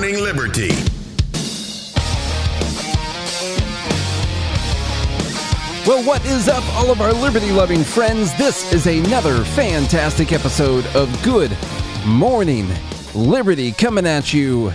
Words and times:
Morning 0.00 0.24
Liberty. 0.24 0.70
Well, 5.86 6.02
what 6.04 6.24
is 6.24 6.48
up, 6.48 6.64
all 6.74 6.90
of 6.90 7.02
our 7.02 7.12
liberty 7.12 7.50
loving 7.50 7.84
friends? 7.84 8.34
This 8.38 8.72
is 8.72 8.86
another 8.86 9.44
fantastic 9.44 10.32
episode 10.32 10.86
of 10.96 11.22
Good 11.22 11.54
Morning 12.06 12.66
Liberty 13.14 13.72
coming 13.72 14.06
at 14.06 14.32
you. 14.32 14.72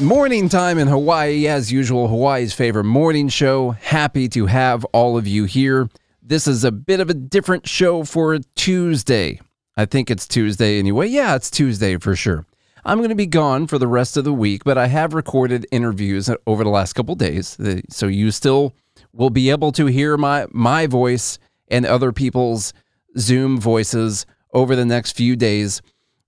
Morning 0.00 0.48
time 0.48 0.78
in 0.78 0.88
Hawaii, 0.88 1.46
as 1.46 1.70
usual, 1.70 2.08
Hawaii's 2.08 2.54
favorite 2.54 2.84
morning 2.84 3.28
show. 3.28 3.72
Happy 3.72 4.30
to 4.30 4.46
have 4.46 4.86
all 4.94 5.18
of 5.18 5.26
you 5.26 5.44
here. 5.44 5.90
This 6.22 6.46
is 6.46 6.64
a 6.64 6.72
bit 6.72 7.00
of 7.00 7.10
a 7.10 7.14
different 7.14 7.68
show 7.68 8.02
for 8.02 8.38
Tuesday. 8.56 9.42
I 9.76 9.84
think 9.84 10.10
it's 10.10 10.26
Tuesday 10.26 10.78
anyway. 10.78 11.08
Yeah, 11.08 11.36
it's 11.36 11.50
Tuesday 11.50 11.98
for 11.98 12.16
sure. 12.16 12.46
I'm 12.84 12.98
going 12.98 13.10
to 13.10 13.14
be 13.14 13.26
gone 13.26 13.68
for 13.68 13.78
the 13.78 13.86
rest 13.86 14.16
of 14.16 14.24
the 14.24 14.32
week, 14.32 14.64
but 14.64 14.76
I 14.76 14.88
have 14.88 15.14
recorded 15.14 15.66
interviews 15.70 16.28
over 16.48 16.64
the 16.64 16.70
last 16.70 16.94
couple 16.94 17.14
days. 17.14 17.56
So 17.90 18.08
you 18.08 18.32
still 18.32 18.74
will 19.12 19.30
be 19.30 19.50
able 19.50 19.70
to 19.72 19.86
hear 19.86 20.16
my 20.16 20.46
my 20.50 20.86
voice 20.88 21.38
and 21.68 21.86
other 21.86 22.12
people's 22.12 22.72
Zoom 23.16 23.60
voices 23.60 24.26
over 24.52 24.74
the 24.74 24.84
next 24.84 25.12
few 25.12 25.36
days. 25.36 25.80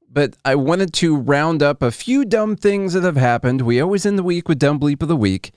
But 0.09 0.37
I 0.45 0.55
wanted 0.55 0.93
to 0.95 1.17
round 1.17 1.61
up 1.61 1.83
a 1.83 1.91
few 1.91 2.25
dumb 2.25 2.55
things 2.55 2.93
that 2.93 3.03
have 3.03 3.17
happened. 3.17 3.63
We 3.63 3.81
always 3.81 4.07
end 4.07 4.17
the 4.17 4.23
week 4.23 4.49
with 4.49 4.61
dumb 4.61 4.79
bleep 4.79 5.03
of 5.03 5.09
the 5.09 5.17
week. 5.17 5.51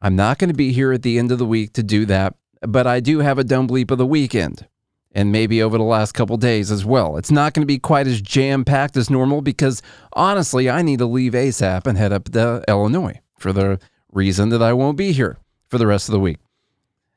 I'm 0.00 0.16
not 0.16 0.38
going 0.38 0.48
to 0.48 0.56
be 0.56 0.72
here 0.72 0.92
at 0.92 1.02
the 1.02 1.18
end 1.18 1.30
of 1.30 1.38
the 1.38 1.44
week 1.44 1.74
to 1.74 1.82
do 1.82 2.06
that, 2.06 2.34
but 2.62 2.86
I 2.86 3.00
do 3.00 3.18
have 3.18 3.38
a 3.38 3.44
dumb 3.44 3.68
bleep 3.68 3.90
of 3.90 3.98
the 3.98 4.06
weekend 4.06 4.66
and 5.12 5.32
maybe 5.32 5.62
over 5.62 5.78
the 5.78 5.84
last 5.84 6.12
couple 6.12 6.36
days 6.36 6.70
as 6.70 6.84
well. 6.84 7.16
It's 7.16 7.30
not 7.30 7.54
going 7.54 7.62
to 7.62 7.66
be 7.66 7.78
quite 7.78 8.06
as 8.06 8.20
jam 8.20 8.64
packed 8.64 8.96
as 8.96 9.10
normal 9.10 9.40
because 9.40 9.82
honestly, 10.12 10.68
I 10.68 10.82
need 10.82 10.98
to 10.98 11.06
leave 11.06 11.32
ASAP 11.32 11.86
and 11.86 11.96
head 11.96 12.12
up 12.12 12.24
to 12.32 12.64
Illinois 12.68 13.20
for 13.38 13.52
the 13.52 13.80
reason 14.12 14.50
that 14.50 14.62
I 14.62 14.72
won't 14.72 14.98
be 14.98 15.12
here 15.12 15.38
for 15.68 15.78
the 15.78 15.86
rest 15.86 16.08
of 16.08 16.12
the 16.12 16.20
week. 16.20 16.38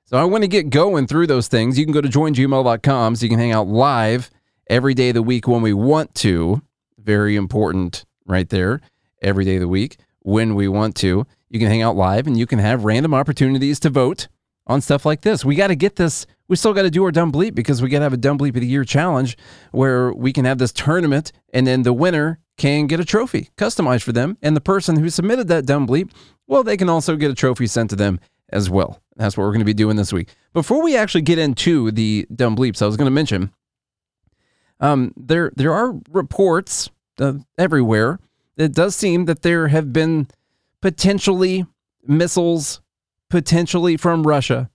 So 0.05 0.17
I 0.17 0.25
want 0.25 0.43
to 0.43 0.47
get 0.47 0.69
going 0.69 1.07
through 1.07 1.27
those 1.27 1.47
things. 1.47 1.77
You 1.79 1.85
can 1.85 1.93
go 1.93 2.01
to 2.01 2.09
joingml.com 2.09 3.15
so 3.15 3.23
you 3.23 3.29
can 3.29 3.39
hang 3.39 3.53
out 3.53 3.67
live 3.67 4.29
every 4.69 4.93
day 4.93 5.09
of 5.09 5.15
the 5.15 5.23
week 5.23 5.47
when 5.47 5.61
we 5.61 5.73
want 5.73 6.13
to. 6.15 6.61
Very 6.97 7.35
important 7.35 8.05
right 8.25 8.49
there. 8.49 8.81
Every 9.21 9.45
day 9.45 9.55
of 9.55 9.61
the 9.61 9.67
week 9.67 9.97
when 10.19 10.55
we 10.55 10.67
want 10.67 10.95
to. 10.97 11.25
You 11.49 11.59
can 11.59 11.67
hang 11.67 11.81
out 11.81 11.95
live 11.95 12.27
and 12.27 12.37
you 12.37 12.45
can 12.45 12.59
have 12.59 12.83
random 12.83 13.13
opportunities 13.13 13.79
to 13.81 13.89
vote 13.89 14.27
on 14.67 14.81
stuff 14.81 15.05
like 15.05 15.21
this. 15.21 15.45
We 15.45 15.55
got 15.55 15.67
to 15.67 15.75
get 15.75 15.95
this. 15.95 16.25
We 16.51 16.57
still 16.57 16.73
got 16.73 16.81
to 16.81 16.91
do 16.91 17.05
our 17.05 17.11
dumb 17.11 17.31
bleep 17.31 17.55
because 17.55 17.81
we 17.81 17.87
got 17.87 17.99
to 17.99 18.03
have 18.03 18.11
a 18.11 18.17
dumb 18.17 18.37
bleep 18.37 18.55
of 18.55 18.59
the 18.59 18.67
year 18.67 18.83
challenge 18.83 19.37
where 19.71 20.11
we 20.11 20.33
can 20.33 20.43
have 20.43 20.57
this 20.57 20.73
tournament 20.73 21.31
and 21.53 21.65
then 21.65 21.83
the 21.83 21.93
winner 21.93 22.39
can 22.57 22.87
get 22.87 22.99
a 22.99 23.05
trophy 23.05 23.51
customized 23.55 24.03
for 24.03 24.11
them. 24.11 24.37
And 24.41 24.53
the 24.53 24.59
person 24.59 24.97
who 24.97 25.09
submitted 25.09 25.47
that 25.47 25.65
dumb 25.65 25.87
bleep, 25.87 26.11
well, 26.47 26.61
they 26.61 26.75
can 26.75 26.89
also 26.89 27.15
get 27.15 27.31
a 27.31 27.35
trophy 27.35 27.67
sent 27.67 27.89
to 27.91 27.95
them 27.95 28.19
as 28.49 28.69
well. 28.69 29.01
That's 29.15 29.37
what 29.37 29.45
we're 29.45 29.51
going 29.51 29.59
to 29.59 29.65
be 29.65 29.73
doing 29.73 29.95
this 29.95 30.11
week. 30.11 30.27
Before 30.51 30.83
we 30.83 30.97
actually 30.97 31.21
get 31.21 31.39
into 31.39 31.89
the 31.89 32.27
dumb 32.35 32.57
bleeps, 32.57 32.81
I 32.81 32.85
was 32.85 32.97
going 32.97 33.05
to 33.05 33.11
mention 33.11 33.53
um, 34.81 35.13
there 35.15 35.53
there 35.55 35.71
are 35.71 35.95
reports 36.09 36.89
uh, 37.17 37.35
everywhere. 37.57 38.19
It 38.57 38.73
does 38.73 38.93
seem 38.93 39.23
that 39.23 39.41
there 39.41 39.69
have 39.69 39.93
been 39.93 40.27
potentially 40.81 41.65
missiles, 42.05 42.81
potentially 43.29 43.95
from 43.95 44.23
Russia, 44.27 44.69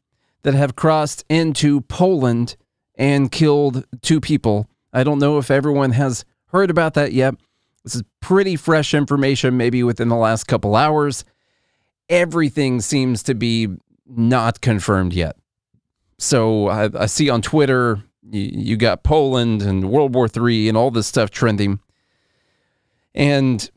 that 0.46 0.54
have 0.54 0.76
crossed 0.76 1.24
into 1.28 1.80
Poland 1.80 2.54
and 2.94 3.32
killed 3.32 3.84
two 4.00 4.20
people. 4.20 4.70
I 4.92 5.02
don't 5.02 5.18
know 5.18 5.38
if 5.38 5.50
everyone 5.50 5.90
has 5.90 6.24
heard 6.52 6.70
about 6.70 6.94
that 6.94 7.12
yet. 7.12 7.34
This 7.82 7.96
is 7.96 8.04
pretty 8.20 8.54
fresh 8.54 8.94
information, 8.94 9.56
maybe 9.56 9.82
within 9.82 10.08
the 10.08 10.14
last 10.14 10.44
couple 10.44 10.76
hours. 10.76 11.24
Everything 12.08 12.80
seems 12.80 13.24
to 13.24 13.34
be 13.34 13.66
not 14.06 14.60
confirmed 14.60 15.14
yet. 15.14 15.34
So 16.20 16.68
I, 16.68 16.90
I 16.96 17.06
see 17.06 17.28
on 17.28 17.42
Twitter 17.42 18.04
you, 18.22 18.48
you 18.52 18.76
got 18.76 19.02
Poland 19.02 19.62
and 19.62 19.90
World 19.90 20.14
War 20.14 20.28
III 20.32 20.68
and 20.68 20.78
all 20.78 20.92
this 20.92 21.08
stuff 21.08 21.32
trending. 21.32 21.80
And 23.16 23.68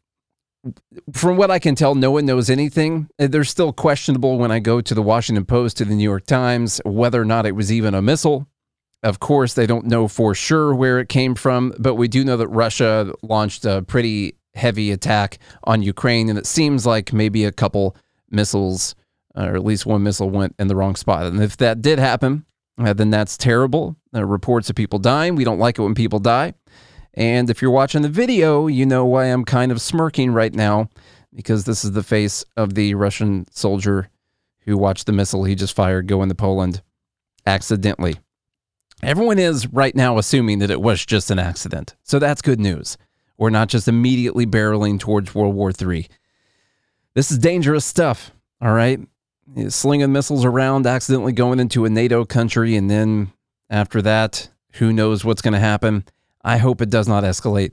from 1.14 1.38
what 1.38 1.52
I 1.52 1.59
can 1.59 1.75
tell, 1.75 1.96
no 1.96 2.12
one 2.12 2.25
knows 2.25 2.50
anything. 2.50 3.09
They're 3.18 3.44
still 3.44 3.72
questionable 3.74 4.38
when 4.38 4.52
I 4.52 4.59
go 4.59 4.81
to 4.81 4.94
the 4.94 5.02
Washington 5.02 5.46
Post, 5.46 5.78
to 5.78 5.86
the 5.86 5.96
New 5.96 6.03
York 6.03 6.25
Times, 6.25 6.81
whether 6.86 7.22
or 7.22 7.25
not 7.25 7.46
it 7.46 7.56
was 7.56 7.72
even 7.72 7.94
a 7.94 8.02
missile. 8.02 8.47
Of 9.02 9.20
course, 9.20 9.53
they 9.53 9.66
don't 9.66 9.86
know 9.86 10.08
for 10.09 10.36
sure 10.36 10.75
where 10.75 11.00
it 11.00 11.08
came 11.08 11.34
from, 11.34 11.74
but 11.80 11.96
we 11.96 12.09
do 12.09 12.25
know 12.25 12.36
that 12.38 12.50
Russia 12.50 13.14
launched 13.22 13.64
a 13.64 13.81
pretty 13.81 14.36
heavy 14.56 14.92
attack 14.92 15.40
on 15.64 15.81
Ukraine, 15.81 16.30
and 16.30 16.38
it 16.38 16.46
seems 16.46 16.86
like 16.86 17.14
maybe 17.14 17.46
a 17.46 17.52
couple 17.52 17.96
missiles, 18.30 18.96
or 19.36 19.56
at 19.56 19.64
least 19.64 19.86
one 19.86 20.03
missile, 20.03 20.30
went 20.30 20.53
in 20.59 20.68
the 20.68 20.76
wrong 20.76 20.96
spot. 20.96 21.26
And 21.26 21.41
if 21.41 21.56
that 21.58 21.81
did 21.81 21.97
happen, 21.97 22.46
uh, 22.78 22.94
then 22.94 23.09
that's 23.09 23.38
terrible. 23.38 23.96
Uh, 24.14 24.26
reports 24.26 24.70
of 24.70 24.76
people 24.76 25.00
dying. 25.00 25.36
We 25.36 25.44
don't 25.44 25.59
like 25.59 25.80
it 25.80 25.84
when 25.84 25.96
people 25.96 26.20
die. 26.20 26.53
And 27.19 27.50
if 27.50 27.62
you're 27.62 27.69
watching 27.69 28.02
the 28.02 28.07
video, 28.07 28.68
you 28.68 28.85
know 28.85 29.03
why 29.03 29.25
I'm 29.25 29.44
kind 29.44 29.74
of 29.74 29.81
smirking 29.81 30.31
right 30.31 30.53
now, 30.53 30.90
because 31.35 31.66
this 31.66 31.84
is 31.84 31.91
the 31.91 32.02
face 32.02 32.46
of 32.56 32.75
the 32.75 32.96
Russian 32.96 33.46
soldier 33.52 34.09
who 34.62 34.78
watched 34.78 35.06
the 35.06 35.12
missile 35.12 35.44
he 35.44 35.53
just 35.53 35.75
fired 35.75 36.08
go 36.08 36.24
into 36.24 36.34
Poland 36.34 36.81
accidentally. 37.46 38.16
Everyone 39.03 39.38
is 39.38 39.68
right 39.68 39.94
now 39.94 40.18
assuming 40.18 40.59
that 40.59 40.72
it 40.72 40.79
was 40.79 41.06
just 41.06 41.29
an 41.29 41.40
accident. 41.40 41.97
So 42.03 42.19
that's 42.19 42.41
good 42.41 42.59
news. 42.59 42.97
We're 43.38 43.50
not 43.50 43.68
just 43.68 43.90
immediately 43.90 44.46
barreling 44.46 44.97
towards 44.97 45.35
World 45.35 45.56
War 45.56 45.72
III. 45.72 46.08
This 47.16 47.31
is 47.31 47.38
dangerous 47.38 47.84
stuff, 47.85 48.31
all 48.62 48.72
right? 48.72 49.00
Slinging 49.68 50.13
missiles 50.13 50.46
around, 50.46 50.88
accidentally 50.88 51.34
going 51.34 51.59
into 51.59 51.84
a 51.84 51.90
NATO 51.90 52.24
country, 52.24 52.78
and 52.78 52.90
then 52.90 53.34
after 53.69 54.02
that, 54.03 54.50
who 54.74 54.94
knows 54.94 55.25
what's 55.25 55.41
going 55.41 55.53
to 55.53 55.59
happen. 55.59 56.06
I 56.44 56.58
hope 56.58 56.82
it 56.82 56.90
does 56.90 57.08
not 57.08 57.24
escalate. 57.24 57.72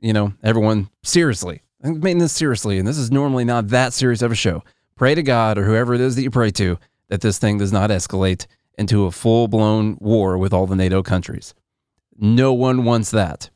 You 0.00 0.12
know, 0.12 0.34
everyone, 0.42 0.90
seriously, 1.02 1.62
I 1.82 1.90
mean 1.90 2.18
this 2.18 2.32
seriously, 2.32 2.78
and 2.78 2.86
this 2.86 2.98
is 2.98 3.10
normally 3.10 3.44
not 3.44 3.68
that 3.68 3.92
serious 3.92 4.22
of 4.22 4.32
a 4.32 4.36
show. 4.36 4.62
Pray 4.96 5.14
to 5.14 5.22
God 5.22 5.58
or 5.58 5.64
whoever 5.64 5.94
it 5.94 6.00
is 6.00 6.16
that 6.16 6.22
you 6.22 6.30
pray 6.30 6.50
to 6.52 6.78
that 7.08 7.20
this 7.20 7.38
thing 7.38 7.58
does 7.58 7.72
not 7.72 7.90
escalate 7.90 8.46
into 8.76 9.04
a 9.04 9.10
full 9.10 9.48
blown 9.48 9.96
war 10.00 10.38
with 10.38 10.52
all 10.52 10.66
the 10.66 10.76
NATO 10.76 11.02
countries. 11.02 11.54
No 12.16 12.52
one 12.52 12.84
wants 12.84 13.10
that. 13.10 13.50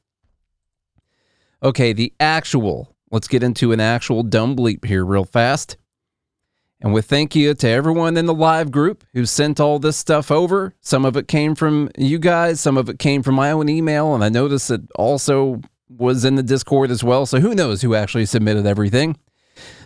Okay, 1.63 1.93
the 1.93 2.13
actual, 2.19 2.95
let's 3.11 3.29
get 3.29 3.43
into 3.43 3.73
an 3.73 3.81
actual 3.81 4.23
dumb 4.23 4.57
bleep 4.57 4.85
here 4.85 5.05
real 5.05 5.25
fast. 5.25 5.77
And 6.83 6.93
with 6.93 7.07
thank 7.07 7.37
you 7.37 7.55
to 7.55 7.69
everyone 7.69 8.17
in 8.17 8.27
the 8.27 8.35
live 8.35 8.73
group 8.73 9.05
who 9.15 9.25
sent 9.25 9.61
all 9.61 9.79
this 9.79 9.97
stuff 9.97 10.33
over. 10.33 10.75
Some 10.81 11.05
of 11.05 11.17
it 11.17 11.29
came 11.29 11.55
from 11.55 11.89
you 11.97 12.19
guys, 12.19 12.61
some 12.61 12.77
of 12.77 12.89
it 12.89 12.99
came 12.99 13.23
from 13.23 13.37
my 13.37 13.53
own 13.53 13.69
email, 13.69 14.15
and 14.15 14.25
I 14.25 14.29
noticed 14.29 14.69
it 14.69 14.83
also 14.97 15.61
was 15.89 16.25
in 16.25 16.35
the 16.35 16.43
Discord 16.43 16.91
as 16.91 17.05
well. 17.05 17.25
So 17.25 17.39
who 17.39 17.55
knows 17.55 17.83
who 17.83 17.95
actually 17.95 18.27
submitted 18.27 18.67
everything. 18.67 19.17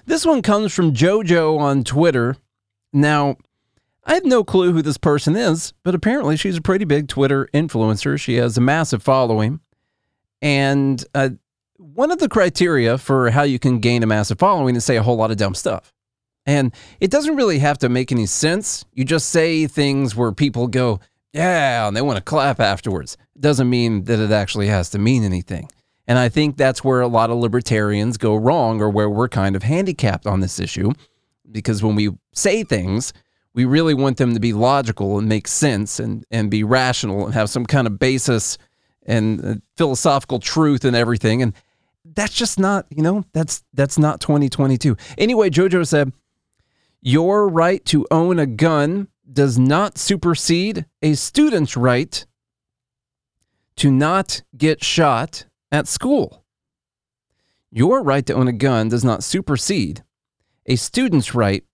This 0.07 0.25
one 0.25 0.41
comes 0.41 0.73
from 0.73 0.95
JoJo 0.95 1.59
on 1.59 1.85
Twitter. 1.85 2.37
Now, 2.95 3.37
I 4.05 4.15
have 4.15 4.25
no 4.25 4.43
clue 4.43 4.73
who 4.73 4.81
this 4.81 4.97
person 4.97 5.37
is, 5.37 5.75
but 5.83 5.95
apparently 5.95 6.37
she's 6.37 6.57
a 6.57 6.63
pretty 6.63 6.87
big 6.87 7.09
Twitter 7.09 7.49
influencer. 7.53 8.19
She 8.19 8.37
has 8.37 8.57
a 8.57 8.63
massive 8.63 9.03
following. 9.03 9.61
And 10.41 11.05
uh, 11.15 11.31
one 11.77 12.11
of 12.11 12.21
the 12.21 12.29
criteria 12.29 12.97
for 12.97 13.31
how 13.31 13.43
you 13.43 13.59
can 13.59 13.81
gain 13.81 14.03
a 14.03 14.07
massive 14.07 14.39
following 14.39 14.77
is 14.77 14.85
say 14.85 14.97
a 14.97 15.03
whole 15.03 15.17
lot 15.17 15.31
of 15.31 15.37
dumb 15.37 15.55
stuff. 15.55 15.93
And 16.47 16.73
it 17.01 17.11
doesn't 17.11 17.37
really 17.37 17.59
have 17.59 17.79
to 17.79 17.89
make 17.89 18.13
any 18.13 18.27
sense. 18.27 18.85
You 18.93 19.05
just 19.05 19.31
say 19.31 19.67
things 19.67 20.15
where 20.15 20.33
people 20.33 20.69
go, 20.69 21.01
yeah, 21.33 21.87
and 21.87 21.97
they 21.97 22.03
want 22.03 22.17
to 22.17 22.23
clap 22.23 22.61
afterwards. 22.61 23.17
It 23.35 23.43
doesn't 23.43 23.69
mean 23.69 24.05
that 24.05 24.21
it 24.21 24.31
actually 24.31 24.69
has 24.69 24.89
to 24.91 24.99
mean 24.99 25.25
anything. 25.25 25.69
And 26.07 26.19
I 26.19 26.29
think 26.29 26.57
that's 26.57 26.85
where 26.85 27.01
a 27.01 27.09
lot 27.09 27.31
of 27.31 27.39
libertarians 27.39 28.17
go 28.17 28.37
wrong 28.37 28.81
or 28.81 28.89
where 28.89 29.11
we're 29.11 29.29
kind 29.29 29.57
of 29.57 29.65
handicapped 29.65 30.27
on 30.27 30.41
this 30.41 30.61
issue. 30.61 30.93
Because 31.51 31.83
when 31.83 31.97
we 31.97 32.11
say 32.33 32.63
things, 32.63 33.13
we 33.55 33.65
really 33.65 33.95
want 33.95 34.19
them 34.19 34.35
to 34.35 34.41
be 34.41 34.53
logical 34.53 35.19
and 35.19 35.29
make 35.29 35.49
sense 35.49 35.99
and, 35.99 36.25
and 36.31 36.51
be 36.51 36.63
rational 36.63 37.25
and 37.25 37.35
have 37.35 37.51
some 37.51 37.67
kind 37.67 37.87
of 37.87 37.99
basis 37.99 38.57
and 39.05 39.45
uh, 39.45 39.55
philosophical 39.77 40.39
truth 40.39 40.85
and 40.85 40.95
everything. 40.95 41.43
And 41.43 41.55
that's 42.15 42.35
just 42.35 42.59
not, 42.59 42.87
you 42.91 43.03
know, 43.03 43.25
that's 43.33 43.65
that's 43.75 43.99
not 43.99 44.21
2022. 44.21 44.97
Anyway, 45.19 45.51
Jojo 45.51 45.87
said, 45.87 46.13
your 47.03 47.49
right 47.49 47.85
to 47.87 48.07
own 48.11 48.39
a 48.39 48.47
gun 48.47 49.09
does 49.31 49.59
not 49.59 49.99
supersede 49.99 50.87
a 51.03 51.15
student's 51.15 51.77
right 51.77 52.27
to 53.77 53.91
not 53.91 54.43
get 54.57 54.83
shot 54.83 55.47
at 55.71 55.87
school. 55.87 56.45
Your 57.71 58.03
right 58.03 58.25
to 58.27 58.35
own 58.35 58.49
a 58.49 58.53
gun 58.53 58.89
does 58.89 59.05
not 59.05 59.23
supersede 59.23 60.03
a 60.65 60.77
student's 60.77 61.35
right 61.35 61.65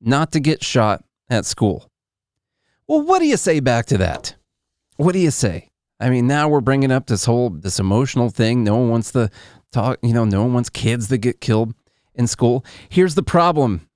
not 0.00 0.32
to 0.32 0.40
get 0.40 0.64
shot 0.64 1.04
at 1.30 1.44
school. 1.44 1.88
Well, 2.88 3.02
what 3.02 3.20
do 3.20 3.26
you 3.26 3.36
say 3.36 3.60
back 3.60 3.86
to 3.86 3.98
that? 3.98 4.34
What 4.96 5.12
do 5.12 5.18
you 5.18 5.30
say? 5.30 5.70
I 6.00 6.10
mean, 6.10 6.26
now 6.26 6.48
we're 6.48 6.60
bringing 6.60 6.90
up 6.90 7.06
this 7.06 7.24
whole 7.24 7.50
this 7.50 7.78
emotional 7.78 8.28
thing. 8.28 8.64
No 8.64 8.76
one 8.76 8.88
wants 8.88 9.12
to 9.12 9.30
talk, 9.70 9.98
you 10.02 10.12
know, 10.12 10.24
no 10.24 10.42
one 10.42 10.52
wants 10.52 10.68
kids 10.68 11.08
that 11.08 11.18
get 11.18 11.40
killed. 11.40 11.74
in 12.14 12.26
school. 12.26 12.64
Here's 12.88 13.14
the 13.14 13.22
problem 13.22 13.88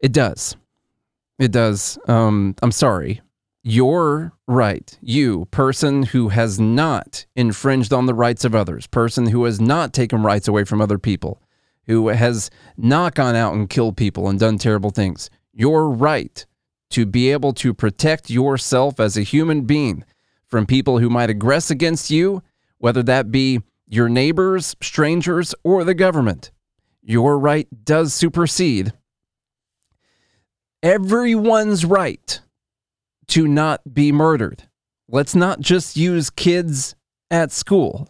it 0.00 0.12
does. 0.12 0.56
It 1.38 1.52
does. 1.52 1.98
Um, 2.08 2.54
I'm 2.62 2.72
sorry. 2.72 3.20
You're 3.62 4.32
right. 4.46 4.96
You, 5.02 5.46
person 5.46 6.04
who 6.04 6.28
has 6.28 6.60
not 6.60 7.26
infringed 7.34 7.92
on 7.92 8.06
the 8.06 8.14
rights 8.14 8.44
of 8.44 8.54
others, 8.54 8.86
person 8.86 9.26
who 9.26 9.44
has 9.44 9.60
not 9.60 9.92
taken 9.92 10.22
rights 10.22 10.46
away 10.46 10.64
from 10.64 10.80
other 10.80 10.98
people, 10.98 11.42
who 11.86 12.08
has 12.08 12.50
not 12.76 13.14
gone 13.14 13.34
out 13.34 13.54
and 13.54 13.68
killed 13.68 13.96
people 13.96 14.28
and 14.28 14.38
done 14.38 14.58
terrible 14.58 14.90
things. 14.90 15.30
You're 15.52 15.88
right 15.88 16.46
to 16.90 17.06
be 17.06 17.32
able 17.32 17.52
to 17.54 17.74
protect 17.74 18.30
yourself 18.30 19.00
as 19.00 19.16
a 19.16 19.22
human 19.22 19.62
being 19.62 20.04
from 20.46 20.64
people 20.64 20.98
who 21.00 21.10
might 21.10 21.30
aggress 21.30 21.70
against 21.70 22.10
you, 22.10 22.42
whether 22.78 23.02
that 23.02 23.32
be 23.32 23.60
your 23.88 24.08
neighbors, 24.08 24.76
strangers, 24.80 25.54
or 25.64 25.82
the 25.82 25.94
government. 25.94 26.52
Your 27.02 27.38
right 27.38 27.66
does 27.84 28.14
supersede 28.14 28.92
everyone's 30.86 31.84
right 31.84 32.40
to 33.26 33.48
not 33.48 33.92
be 33.92 34.12
murdered. 34.12 34.62
Let's 35.08 35.34
not 35.34 35.58
just 35.58 35.96
use 35.96 36.30
kids 36.30 36.94
at 37.28 37.50
school. 37.50 38.08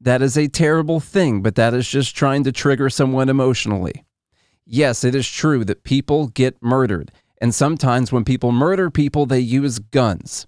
That 0.00 0.22
is 0.22 0.38
a 0.38 0.48
terrible 0.48 1.00
thing, 1.00 1.42
but 1.42 1.54
that 1.56 1.74
is 1.74 1.86
just 1.86 2.16
trying 2.16 2.44
to 2.44 2.52
trigger 2.52 2.88
someone 2.88 3.28
emotionally. 3.28 4.06
Yes, 4.64 5.04
it 5.04 5.14
is 5.14 5.28
true 5.28 5.66
that 5.66 5.84
people 5.84 6.28
get 6.28 6.56
murdered. 6.62 7.12
And 7.42 7.54
sometimes 7.54 8.10
when 8.10 8.24
people 8.24 8.52
murder 8.52 8.90
people, 8.90 9.26
they 9.26 9.40
use 9.40 9.78
guns. 9.78 10.46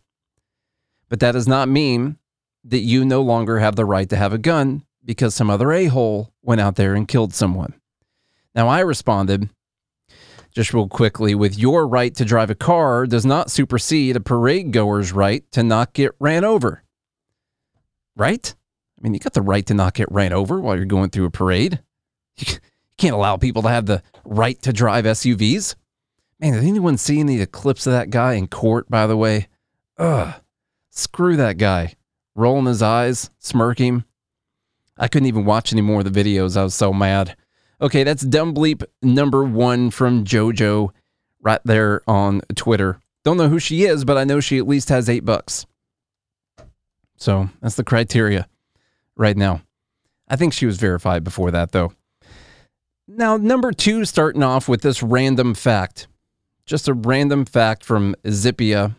But 1.10 1.20
that 1.20 1.32
does 1.32 1.46
not 1.46 1.68
mean 1.68 2.16
that 2.64 2.80
you 2.80 3.04
no 3.04 3.20
longer 3.20 3.58
have 3.58 3.76
the 3.76 3.84
right 3.84 4.08
to 4.08 4.16
have 4.16 4.32
a 4.32 4.38
gun 4.38 4.84
because 5.04 5.34
some 5.34 5.50
other 5.50 5.72
a 5.72 5.86
hole 5.86 6.32
went 6.40 6.62
out 6.62 6.76
there 6.76 6.94
and 6.94 7.06
killed 7.06 7.34
someone. 7.34 7.74
Now, 8.54 8.66
I 8.68 8.80
responded 8.80 9.50
just 10.52 10.74
real 10.74 10.88
quickly 10.88 11.34
with 11.34 11.58
your 11.58 11.86
right 11.86 12.14
to 12.16 12.24
drive 12.24 12.50
a 12.50 12.54
car 12.54 13.06
does 13.06 13.24
not 13.24 13.50
supersede 13.50 14.16
a 14.16 14.20
parade 14.20 14.72
goer's 14.72 15.12
right 15.12 15.50
to 15.52 15.62
not 15.62 15.92
get 15.92 16.12
ran 16.18 16.44
over. 16.44 16.82
Right? 18.16 18.54
I 18.98 19.02
mean, 19.02 19.14
you 19.14 19.20
got 19.20 19.32
the 19.32 19.42
right 19.42 19.64
to 19.66 19.74
not 19.74 19.94
get 19.94 20.10
ran 20.10 20.32
over 20.32 20.60
while 20.60 20.76
you're 20.76 20.84
going 20.84 21.10
through 21.10 21.26
a 21.26 21.30
parade. 21.30 21.80
You 22.36 22.46
can't 22.98 23.14
allow 23.14 23.36
people 23.36 23.62
to 23.62 23.68
have 23.68 23.86
the 23.86 24.02
right 24.24 24.60
to 24.62 24.72
drive 24.72 25.06
SUVs. 25.06 25.74
Man, 26.38 26.52
did 26.52 26.64
anyone 26.64 26.98
see 26.98 27.20
any 27.20 27.44
clips 27.46 27.86
of 27.86 27.92
that 27.92 28.10
guy 28.10 28.34
in 28.34 28.46
court, 28.46 28.90
by 28.90 29.06
the 29.06 29.16
way? 29.16 29.48
Ugh. 29.98 30.34
Screw 30.90 31.36
that 31.36 31.56
guy. 31.56 31.94
Rolling 32.34 32.66
his 32.66 32.82
eyes, 32.82 33.30
smirking. 33.38 34.04
I 34.98 35.08
couldn't 35.08 35.28
even 35.28 35.44
watch 35.44 35.72
any 35.72 35.82
more 35.82 36.00
of 36.00 36.12
the 36.12 36.24
videos. 36.24 36.56
I 36.56 36.62
was 36.62 36.74
so 36.74 36.92
mad. 36.92 37.36
Okay, 37.82 38.04
that's 38.04 38.22
dumb 38.22 38.54
bleep 38.54 38.84
number 39.02 39.42
one 39.42 39.90
from 39.90 40.24
JoJo 40.24 40.90
right 41.40 41.60
there 41.64 42.02
on 42.06 42.42
Twitter. 42.54 43.00
Don't 43.24 43.38
know 43.38 43.48
who 43.48 43.58
she 43.58 43.84
is, 43.84 44.04
but 44.04 44.18
I 44.18 44.24
know 44.24 44.40
she 44.40 44.58
at 44.58 44.68
least 44.68 44.90
has 44.90 45.08
eight 45.08 45.24
bucks. 45.24 45.66
So 47.16 47.48
that's 47.60 47.76
the 47.76 47.84
criteria 47.84 48.46
right 49.16 49.36
now. 49.36 49.62
I 50.28 50.36
think 50.36 50.52
she 50.52 50.66
was 50.66 50.78
verified 50.78 51.24
before 51.24 51.50
that, 51.50 51.72
though. 51.72 51.92
Now, 53.08 53.36
number 53.36 53.72
two, 53.72 54.04
starting 54.04 54.42
off 54.42 54.68
with 54.68 54.82
this 54.82 55.02
random 55.02 55.54
fact. 55.54 56.06
Just 56.66 56.86
a 56.86 56.94
random 56.94 57.44
fact 57.44 57.84
from 57.84 58.14
Zippia, 58.24 58.94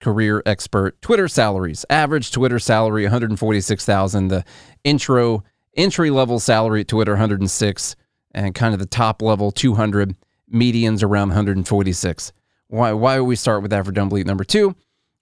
career 0.00 0.42
expert. 0.46 1.00
Twitter 1.02 1.28
salaries. 1.28 1.84
Average 1.90 2.30
Twitter 2.30 2.58
salary 2.58 3.02
146,000. 3.02 4.28
The 4.28 4.44
intro 4.84 5.44
entry 5.76 6.10
level 6.10 6.40
salary 6.40 6.82
at 6.82 6.88
Twitter 6.88 7.12
106 7.12 7.96
and 8.34 8.54
kind 8.54 8.74
of 8.74 8.80
the 8.80 8.86
top 8.86 9.22
level 9.22 9.50
200 9.50 10.16
medians 10.52 11.02
around 11.02 11.28
146. 11.28 12.32
Why 12.68 12.92
why 12.92 13.18
would 13.18 13.26
we 13.26 13.36
start 13.36 13.62
with 13.62 13.70
dumb 13.70 14.10
bleep 14.10 14.26
number 14.26 14.44
2? 14.44 14.74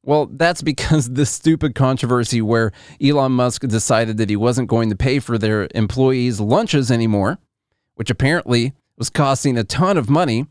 Well, 0.05 0.27
that's 0.27 0.63
because 0.73 1.13
the 1.13 1.27
stupid 1.27 1.75
controversy 1.75 2.43
where 2.43 2.73
Elon 3.01 3.33
Musk 3.33 3.63
decided 3.63 4.17
that 4.17 4.31
he 4.31 4.37
wasn't 4.37 4.69
going 4.69 4.91
to 4.91 4.97
pay 4.97 5.19
for 5.19 5.39
their 5.39 5.69
employees' 5.75 6.41
lunches 6.41 6.91
anymore, 6.91 7.39
which 7.95 8.11
apparently 8.11 8.73
was 8.97 9.11
costing 9.11 9.57
a 9.57 9.65
ton 9.65 9.97
of 9.97 10.11
money. 10.11 10.47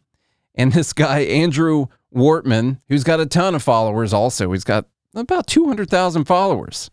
And 0.55 0.73
this 0.73 0.91
guy, 0.93 1.19
Andrew 1.19 1.87
Wortman, 2.13 2.79
who's 2.89 3.03
got 3.03 3.21
a 3.21 3.25
ton 3.25 3.55
of 3.55 3.63
followers 3.63 4.13
also, 4.13 4.51
he's 4.51 4.65
got 4.65 4.85
about 5.15 5.47
200,000 5.47 6.25
followers. 6.25 6.91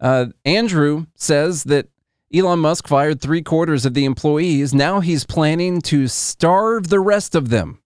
Uh, 0.00 0.26
Andrew 0.44 1.06
says 1.16 1.64
that 1.64 1.88
Elon 2.34 2.58
Musk 2.58 2.88
fired 2.88 3.20
three 3.20 3.42
quarters 3.42 3.86
of 3.86 3.94
the 3.94 4.04
employees. 4.04 4.74
Now 4.74 5.00
he's 5.00 5.24
planning 5.24 5.80
to 5.82 6.08
starve 6.08 6.88
the 6.88 7.00
rest 7.00 7.34
of 7.34 7.50
them. 7.50 7.80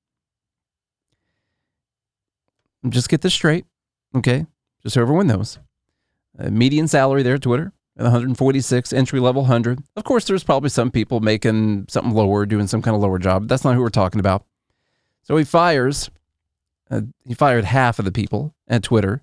Just 2.89 3.11
get 3.11 3.21
this 3.21 3.35
straight, 3.35 3.67
okay? 4.17 4.47
Just 4.83 4.95
so 4.95 5.03
everyone 5.03 5.27
knows. 5.27 5.59
Uh, 6.39 6.49
median 6.49 6.89
salary 6.89 7.23
there 7.23 7.35
at 7.35 7.43
Twitter, 7.43 7.75
146, 7.97 8.93
entry 8.95 9.21
level 9.21 9.43
100. 9.43 9.83
Of 9.97 10.05
course, 10.05 10.25
there's 10.25 10.45
probably 10.45 10.71
some 10.71 10.91
people 10.91 11.21
making 11.21 11.87
something 11.91 12.15
lower, 12.15 12.47
doing 12.47 12.67
some 12.67 12.81
kind 12.81 12.95
of 12.95 13.03
lower 13.03 13.19
job. 13.19 13.49
That's 13.49 13.65
not 13.65 13.75
who 13.75 13.83
we're 13.83 13.91
talking 13.91 14.21
about. 14.21 14.47
So 15.23 15.37
he 15.37 15.45
fires, 15.45 16.11
uh, 16.91 17.03
he 17.27 17.35
fired 17.35 17.67
half 17.67 17.99
of 17.99 18.07
the 18.07 18.13
people 18.13 18.55
at 18.67 18.83
Twitter. 18.83 19.23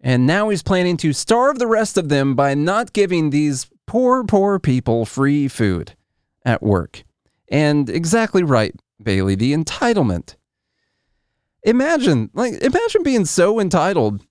And 0.00 0.26
now 0.26 0.48
he's 0.48 0.62
planning 0.62 0.96
to 0.98 1.12
starve 1.12 1.60
the 1.60 1.66
rest 1.68 1.96
of 1.96 2.08
them 2.08 2.34
by 2.34 2.54
not 2.54 2.92
giving 2.92 3.30
these 3.30 3.68
poor, 3.88 4.22
poor 4.22 4.60
people 4.60 5.04
free 5.04 5.48
food 5.48 5.96
at 6.44 6.62
work. 6.62 7.02
And 7.50 7.88
exactly 7.88 8.42
right, 8.44 8.74
Bailey, 9.02 9.34
the 9.34 9.52
entitlement. 9.52 10.36
Imagine, 11.64 12.30
like, 12.34 12.54
imagine 12.62 13.02
being 13.02 13.24
so 13.24 13.58
entitled 13.58 14.24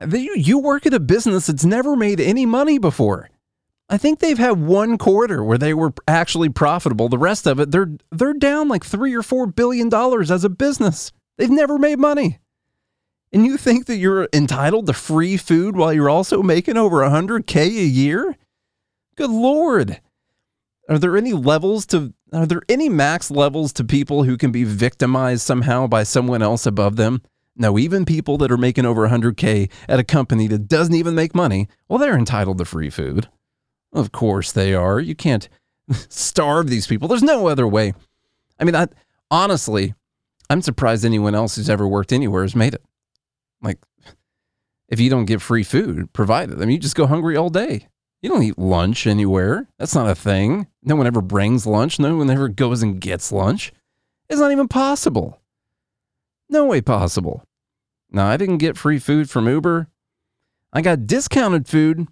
that 0.00 0.18
you, 0.18 0.34
you 0.36 0.58
work 0.58 0.86
at 0.86 0.94
a 0.94 1.00
business 1.00 1.46
that's 1.46 1.64
never 1.64 1.94
made 1.94 2.20
any 2.20 2.46
money 2.46 2.78
before. 2.78 3.28
I 3.88 3.98
think 3.98 4.18
they've 4.18 4.38
had 4.38 4.60
one 4.60 4.96
quarter 4.96 5.44
where 5.44 5.58
they 5.58 5.74
were 5.74 5.92
actually 6.08 6.48
profitable. 6.48 7.08
The 7.08 7.18
rest 7.18 7.46
of 7.46 7.60
it, 7.60 7.70
they're 7.70 7.90
they're 8.10 8.32
down 8.32 8.68
like 8.68 8.84
three 8.84 9.14
or 9.14 9.22
four 9.22 9.46
billion 9.46 9.90
dollars 9.90 10.30
as 10.30 10.44
a 10.44 10.48
business. 10.48 11.12
They've 11.36 11.50
never 11.50 11.78
made 11.78 11.98
money. 11.98 12.38
And 13.32 13.44
you 13.44 13.56
think 13.56 13.86
that 13.86 13.96
you're 13.96 14.28
entitled 14.32 14.86
to 14.86 14.92
free 14.92 15.36
food 15.36 15.76
while 15.76 15.92
you're 15.92 16.10
also 16.10 16.42
making 16.42 16.76
over 16.76 16.98
100K 16.98 17.56
a 17.56 17.84
year? 17.84 18.36
Good 19.16 19.30
Lord. 19.30 20.00
Are 20.88 20.98
there 20.98 21.16
any 21.16 21.32
levels 21.32 21.86
to, 21.86 22.12
are 22.32 22.46
there 22.46 22.62
any 22.68 22.88
max 22.88 23.30
levels 23.30 23.72
to 23.74 23.84
people 23.84 24.24
who 24.24 24.36
can 24.36 24.52
be 24.52 24.64
victimized 24.64 25.42
somehow 25.42 25.86
by 25.86 26.02
someone 26.02 26.42
else 26.42 26.66
above 26.66 26.96
them? 26.96 27.22
No, 27.54 27.78
even 27.78 28.04
people 28.04 28.38
that 28.38 28.50
are 28.50 28.56
making 28.56 28.86
over 28.86 29.06
100K 29.06 29.70
at 29.88 30.00
a 30.00 30.04
company 30.04 30.46
that 30.48 30.68
doesn't 30.68 30.94
even 30.94 31.14
make 31.14 31.34
money, 31.34 31.68
well, 31.88 31.98
they're 31.98 32.16
entitled 32.16 32.58
to 32.58 32.64
free 32.64 32.88
food. 32.88 33.28
Of 33.92 34.10
course 34.10 34.52
they 34.52 34.72
are. 34.72 34.98
You 34.98 35.14
can't 35.14 35.48
starve 36.08 36.68
these 36.68 36.86
people. 36.86 37.08
There's 37.08 37.22
no 37.22 37.46
other 37.46 37.68
way. 37.68 37.92
I 38.58 38.64
mean, 38.64 38.74
I, 38.74 38.88
honestly, 39.30 39.94
I'm 40.48 40.62
surprised 40.62 41.04
anyone 41.04 41.34
else 41.34 41.56
who's 41.56 41.70
ever 41.70 41.86
worked 41.86 42.12
anywhere 42.12 42.42
has 42.42 42.56
made 42.56 42.74
it. 42.74 42.82
Like, 43.60 43.78
if 44.88 44.98
you 44.98 45.10
don't 45.10 45.26
get 45.26 45.42
free 45.42 45.62
food 45.62 46.12
provided, 46.12 46.56
I 46.56 46.60
mean, 46.60 46.70
you 46.70 46.78
just 46.78 46.96
go 46.96 47.06
hungry 47.06 47.36
all 47.36 47.50
day. 47.50 47.88
You 48.22 48.28
don't 48.28 48.44
eat 48.44 48.58
lunch 48.58 49.06
anywhere. 49.06 49.68
That's 49.78 49.96
not 49.96 50.08
a 50.08 50.14
thing. 50.14 50.68
No 50.84 50.94
one 50.94 51.08
ever 51.08 51.20
brings 51.20 51.66
lunch. 51.66 51.98
No 51.98 52.16
one 52.16 52.30
ever 52.30 52.48
goes 52.48 52.80
and 52.82 53.00
gets 53.00 53.32
lunch. 53.32 53.72
It's 54.30 54.40
not 54.40 54.52
even 54.52 54.68
possible. 54.68 55.40
No 56.48 56.64
way 56.64 56.80
possible. 56.80 57.42
Now, 58.10 58.28
I 58.28 58.36
didn't 58.36 58.58
get 58.58 58.78
free 58.78 59.00
food 59.00 59.28
from 59.28 59.48
Uber. 59.48 59.88
I 60.72 60.82
got 60.82 61.06
discounted 61.06 61.66
food 61.66 62.06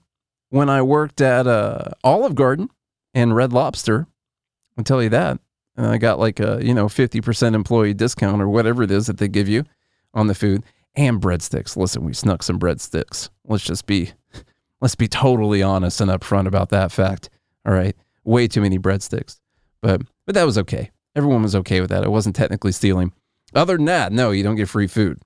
when 0.49 0.69
I 0.69 0.83
worked 0.83 1.21
at 1.21 1.47
uh, 1.47 1.91
Olive 2.03 2.35
Garden 2.35 2.71
and 3.15 3.37
Red 3.37 3.53
Lobster. 3.53 4.09
I'll 4.77 4.85
tell 4.85 5.03
you 5.03 5.11
that. 5.11 5.39
And 5.77 5.87
I 5.87 5.99
got 5.99 6.19
like 6.19 6.41
a, 6.41 6.59
you 6.61 6.75
know, 6.75 6.87
50% 6.87 7.55
employee 7.55 7.95
discount 7.95 8.43
or 8.43 8.49
whatever 8.49 8.83
it 8.83 8.91
is 8.91 9.07
that 9.07 9.19
they 9.19 9.29
give 9.29 9.49
you 9.49 9.65
on 10.13 10.27
the 10.27 10.35
food 10.35 10.65
and 10.97 11.21
breadsticks. 11.21 11.77
Listen, 11.77 12.05
we 12.05 12.15
snuck 12.15 12.43
some 12.43 12.59
breadsticks. 12.59 13.31
Let's 13.45 13.65
just 13.65 13.87
be 13.87 14.13
Let's 14.81 14.95
be 14.95 15.09
totally 15.09 15.63
honest 15.63 16.01
and 16.01 16.11
upfront 16.11 16.47
about 16.47 16.71
that 16.71 16.91
fact. 16.93 17.29
All 17.67 17.73
right. 17.73 17.97
Way 18.25 18.49
too 18.49 18.61
many 18.61 18.79
breadsticks. 18.79 19.39
But 19.81 20.03
but 20.27 20.35
that 20.35 20.45
was 20.47 20.59
okay. 20.59 20.91
Everyone 21.15 21.43
was 21.43 21.57
okay 21.57 21.81
with 21.81 21.91
that. 21.91 22.05
It 22.05 22.11
wasn't 22.11 22.37
technically 22.37 22.73
stealing. 22.73 23.13
Other 23.55 23.77
than 23.77 23.87
that, 23.87 24.13
no, 24.13 24.31
you 24.31 24.43
don't 24.43 24.57
get 24.57 24.69
free 24.69 24.87
food. 24.87 25.19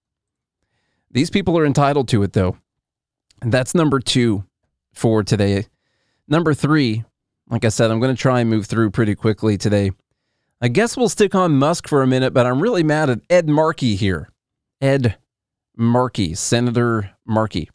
These 1.10 1.30
people 1.30 1.58
are 1.58 1.66
entitled 1.66 2.08
to 2.08 2.22
it 2.22 2.32
though. 2.32 2.56
And 3.42 3.52
that's 3.52 3.74
number 3.74 4.00
2 4.00 4.44
for 4.94 5.22
today. 5.22 5.66
Number 6.26 6.54
3, 6.54 7.04
like 7.50 7.64
I 7.64 7.68
said, 7.68 7.90
I'm 7.90 8.00
going 8.00 8.14
to 8.14 8.20
try 8.20 8.40
and 8.40 8.48
move 8.48 8.66
through 8.66 8.90
pretty 8.90 9.14
quickly 9.14 9.58
today. 9.58 9.90
I 10.60 10.68
guess 10.68 10.96
we'll 10.96 11.10
stick 11.10 11.34
on 11.34 11.58
Musk 11.58 11.86
for 11.88 12.02
a 12.02 12.06
minute, 12.06 12.32
but 12.32 12.46
I'm 12.46 12.62
really 12.62 12.82
mad 12.82 13.10
at 13.10 13.20
Ed 13.28 13.48
Markey 13.48 13.96
here. 13.96 14.30
Ed 14.80 15.18
Markey, 15.76 16.34
Senator 16.34 17.10
Markey. 17.26 17.68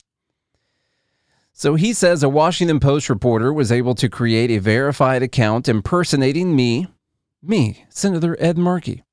So 1.59 1.75
he 1.75 1.91
says 1.91 2.23
a 2.23 2.29
Washington 2.29 2.79
Post 2.79 3.09
reporter 3.09 3.51
was 3.51 3.69
able 3.69 3.93
to 3.95 4.07
create 4.07 4.49
a 4.49 4.59
verified 4.59 5.21
account 5.21 5.67
impersonating 5.67 6.55
me, 6.55 6.87
me, 7.43 7.85
Senator 7.89 8.37
Ed 8.39 8.57
Markey. 8.57 9.03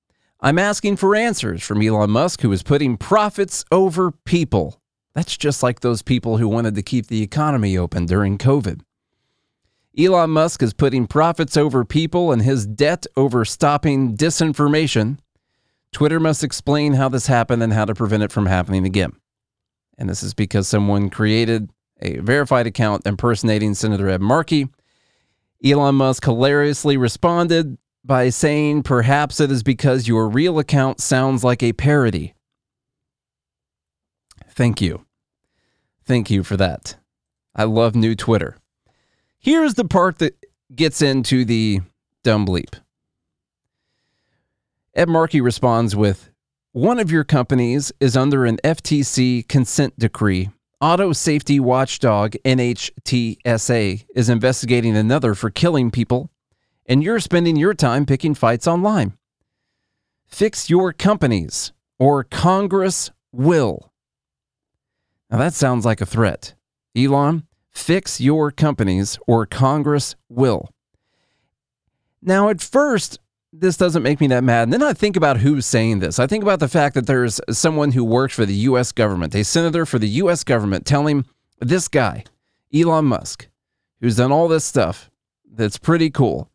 I'm 0.41 0.57
asking 0.57 0.99
for 0.99 1.17
answers 1.17 1.65
from 1.65 1.83
Elon 1.83 2.11
Musk, 2.11 2.43
who 2.43 2.53
is 2.53 2.63
putting 2.63 2.99
profits 2.99 3.65
over 3.73 4.13
people. 4.13 4.81
That's 5.13 5.37
just 5.37 5.65
like 5.65 5.81
those 5.81 6.03
people 6.03 6.37
who 6.37 6.47
wanted 6.47 6.77
to 6.77 6.85
keep 6.85 7.09
the 7.09 7.21
economy 7.21 7.77
open 7.77 8.07
during 8.07 8.39
COVID. 8.39 8.81
Elon 9.99 10.31
Musk 10.31 10.63
is 10.63 10.73
putting 10.73 11.09
profits 11.09 11.57
over 11.57 11.85
people 11.85 12.31
and 12.31 12.43
his 12.43 12.65
debt 12.65 13.07
over 13.17 13.45
stopping 13.45 14.17
disinformation. 14.17 15.19
Twitter 15.91 16.21
must 16.21 16.45
explain 16.45 16.93
how 16.93 17.09
this 17.09 17.27
happened 17.27 17.65
and 17.65 17.73
how 17.73 17.87
to 17.87 17.95
prevent 17.97 18.23
it 18.23 18.31
from 18.31 18.47
happening 18.47 18.87
again. 18.87 19.15
And 19.99 20.09
this 20.09 20.23
is 20.23 20.33
because 20.33 20.69
someone 20.69 21.11
created 21.11 21.71
a 22.01 22.19
verified 22.19 22.67
account 22.67 23.07
impersonating 23.07 23.75
Senator 23.75 24.09
Ed 24.09 24.21
Markey. 24.21 24.69
Elon 25.65 25.95
Musk 25.95 26.25
hilariously 26.25 26.97
responded 26.97 27.79
by 28.05 28.29
saying, 28.29 28.83
Perhaps 28.83 29.41
it 29.41 29.51
is 29.51 29.63
because 29.63 30.07
your 30.07 30.29
real 30.29 30.59
account 30.59 31.01
sounds 31.01 31.43
like 31.43 31.63
a 31.63 31.73
parody. 31.73 32.35
Thank 34.49 34.81
you. 34.81 35.05
Thank 36.05 36.31
you 36.31 36.43
for 36.43 36.57
that. 36.57 36.97
I 37.55 37.65
love 37.65 37.95
new 37.95 38.15
Twitter. 38.15 38.57
Here's 39.39 39.75
the 39.75 39.85
part 39.85 40.19
that 40.19 40.37
gets 40.75 41.03
into 41.03 41.45
the 41.45 41.81
dumb 42.23 42.47
bleep. 42.47 42.75
Ed 44.95 45.09
Markey 45.09 45.41
responds 45.41 45.95
with 45.97 46.31
One 46.73 46.99
of 46.99 47.11
your 47.11 47.25
companies 47.25 47.93
is 48.01 48.17
under 48.17 48.47
an 48.47 48.59
FTC 48.65 49.47
consent 49.49 49.99
decree 49.99 50.51
Auto 50.79 51.15
Safety 51.15 51.59
Watchdog 51.59 52.33
NHTSA 52.45 54.05
is 54.15 54.29
investigating 54.29 54.95
another 54.95 55.35
for 55.35 55.49
killing 55.49 55.91
people, 55.91 56.29
and 56.85 57.03
you're 57.03 57.19
spending 57.19 57.57
your 57.57 57.73
time 57.73 58.05
picking 58.05 58.35
fights 58.35 58.67
online. 58.67 59.15
Fix 60.27 60.69
your 60.69 60.93
companies, 60.93 61.73
or 61.99 62.25
Congress 62.25 63.11
will. 63.33 63.91
Now 65.31 65.39
that 65.39 65.55
sounds 65.55 65.87
like 65.87 66.03
a 66.03 66.07
threat. 66.07 66.53
Elon, 66.95 67.45
fix 67.71 68.21
your 68.21 68.51
companies, 68.51 69.19
or 69.27 69.47
Congress 69.47 70.15
will. 70.29 70.69
Now, 72.21 72.51
at 72.51 72.61
first, 72.61 73.19
this 73.61 73.77
doesn't 73.77 74.03
make 74.03 74.21
me 74.21 74.27
that 74.29 74.45
mad. 74.45 74.65
And 74.65 74.73
then 74.73 74.83
I 74.83 74.93
think 74.93 75.17
about 75.17 75.39
who's 75.39 75.67
saying 75.67 76.01
this. 76.01 76.19
I 76.19 76.27
think 76.27 76.43
about 76.43 76.61
the 76.61 76.69
fact 76.69 76.95
that 76.95 77.07
there's 77.07 77.41
someone 77.51 77.93
who 77.93 78.05
works 78.05 78.35
for 78.35 78.47
the 78.47 78.55
U.S. 78.55 78.93
government, 78.93 79.35
a 79.35 79.45
senator 79.45 79.87
for 79.87 79.99
the 79.99 80.09
U.S. 80.09 80.45
government, 80.45 80.87
telling 80.87 81.25
this 81.61 81.89
guy, 81.89 82.25
Elon 82.75 83.07
Musk, 83.07 83.49
who's 84.01 84.17
done 84.17 84.33
all 84.33 84.49
this 84.49 84.65
stuff 84.65 85.11
that's 85.51 85.79
pretty 85.79 86.11
cool, 86.11 86.51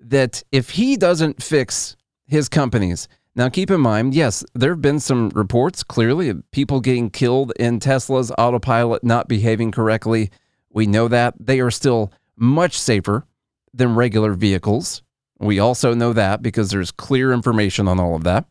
that 0.00 0.42
if 0.52 0.70
he 0.70 0.96
doesn't 0.96 1.42
fix 1.42 1.96
his 2.26 2.48
companies, 2.48 3.08
now 3.34 3.48
keep 3.48 3.70
in 3.70 3.80
mind, 3.80 4.14
yes, 4.14 4.44
there 4.54 4.70
have 4.70 4.82
been 4.82 5.00
some 5.00 5.30
reports 5.30 5.82
clearly 5.82 6.28
of 6.28 6.50
people 6.52 6.80
getting 6.80 7.10
killed 7.10 7.52
in 7.58 7.80
Tesla's 7.80 8.32
autopilot 8.38 9.04
not 9.04 9.28
behaving 9.28 9.72
correctly. 9.72 10.30
We 10.70 10.86
know 10.86 11.08
that. 11.08 11.34
They 11.38 11.60
are 11.60 11.70
still 11.70 12.12
much 12.36 12.78
safer 12.78 13.26
than 13.74 13.94
regular 13.94 14.32
vehicles. 14.32 15.02
We 15.38 15.58
also 15.58 15.94
know 15.94 16.12
that 16.12 16.42
because 16.42 16.70
there's 16.70 16.90
clear 16.90 17.32
information 17.32 17.88
on 17.88 18.00
all 18.00 18.16
of 18.16 18.24
that. 18.24 18.46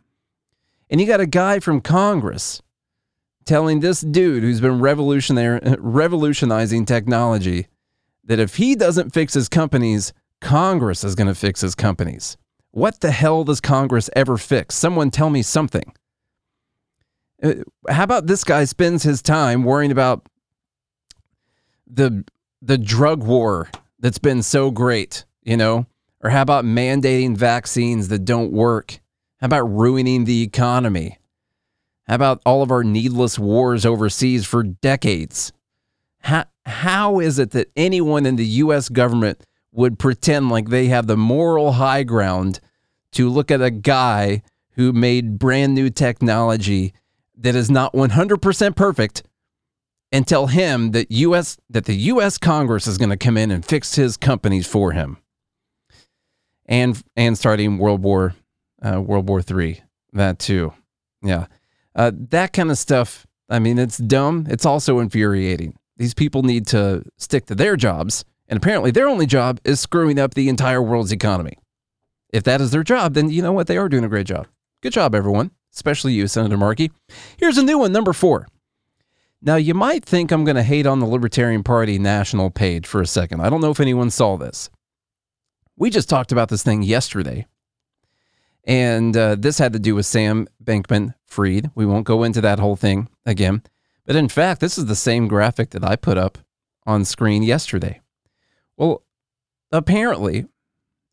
And 0.90 1.02
you 1.02 1.08
got 1.08 1.20
a 1.20 1.26
guy 1.26 1.60
from 1.60 1.82
Congress 1.82 2.62
telling 3.46 3.80
this 3.80 4.02
dude 4.02 4.44
who's 4.44 4.62
been 4.62 4.80
revolutionizing 4.80 6.86
technology 6.86 7.68
that 8.24 8.40
if 8.40 8.56
he 8.56 8.76
doesn't 8.76 9.14
fix 9.14 9.34
his 9.34 9.50
companies, 9.50 10.14
Congress 10.42 11.04
is 11.04 11.16
going 11.16 11.28
to 11.28 11.36
fix 11.36 11.62
his 11.62 11.76
companies. 11.76 12.38
What 12.72 13.00
the 13.00 13.12
hell 13.12 13.44
does 13.44 13.62
Congress 13.62 14.10
ever 14.16 14.38
fix? 14.38 14.76
Someone 14.76 15.10
tell 15.10 15.30
me 15.30 15.42
something. 15.42 15.94
Uh, 17.42 17.54
how 17.90 18.04
about 18.04 18.28
this 18.28 18.44
guy 18.44 18.66
spends 18.66 19.04
his 19.04 19.22
time 19.22 19.64
worrying 19.64 19.92
about 19.92 20.28
the 21.88 22.26
the 22.62 22.78
drug 22.78 23.24
war 23.24 23.70
that's 24.00 24.18
been 24.18 24.42
so 24.42 24.72
great, 24.72 25.24
you 25.44 25.56
know? 25.56 25.86
Or 26.26 26.30
how 26.30 26.42
about 26.42 26.66
mandating 26.66 27.38
vaccines 27.38 28.08
that 28.08 28.26
don't 28.26 28.52
work? 28.52 29.00
How 29.42 29.46
about 29.46 29.72
ruining 29.72 30.26
the 30.26 30.42
economy? 30.42 31.20
How 32.08 32.16
about 32.16 32.42
all 32.48 32.64
of 32.64 32.72
our 32.72 32.84
needless 32.84 33.38
wars 33.38 33.86
overseas 33.86 34.44
for 34.44 34.64
decades? 34.64 35.54
How, 36.22 36.46
how 36.66 37.20
is 37.20 37.38
it 37.38 37.52
that 37.52 37.70
anyone 37.76 38.26
in 38.26 38.38
the 38.38 38.46
US 38.64 38.90
government 38.90 39.46
would 39.72 40.00
pretend 40.00 40.50
like 40.50 40.70
they 40.70 40.88
have 40.88 41.06
the 41.06 41.16
moral 41.16 41.74
high 41.74 42.02
ground 42.02 42.60
to 43.12 43.30
look 43.30 43.52
at 43.52 43.62
a 43.62 43.70
guy 43.70 44.42
who 44.72 44.94
made 44.94 45.38
brand 45.38 45.76
new 45.76 45.92
technology 45.92 46.92
that 47.38 47.54
is 47.54 47.70
not 47.70 47.94
100% 47.94 48.76
perfect 48.76 49.22
and 50.12 50.28
tell 50.28 50.48
him 50.48 50.90
that 50.90 51.12
US 51.12 51.58
that 51.70 51.86
the 51.86 51.96
US 51.96 52.40
Congress 52.40 52.88
is 52.88 52.98
going 52.98 53.12
to 53.12 53.16
come 53.16 53.38
in 53.38 53.52
and 53.52 53.64
fix 53.64 53.94
his 53.94 54.18
companies 54.18 54.66
for 54.66 54.92
him? 54.94 55.20
And 56.66 57.02
and 57.16 57.38
starting 57.38 57.78
World 57.78 58.04
War 58.04 58.36
uh, 58.82 59.02
World 59.02 59.28
War 59.28 59.42
Three. 59.42 59.82
That 60.14 60.40
too, 60.40 60.74
yeah. 61.22 61.48
Uh, 61.96 62.12
that 62.30 62.54
kind 62.54 62.72
of 62.72 62.78
stuff. 62.78 63.26
I 63.50 63.60
mean, 63.60 63.78
it's 63.78 63.98
dumb. 63.98 64.48
It's 64.50 64.66
also 64.66 65.00
infuriating. 65.00 65.78
These 65.98 66.14
people 66.14 66.44
need 66.44 66.68
to 66.68 67.04
stick 67.18 67.46
to 67.46 67.56
their 67.56 67.76
jobs, 67.76 68.26
and 68.48 68.58
apparently, 68.58 68.92
their 68.92 69.08
only 69.08 69.26
job 69.26 69.60
is 69.64 69.80
screwing 69.80 70.20
up 70.20 70.34
the 70.34 70.50
entire 70.50 70.82
world's 70.82 71.12
economy. 71.12 71.58
If 72.34 72.44
that 72.44 72.60
is 72.60 72.72
their 72.72 72.84
job, 72.84 73.14
then 73.14 73.30
you 73.30 73.42
know 73.42 73.54
what? 73.54 73.68
They 73.68 73.78
are 73.78 73.88
doing 73.88 74.04
a 74.04 74.10
great 74.10 74.28
job. 74.28 74.48
Good 74.82 74.94
job, 74.94 75.16
everyone, 75.16 75.52
especially 75.74 76.14
you, 76.14 76.28
Senator 76.28 76.58
Markey. 76.58 76.92
Here's 77.38 77.58
a 77.58 77.64
new 77.64 77.80
one, 77.80 77.92
number 77.92 78.14
four. 78.14 78.48
Now, 79.42 79.56
you 79.56 79.74
might 79.74 80.04
think 80.04 80.32
I'm 80.32 80.44
going 80.44 80.56
to 80.56 80.64
hate 80.64 80.86
on 80.86 81.00
the 81.00 81.06
Libertarian 81.06 81.64
Party 81.64 81.98
national 82.00 82.50
page 82.50 82.88
for 82.88 83.02
a 83.02 83.08
second. 83.08 83.42
I 83.42 83.50
don't 83.50 83.62
know 83.62 83.72
if 83.72 83.80
anyone 83.80 84.10
saw 84.10 84.38
this. 84.38 84.70
We 85.78 85.90
just 85.90 86.10
talked 86.10 86.32
about 86.32 86.50
this 86.50 86.64
thing 86.64 86.84
yesterday. 86.84 87.48
And 88.64 89.16
uh, 89.16 89.36
this 89.36 89.60
had 89.60 89.74
to 89.74 89.80
do 89.80 89.96
with 89.96 90.06
Sam 90.06 90.48
Bankman 90.64 91.14
Fried. 91.26 91.70
We 91.76 91.86
won't 91.86 92.06
go 92.06 92.24
into 92.24 92.42
that 92.42 92.60
whole 92.60 92.76
thing 92.76 93.10
again. 93.26 93.62
But 94.06 94.16
in 94.16 94.30
fact, 94.30 94.62
this 94.62 94.78
is 94.78 94.86
the 94.86 94.96
same 94.96 95.28
graphic 95.28 95.72
that 95.72 95.84
I 95.84 95.96
put 95.96 96.18
up 96.18 96.38
on 96.86 97.06
screen 97.06 97.44
yesterday. 97.44 98.02
Well, 98.78 99.04
apparently, 99.72 100.46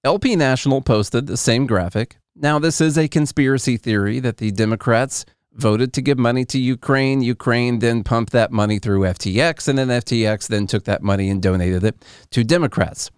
LP 0.05 0.37
National 0.37 0.81
posted 0.81 1.27
the 1.27 1.37
same 1.37 1.67
graphic. 1.67 2.19
Now, 2.35 2.59
this 2.59 2.81
is 2.81 2.97
a 2.97 3.09
conspiracy 3.09 3.77
theory 3.77 4.21
that 4.21 4.39
the 4.39 4.51
Democrats 4.51 5.25
voted 5.53 5.93
to 5.93 6.03
give 6.03 6.19
money 6.19 6.45
to 6.47 6.59
Ukraine. 6.59 7.23
Ukraine 7.23 7.79
then 7.79 8.03
pumped 8.03 8.33
that 8.33 8.51
money 8.51 8.79
through 8.79 9.01
FTX, 9.01 9.69
and 9.69 9.79
then 9.79 9.89
FTX 9.89 10.49
then 10.49 10.67
took 10.67 10.85
that 10.85 11.03
money 11.03 11.29
and 11.29 11.43
donated 11.43 11.85
it 11.85 12.05
to 12.31 12.43
Democrats. 12.43 13.11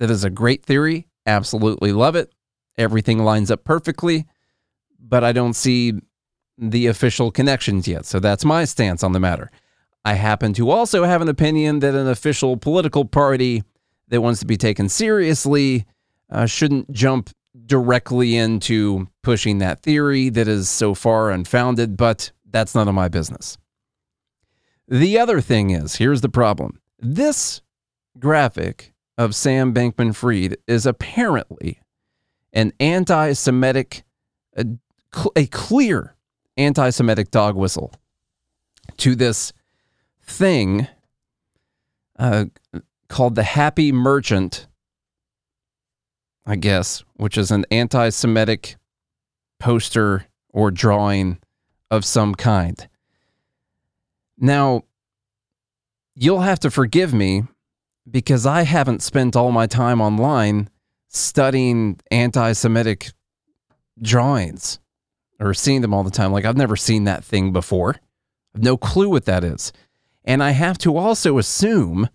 That 0.00 0.10
is 0.10 0.24
a 0.24 0.30
great 0.30 0.64
theory. 0.64 1.06
Absolutely 1.26 1.92
love 1.92 2.16
it. 2.16 2.32
Everything 2.76 3.18
lines 3.18 3.50
up 3.50 3.64
perfectly, 3.64 4.26
but 4.98 5.22
I 5.22 5.32
don't 5.32 5.52
see 5.52 5.92
the 6.56 6.86
official 6.86 7.30
connections 7.30 7.86
yet. 7.86 8.06
So 8.06 8.18
that's 8.18 8.44
my 8.44 8.64
stance 8.64 9.04
on 9.04 9.12
the 9.12 9.20
matter. 9.20 9.50
I 10.04 10.14
happen 10.14 10.54
to 10.54 10.70
also 10.70 11.04
have 11.04 11.20
an 11.20 11.28
opinion 11.28 11.80
that 11.80 11.94
an 11.94 12.08
official 12.08 12.56
political 12.56 13.04
party 13.04 13.62
that 14.08 14.22
wants 14.22 14.40
to 14.40 14.46
be 14.46 14.56
taken 14.56 14.88
seriously 14.88 15.84
uh, 16.30 16.46
shouldn't 16.46 16.90
jump 16.90 17.30
directly 17.66 18.36
into 18.36 19.06
pushing 19.22 19.58
that 19.58 19.82
theory 19.82 20.30
that 20.30 20.48
is 20.48 20.70
so 20.70 20.94
far 20.94 21.30
unfounded, 21.30 21.98
but 21.98 22.32
that's 22.48 22.74
none 22.74 22.88
of 22.88 22.94
my 22.94 23.08
business. 23.08 23.58
The 24.88 25.18
other 25.18 25.42
thing 25.42 25.70
is 25.70 25.96
here's 25.96 26.22
the 26.22 26.30
problem 26.30 26.80
this 26.98 27.60
graphic 28.18 28.92
of 29.20 29.34
Sam 29.34 29.74
Bankman 29.74 30.16
Fried 30.16 30.56
is 30.66 30.86
apparently 30.86 31.82
an 32.54 32.72
anti 32.80 33.34
Semitic, 33.34 34.02
a, 34.56 34.64
a 35.36 35.44
clear 35.44 36.16
anti 36.56 36.88
Semitic 36.88 37.30
dog 37.30 37.54
whistle 37.54 37.92
to 38.96 39.14
this 39.14 39.52
thing 40.22 40.88
uh, 42.18 42.46
called 43.08 43.34
the 43.34 43.42
Happy 43.42 43.92
Merchant, 43.92 44.66
I 46.46 46.56
guess, 46.56 47.04
which 47.16 47.36
is 47.36 47.50
an 47.50 47.66
anti 47.70 48.08
Semitic 48.08 48.76
poster 49.58 50.24
or 50.48 50.70
drawing 50.70 51.40
of 51.90 52.06
some 52.06 52.34
kind. 52.34 52.88
Now, 54.38 54.84
you'll 56.14 56.40
have 56.40 56.60
to 56.60 56.70
forgive 56.70 57.12
me 57.12 57.42
because 58.10 58.46
I 58.46 58.62
haven't 58.62 59.02
spent 59.02 59.36
all 59.36 59.52
my 59.52 59.66
time 59.66 60.00
online 60.00 60.68
studying 61.08 61.98
anti 62.10 62.52
Semitic 62.52 63.10
drawings 64.00 64.78
or 65.38 65.54
seeing 65.54 65.80
them 65.80 65.94
all 65.94 66.04
the 66.04 66.10
time. 66.10 66.32
Like, 66.32 66.44
I've 66.44 66.56
never 66.56 66.76
seen 66.76 67.04
that 67.04 67.24
thing 67.24 67.52
before. 67.52 67.96
I 67.96 68.58
have 68.58 68.64
no 68.64 68.76
clue 68.76 69.08
what 69.08 69.24
that 69.26 69.44
is. 69.44 69.72
And 70.24 70.42
I 70.42 70.50
have 70.50 70.78
to 70.78 70.96
also 70.96 71.38
assume 71.38 72.08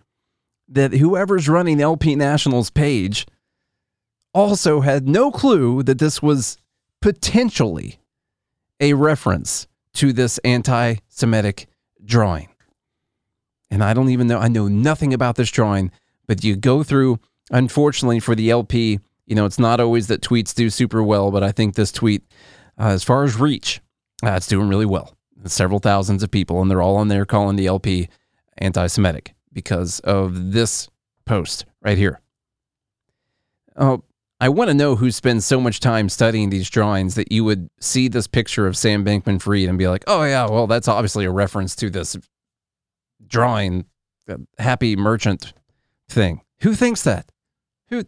that 0.67 0.93
whoever's 0.93 1.49
running 1.49 1.81
LP 1.81 2.15
National's 2.15 2.69
page 2.69 3.25
also 4.33 4.81
had 4.81 5.07
no 5.07 5.31
clue 5.31 5.83
that 5.83 5.99
this 5.99 6.21
was 6.21 6.57
potentially 7.01 7.99
a 8.79 8.93
reference 8.93 9.67
to 9.93 10.11
this 10.11 10.37
anti 10.39 10.95
Semitic 11.07 11.67
drawing. 12.03 12.49
And 13.69 13.83
I 13.83 13.93
don't 13.93 14.09
even 14.09 14.27
know, 14.27 14.39
I 14.39 14.47
know 14.47 14.67
nothing 14.67 15.13
about 15.13 15.35
this 15.35 15.49
drawing, 15.49 15.91
but 16.27 16.43
you 16.43 16.55
go 16.55 16.83
through, 16.83 17.19
unfortunately 17.51 18.19
for 18.19 18.35
the 18.35 18.49
LP, 18.49 18.99
you 19.25 19.35
know, 19.35 19.45
it's 19.45 19.59
not 19.59 19.79
always 19.79 20.07
that 20.07 20.21
tweets 20.21 20.53
do 20.53 20.69
super 20.69 21.01
well, 21.01 21.31
but 21.31 21.43
I 21.43 21.51
think 21.51 21.75
this 21.75 21.91
tweet, 21.91 22.23
uh, 22.79 22.89
as 22.89 23.03
far 23.03 23.23
as 23.23 23.39
reach, 23.39 23.81
uh, 24.23 24.31
it's 24.31 24.47
doing 24.47 24.69
really 24.69 24.85
well. 24.85 25.15
Several 25.45 25.79
thousands 25.79 26.23
of 26.23 26.31
people, 26.31 26.61
and 26.61 26.69
they're 26.69 26.81
all 26.81 26.95
on 26.95 27.07
there 27.07 27.25
calling 27.25 27.55
the 27.55 27.67
LP 27.67 28.09
anti 28.57 28.87
Semitic 28.87 29.33
because 29.51 29.99
of 30.01 30.53
this 30.53 30.89
post 31.25 31.65
right 31.81 31.97
here. 31.97 32.21
Oh, 33.75 34.03
I 34.39 34.49
want 34.49 34.69
to 34.69 34.73
know 34.73 34.95
who 34.95 35.11
spends 35.11 35.45
so 35.45 35.61
much 35.61 35.79
time 35.79 36.09
studying 36.09 36.49
these 36.49 36.69
drawings 36.69 37.15
that 37.15 37.31
you 37.31 37.43
would 37.43 37.69
see 37.79 38.07
this 38.07 38.27
picture 38.27 38.67
of 38.67 38.77
Sam 38.77 39.05
Bankman 39.05 39.41
Fried 39.41 39.69
and 39.69 39.77
be 39.77 39.87
like, 39.87 40.03
oh, 40.07 40.23
yeah, 40.23 40.47
well, 40.49 40.67
that's 40.67 40.87
obviously 40.87 41.25
a 41.25 41.31
reference 41.31 41.75
to 41.77 41.89
this 41.89 42.17
drawing, 43.27 43.85
uh, 44.29 44.37
happy 44.57 44.95
merchant 44.95 45.53
thing. 46.09 46.41
Who 46.61 46.73
thinks 46.73 47.03
that? 47.03 47.31
Who 47.89 48.03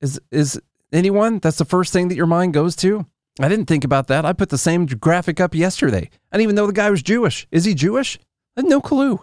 is, 0.00 0.20
is 0.30 0.60
anyone? 0.92 1.38
That's 1.38 1.58
the 1.58 1.64
first 1.64 1.92
thing 1.92 2.08
that 2.08 2.16
your 2.16 2.26
mind 2.26 2.54
goes 2.54 2.76
to? 2.76 3.06
I 3.40 3.48
didn't 3.48 3.66
think 3.66 3.84
about 3.84 4.08
that. 4.08 4.26
I 4.26 4.32
put 4.32 4.50
the 4.50 4.58
same 4.58 4.86
graphic 4.86 5.40
up 5.40 5.54
yesterday. 5.54 6.10
I 6.30 6.36
didn't 6.36 6.42
even 6.42 6.54
know 6.54 6.66
the 6.66 6.72
guy 6.72 6.90
was 6.90 7.02
Jewish. 7.02 7.46
Is 7.50 7.64
he 7.64 7.74
Jewish? 7.74 8.18
I 8.56 8.60
had 8.60 8.66
no 8.68 8.80
clue. 8.80 9.20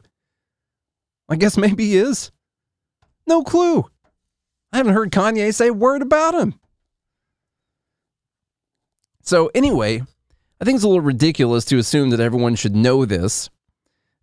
I 1.27 1.35
guess 1.35 1.57
maybe 1.57 1.85
he 1.85 1.97
is. 1.97 2.31
No 3.27 3.43
clue. 3.43 3.85
I 4.73 4.77
haven't 4.77 4.93
heard 4.93 5.11
Kanye 5.11 5.53
say 5.53 5.67
a 5.67 5.73
word 5.73 6.01
about 6.01 6.33
him. 6.33 6.55
So, 9.21 9.51
anyway, 9.53 10.01
I 10.59 10.65
think 10.65 10.75
it's 10.75 10.83
a 10.83 10.87
little 10.87 11.01
ridiculous 11.01 11.65
to 11.65 11.77
assume 11.77 12.09
that 12.09 12.19
everyone 12.19 12.55
should 12.55 12.75
know 12.75 13.05
this. 13.05 13.49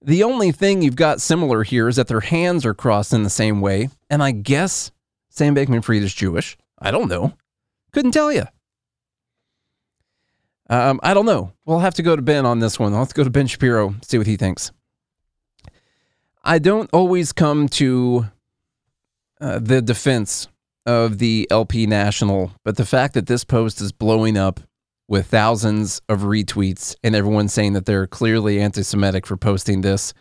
The 0.03 0.23
only 0.23 0.53
thing 0.53 0.83
you've 0.83 0.97
got 0.97 1.21
similar 1.21 1.63
here 1.63 1.89
is 1.89 1.97
that 1.97 2.09
their 2.09 2.21
hands 2.21 2.65
are 2.67 2.75
crossed 2.75 3.13
in 3.13 3.23
the 3.23 3.31
same 3.31 3.61
way. 3.61 3.89
And 4.11 4.23
I 4.23 4.31
guess 4.31 4.93
Sam 5.31 5.55
Bankman 5.55 5.83
Fried 5.83 6.03
is 6.03 6.15
Jewish. 6.15 6.57
I 6.79 6.91
don't 6.91 7.09
know. 7.09 7.33
Couldn't 7.93 8.13
tell 8.13 8.33
you. 8.33 8.45
Um, 10.69 11.01
I 11.03 11.15
don't 11.15 11.27
know. 11.27 11.53
We'll 11.65 11.79
have 11.79 11.95
to 11.95 12.03
go 12.03 12.17
to 12.17 12.23
Ben 12.23 12.45
on 12.45 12.59
this 12.59 12.79
one. 12.79 12.93
To 12.93 13.15
go 13.15 13.25
to 13.25 13.31
Ben 13.31 13.47
Shapiro, 13.47 13.95
see 14.03 14.19
what 14.19 14.27
he 14.27 14.37
thinks. 14.37 14.73
I 16.45 16.59
don't 16.59 16.91
always 16.93 17.33
come 17.33 17.69
to 17.71 18.27
uh, 19.41 19.59
the 19.59 19.83
defense 19.83 20.49
of 20.85 21.19
the 21.19 21.49
LP 21.51 21.87
National, 21.87 22.53
but 22.65 22.77
the 22.77 22.87
fact 22.87 23.15
that 23.15 23.27
this 23.27 23.45
post 23.45 23.81
is 23.81 23.93
blowing 23.93 24.37
up 24.37 24.61
with 25.09 25.27
thousands 25.27 26.01
of 26.09 26.21
retweets 26.21 26.97
and 27.03 27.15
everyone 27.15 27.49
saying 27.49 27.75
that 27.75 27.87
they're 27.87 28.07
clearly 28.07 28.61
anti 28.61 28.83
Semitic 28.83 29.27
for 29.27 29.37
posting 29.37 29.81
this, 29.81 30.13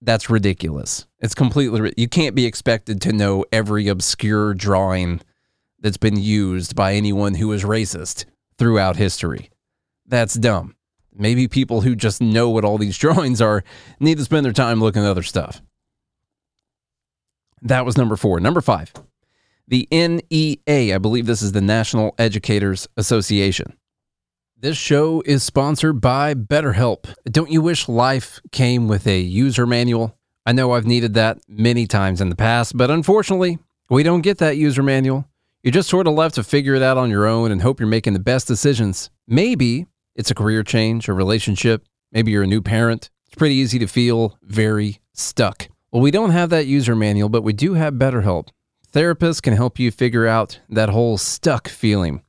that's 0.00 0.30
ridiculous. 0.30 1.06
It's 1.20 1.34
completely, 1.34 1.92
you 1.96 2.08
can't 2.08 2.34
be 2.34 2.46
expected 2.46 3.00
to 3.02 3.12
know 3.12 3.44
every 3.52 3.88
obscure 3.88 4.54
drawing 4.54 5.20
that's 5.80 5.96
been 5.96 6.18
used 6.18 6.74
by 6.74 6.94
anyone 6.94 7.34
who 7.34 7.52
is 7.52 7.64
racist 7.64 8.24
throughout 8.58 8.96
history. 8.96 9.50
That's 10.06 10.34
dumb. 10.34 10.74
Maybe 11.14 11.46
people 11.48 11.82
who 11.82 11.94
just 11.94 12.20
know 12.20 12.50
what 12.50 12.64
all 12.64 12.78
these 12.78 12.98
drawings 12.98 13.40
are 13.40 13.64
need 14.00 14.18
to 14.18 14.24
spend 14.24 14.44
their 14.44 14.52
time 14.52 14.80
looking 14.80 15.02
at 15.02 15.08
other 15.08 15.22
stuff. 15.22 15.60
That 17.62 17.84
was 17.84 17.96
number 17.96 18.16
four. 18.16 18.40
Number 18.40 18.60
five, 18.60 18.92
the 19.72 19.88
NEA. 19.90 20.94
I 20.94 20.98
believe 20.98 21.24
this 21.24 21.40
is 21.40 21.52
the 21.52 21.62
National 21.62 22.14
Educators 22.18 22.86
Association. 22.98 23.72
This 24.54 24.76
show 24.76 25.22
is 25.24 25.42
sponsored 25.42 25.98
by 25.98 26.34
BetterHelp. 26.34 27.10
Don't 27.24 27.50
you 27.50 27.62
wish 27.62 27.88
life 27.88 28.38
came 28.52 28.86
with 28.86 29.06
a 29.06 29.18
user 29.18 29.66
manual? 29.66 30.14
I 30.44 30.52
know 30.52 30.72
I've 30.72 30.84
needed 30.84 31.14
that 31.14 31.38
many 31.48 31.86
times 31.86 32.20
in 32.20 32.28
the 32.28 32.36
past, 32.36 32.76
but 32.76 32.90
unfortunately, 32.90 33.58
we 33.88 34.02
don't 34.02 34.20
get 34.20 34.36
that 34.38 34.58
user 34.58 34.82
manual. 34.82 35.24
You're 35.62 35.72
just 35.72 35.88
sort 35.88 36.06
of 36.06 36.12
left 36.12 36.34
to 36.34 36.44
figure 36.44 36.74
it 36.74 36.82
out 36.82 36.98
on 36.98 37.08
your 37.08 37.26
own 37.26 37.50
and 37.50 37.62
hope 37.62 37.80
you're 37.80 37.88
making 37.88 38.12
the 38.12 38.18
best 38.18 38.46
decisions. 38.46 39.08
Maybe 39.26 39.86
it's 40.14 40.30
a 40.30 40.34
career 40.34 40.62
change, 40.62 41.08
a 41.08 41.14
relationship. 41.14 41.86
Maybe 42.12 42.30
you're 42.30 42.42
a 42.42 42.46
new 42.46 42.60
parent. 42.60 43.08
It's 43.24 43.36
pretty 43.36 43.54
easy 43.54 43.78
to 43.78 43.86
feel 43.86 44.36
very 44.42 45.00
stuck. 45.14 45.68
Well, 45.90 46.02
we 46.02 46.10
don't 46.10 46.32
have 46.32 46.50
that 46.50 46.66
user 46.66 46.94
manual, 46.94 47.30
but 47.30 47.42
we 47.42 47.54
do 47.54 47.72
have 47.72 47.94
BetterHelp. 47.94 48.48
Therapists 48.92 49.40
can 49.40 49.54
help 49.54 49.78
you 49.78 49.90
figure 49.90 50.26
out 50.26 50.60
that 50.68 50.90
whole 50.90 51.16
stuck 51.16 51.66
feeling, 51.66 52.22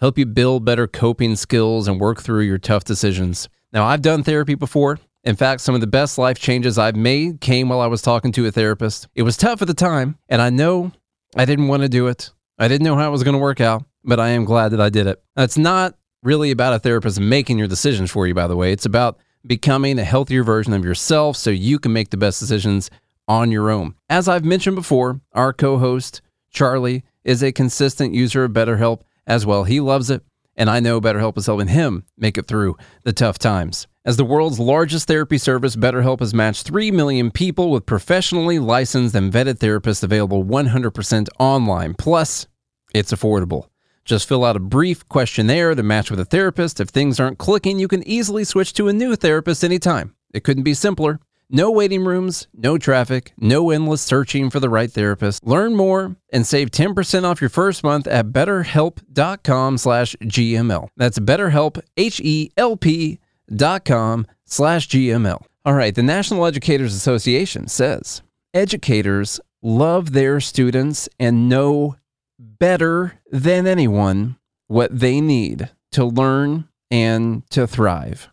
help 0.00 0.18
you 0.18 0.26
build 0.26 0.64
better 0.64 0.88
coping 0.88 1.36
skills 1.36 1.86
and 1.86 2.00
work 2.00 2.20
through 2.22 2.40
your 2.40 2.58
tough 2.58 2.82
decisions. 2.82 3.48
Now, 3.72 3.84
I've 3.86 4.02
done 4.02 4.24
therapy 4.24 4.56
before. 4.56 4.98
In 5.22 5.36
fact, 5.36 5.60
some 5.60 5.76
of 5.76 5.80
the 5.80 5.86
best 5.86 6.18
life 6.18 6.40
changes 6.40 6.76
I've 6.76 6.96
made 6.96 7.40
came 7.40 7.68
while 7.68 7.80
I 7.80 7.86
was 7.86 8.02
talking 8.02 8.32
to 8.32 8.46
a 8.46 8.50
therapist. 8.50 9.06
It 9.14 9.22
was 9.22 9.36
tough 9.36 9.62
at 9.62 9.68
the 9.68 9.74
time, 9.74 10.18
and 10.28 10.42
I 10.42 10.50
know 10.50 10.90
I 11.36 11.44
didn't 11.44 11.68
want 11.68 11.82
to 11.82 11.88
do 11.88 12.08
it. 12.08 12.32
I 12.58 12.66
didn't 12.66 12.84
know 12.84 12.96
how 12.96 13.06
it 13.06 13.12
was 13.12 13.22
going 13.22 13.36
to 13.36 13.38
work 13.38 13.60
out, 13.60 13.84
but 14.02 14.18
I 14.18 14.30
am 14.30 14.44
glad 14.44 14.70
that 14.70 14.80
I 14.80 14.88
did 14.88 15.06
it. 15.06 15.22
That's 15.36 15.56
not 15.56 15.94
really 16.24 16.50
about 16.50 16.72
a 16.72 16.80
therapist 16.80 17.20
making 17.20 17.58
your 17.58 17.68
decisions 17.68 18.10
for 18.10 18.26
you, 18.26 18.34
by 18.34 18.48
the 18.48 18.56
way. 18.56 18.72
It's 18.72 18.86
about 18.86 19.18
becoming 19.46 20.00
a 20.00 20.04
healthier 20.04 20.42
version 20.42 20.72
of 20.72 20.84
yourself 20.84 21.36
so 21.36 21.50
you 21.50 21.78
can 21.78 21.92
make 21.92 22.10
the 22.10 22.16
best 22.16 22.40
decisions 22.40 22.90
on 23.28 23.52
your 23.52 23.70
own. 23.70 23.94
As 24.08 24.26
I've 24.26 24.44
mentioned 24.44 24.74
before, 24.74 25.20
our 25.32 25.52
co 25.52 25.78
host, 25.78 26.22
Charlie, 26.50 27.04
is 27.22 27.42
a 27.42 27.52
consistent 27.52 28.14
user 28.14 28.44
of 28.44 28.52
BetterHelp 28.52 29.02
as 29.26 29.44
well. 29.44 29.64
He 29.64 29.80
loves 29.80 30.10
it, 30.10 30.22
and 30.56 30.70
I 30.70 30.80
know 30.80 31.00
BetterHelp 31.00 31.36
is 31.36 31.46
helping 31.46 31.68
him 31.68 32.04
make 32.16 32.38
it 32.38 32.46
through 32.46 32.76
the 33.04 33.12
tough 33.12 33.38
times. 33.38 33.86
As 34.04 34.16
the 34.16 34.24
world's 34.24 34.58
largest 34.58 35.06
therapy 35.06 35.36
service, 35.36 35.76
BetterHelp 35.76 36.20
has 36.20 36.32
matched 36.32 36.66
3 36.66 36.90
million 36.90 37.30
people 37.30 37.70
with 37.70 37.84
professionally 37.84 38.58
licensed 38.58 39.14
and 39.14 39.30
vetted 39.30 39.58
therapists 39.58 40.02
available 40.02 40.42
100% 40.42 41.28
online. 41.38 41.92
Plus, 41.92 42.46
it's 42.94 43.12
affordable. 43.12 43.68
Just 44.06 44.26
fill 44.26 44.46
out 44.46 44.56
a 44.56 44.60
brief 44.60 45.06
questionnaire 45.10 45.74
to 45.74 45.82
match 45.82 46.10
with 46.10 46.18
a 46.18 46.24
therapist. 46.24 46.80
If 46.80 46.88
things 46.88 47.20
aren't 47.20 47.36
clicking, 47.36 47.78
you 47.78 47.86
can 47.86 48.02
easily 48.08 48.44
switch 48.44 48.72
to 48.72 48.88
a 48.88 48.94
new 48.94 49.14
therapist 49.14 49.62
anytime. 49.62 50.14
It 50.32 50.44
couldn't 50.44 50.62
be 50.62 50.72
simpler. 50.72 51.20
No 51.50 51.70
waiting 51.70 52.04
rooms, 52.04 52.46
no 52.52 52.76
traffic, 52.76 53.32
no 53.38 53.70
endless 53.70 54.02
searching 54.02 54.50
for 54.50 54.60
the 54.60 54.68
right 54.68 54.92
therapist. 54.92 55.46
Learn 55.46 55.74
more 55.74 56.14
and 56.30 56.46
save 56.46 56.70
10% 56.70 57.24
off 57.24 57.40
your 57.40 57.48
first 57.48 57.82
month 57.82 58.06
at 58.06 58.26
betterhelp.com 58.26 59.78
slash 59.78 60.14
GML. 60.22 60.88
That's 60.96 61.18
betterhelp, 61.18 61.80
H-E-L-P 61.96 63.18
dot 63.56 63.84
com 63.86 64.26
slash 64.44 64.88
GML. 64.88 65.42
All 65.64 65.72
right, 65.72 65.94
the 65.94 66.02
National 66.02 66.44
Educators 66.44 66.94
Association 66.94 67.66
says 67.68 68.20
educators 68.52 69.40
love 69.62 70.12
their 70.12 70.40
students 70.40 71.08
and 71.18 71.48
know 71.48 71.96
better 72.38 73.20
than 73.30 73.66
anyone 73.66 74.36
what 74.66 74.98
they 74.98 75.20
need 75.20 75.70
to 75.92 76.04
learn 76.04 76.68
and 76.90 77.48
to 77.50 77.66
thrive. 77.66 78.28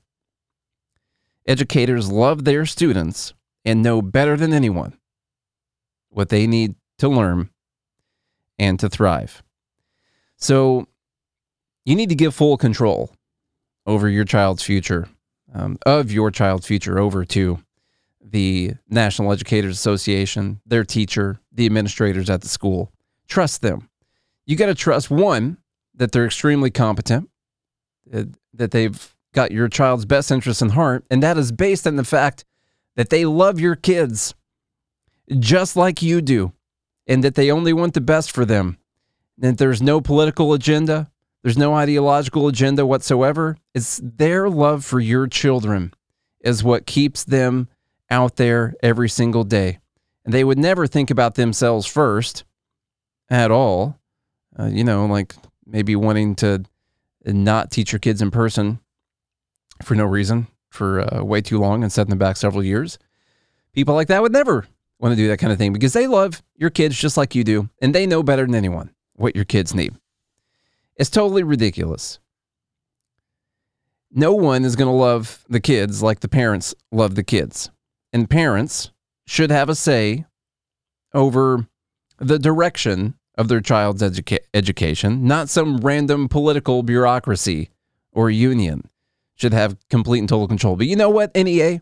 Educators 1.47 2.11
love 2.11 2.43
their 2.43 2.65
students 2.65 3.33
and 3.63 3.83
know 3.83 4.01
better 4.01 4.35
than 4.37 4.53
anyone 4.53 4.97
what 6.09 6.29
they 6.29 6.47
need 6.47 6.75
to 6.97 7.09
learn 7.09 7.49
and 8.57 8.79
to 8.79 8.89
thrive. 8.89 9.43
So 10.37 10.87
you 11.83 11.95
need 11.95 12.09
to 12.09 12.15
give 12.15 12.33
full 12.33 12.57
control 12.57 13.11
over 13.85 14.09
your 14.09 14.25
child's 14.25 14.63
future, 14.63 15.07
um, 15.53 15.77
of 15.85 16.11
your 16.11 16.31
child's 16.31 16.65
future, 16.65 16.97
over 16.97 17.25
to 17.25 17.59
the 18.21 18.73
National 18.89 19.31
Educators 19.31 19.77
Association, 19.77 20.61
their 20.65 20.83
teacher, 20.83 21.39
the 21.51 21.65
administrators 21.65 22.29
at 22.29 22.41
the 22.41 22.47
school. 22.47 22.91
Trust 23.27 23.61
them 23.61 23.89
you 24.45 24.55
got 24.55 24.67
to 24.67 24.75
trust 24.75 25.09
one 25.09 25.57
that 25.95 26.11
they're 26.11 26.25
extremely 26.25 26.69
competent, 26.69 27.29
that 28.05 28.71
they've 28.71 29.14
got 29.35 29.51
your 29.51 29.67
child's 29.67 30.05
best 30.05 30.31
interest 30.31 30.61
in 30.61 30.69
heart, 30.69 31.05
and 31.11 31.21
that 31.21 31.37
is 31.37 31.51
based 31.51 31.85
on 31.85 31.95
the 31.95 32.03
fact 32.03 32.45
that 32.95 33.09
they 33.09 33.25
love 33.25 33.59
your 33.59 33.75
kids 33.75 34.33
just 35.39 35.75
like 35.75 36.01
you 36.01 36.21
do, 36.21 36.53
and 37.07 37.23
that 37.23 37.35
they 37.35 37.51
only 37.51 37.73
want 37.73 37.93
the 37.93 38.01
best 38.01 38.31
for 38.31 38.45
them. 38.45 38.77
And 39.35 39.51
that 39.51 39.57
there's 39.57 39.81
no 39.81 40.01
political 40.01 40.53
agenda, 40.53 41.11
there's 41.43 41.57
no 41.57 41.73
ideological 41.75 42.47
agenda 42.47 42.85
whatsoever. 42.85 43.57
It's 43.73 44.01
their 44.03 44.49
love 44.49 44.83
for 44.83 44.99
your 44.99 45.27
children 45.27 45.93
is 46.39 46.63
what 46.63 46.85
keeps 46.85 47.23
them 47.23 47.67
out 48.09 48.37
there 48.37 48.75
every 48.81 49.09
single 49.09 49.43
day. 49.43 49.79
And 50.23 50.33
they 50.33 50.43
would 50.43 50.57
never 50.57 50.87
think 50.87 51.11
about 51.11 51.35
themselves 51.35 51.85
first 51.85 52.43
at 53.29 53.51
all 53.51 53.99
uh, 54.57 54.67
you 54.67 54.83
know, 54.83 55.05
like 55.05 55.35
maybe 55.65 55.95
wanting 55.95 56.35
to 56.35 56.63
not 57.25 57.71
teach 57.71 57.91
your 57.91 57.99
kids 57.99 58.21
in 58.21 58.31
person 58.31 58.79
for 59.83 59.95
no 59.95 60.05
reason 60.05 60.47
for 60.69 61.01
uh, 61.13 61.23
way 61.23 61.41
too 61.41 61.59
long 61.59 61.83
and 61.83 61.91
setting 61.91 62.09
them 62.09 62.19
back 62.19 62.37
several 62.37 62.63
years. 62.63 62.99
People 63.73 63.95
like 63.95 64.07
that 64.07 64.21
would 64.21 64.31
never 64.31 64.65
want 64.99 65.11
to 65.11 65.17
do 65.17 65.27
that 65.27 65.37
kind 65.37 65.51
of 65.51 65.57
thing 65.57 65.73
because 65.73 65.93
they 65.93 66.07
love 66.07 66.41
your 66.55 66.69
kids 66.69 66.97
just 66.97 67.17
like 67.17 67.35
you 67.35 67.43
do, 67.43 67.69
and 67.81 67.93
they 67.93 68.05
know 68.05 68.23
better 68.23 68.45
than 68.45 68.55
anyone 68.55 68.91
what 69.15 69.35
your 69.35 69.45
kids 69.45 69.73
need. 69.73 69.93
It's 70.95 71.09
totally 71.09 71.43
ridiculous. 71.43 72.19
No 74.11 74.33
one 74.33 74.63
is 74.63 74.77
going 74.77 74.87
to 74.87 74.95
love 74.95 75.43
the 75.49 75.59
kids 75.59 76.01
like 76.01 76.21
the 76.21 76.29
parents 76.29 76.73
love 76.91 77.15
the 77.15 77.23
kids. 77.23 77.69
And 78.13 78.29
parents 78.29 78.91
should 79.27 79.51
have 79.51 79.67
a 79.67 79.75
say 79.75 80.25
over 81.13 81.67
the 82.17 82.39
direction 82.39 83.15
of 83.37 83.49
their 83.49 83.59
child's 83.59 84.01
educa- 84.01 84.39
education, 84.53 85.27
not 85.27 85.49
some 85.49 85.77
random 85.77 86.29
political 86.29 86.81
bureaucracy 86.81 87.69
or 88.13 88.29
union 88.29 88.89
should 89.35 89.53
have 89.53 89.77
complete 89.89 90.19
and 90.19 90.29
total 90.29 90.47
control. 90.47 90.75
But 90.75 90.87
you 90.87 90.95
know 90.95 91.09
what, 91.09 91.35
NEA? 91.35 91.81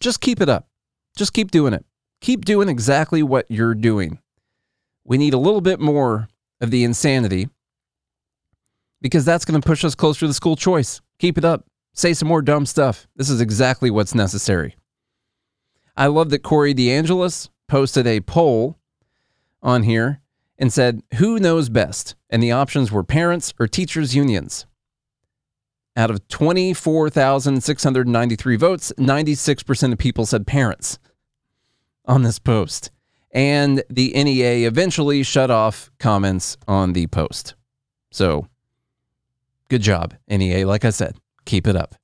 Just 0.00 0.20
keep 0.20 0.40
it 0.40 0.48
up. 0.48 0.68
Just 1.16 1.32
keep 1.32 1.50
doing 1.50 1.72
it. 1.74 1.84
Keep 2.20 2.44
doing 2.44 2.68
exactly 2.68 3.22
what 3.22 3.46
you're 3.48 3.74
doing. 3.74 4.18
We 5.04 5.18
need 5.18 5.34
a 5.34 5.38
little 5.38 5.60
bit 5.60 5.80
more 5.80 6.28
of 6.60 6.70
the 6.70 6.84
insanity 6.84 7.48
because 9.00 9.24
that's 9.24 9.44
going 9.44 9.60
to 9.60 9.66
push 9.66 9.84
us 9.84 9.94
closer 9.94 10.20
to 10.20 10.26
the 10.28 10.34
school 10.34 10.56
choice. 10.56 11.00
Keep 11.18 11.38
it 11.38 11.44
up. 11.44 11.64
Say 11.94 12.14
some 12.14 12.28
more 12.28 12.42
dumb 12.42 12.66
stuff. 12.66 13.06
This 13.16 13.30
is 13.30 13.40
exactly 13.40 13.90
what's 13.90 14.14
necessary. 14.14 14.76
I 15.96 16.06
love 16.06 16.30
that 16.30 16.42
Corey 16.42 16.74
DeAngelis 16.74 17.48
posted 17.66 18.06
a 18.06 18.20
poll 18.20 18.78
on 19.62 19.82
here 19.82 20.20
and 20.58 20.72
said, 20.72 21.02
Who 21.14 21.38
knows 21.38 21.68
best? 21.68 22.14
And 22.30 22.42
the 22.42 22.52
options 22.52 22.92
were 22.92 23.02
parents 23.02 23.52
or 23.58 23.66
teachers' 23.66 24.14
unions. 24.14 24.66
Out 25.98 26.10
of 26.12 26.26
24,693 26.28 28.56
votes, 28.56 28.92
96% 28.96 29.92
of 29.92 29.98
people 29.98 30.24
said 30.24 30.46
parents 30.46 31.00
on 32.04 32.22
this 32.22 32.38
post. 32.38 32.92
And 33.32 33.82
the 33.90 34.12
NEA 34.14 34.68
eventually 34.68 35.24
shut 35.24 35.50
off 35.50 35.90
comments 35.98 36.56
on 36.68 36.92
the 36.92 37.08
post. 37.08 37.56
So, 38.12 38.46
good 39.68 39.82
job, 39.82 40.14
NEA. 40.28 40.68
Like 40.68 40.84
I 40.84 40.90
said, 40.90 41.16
keep 41.44 41.66
it 41.66 41.74
up. 41.74 41.96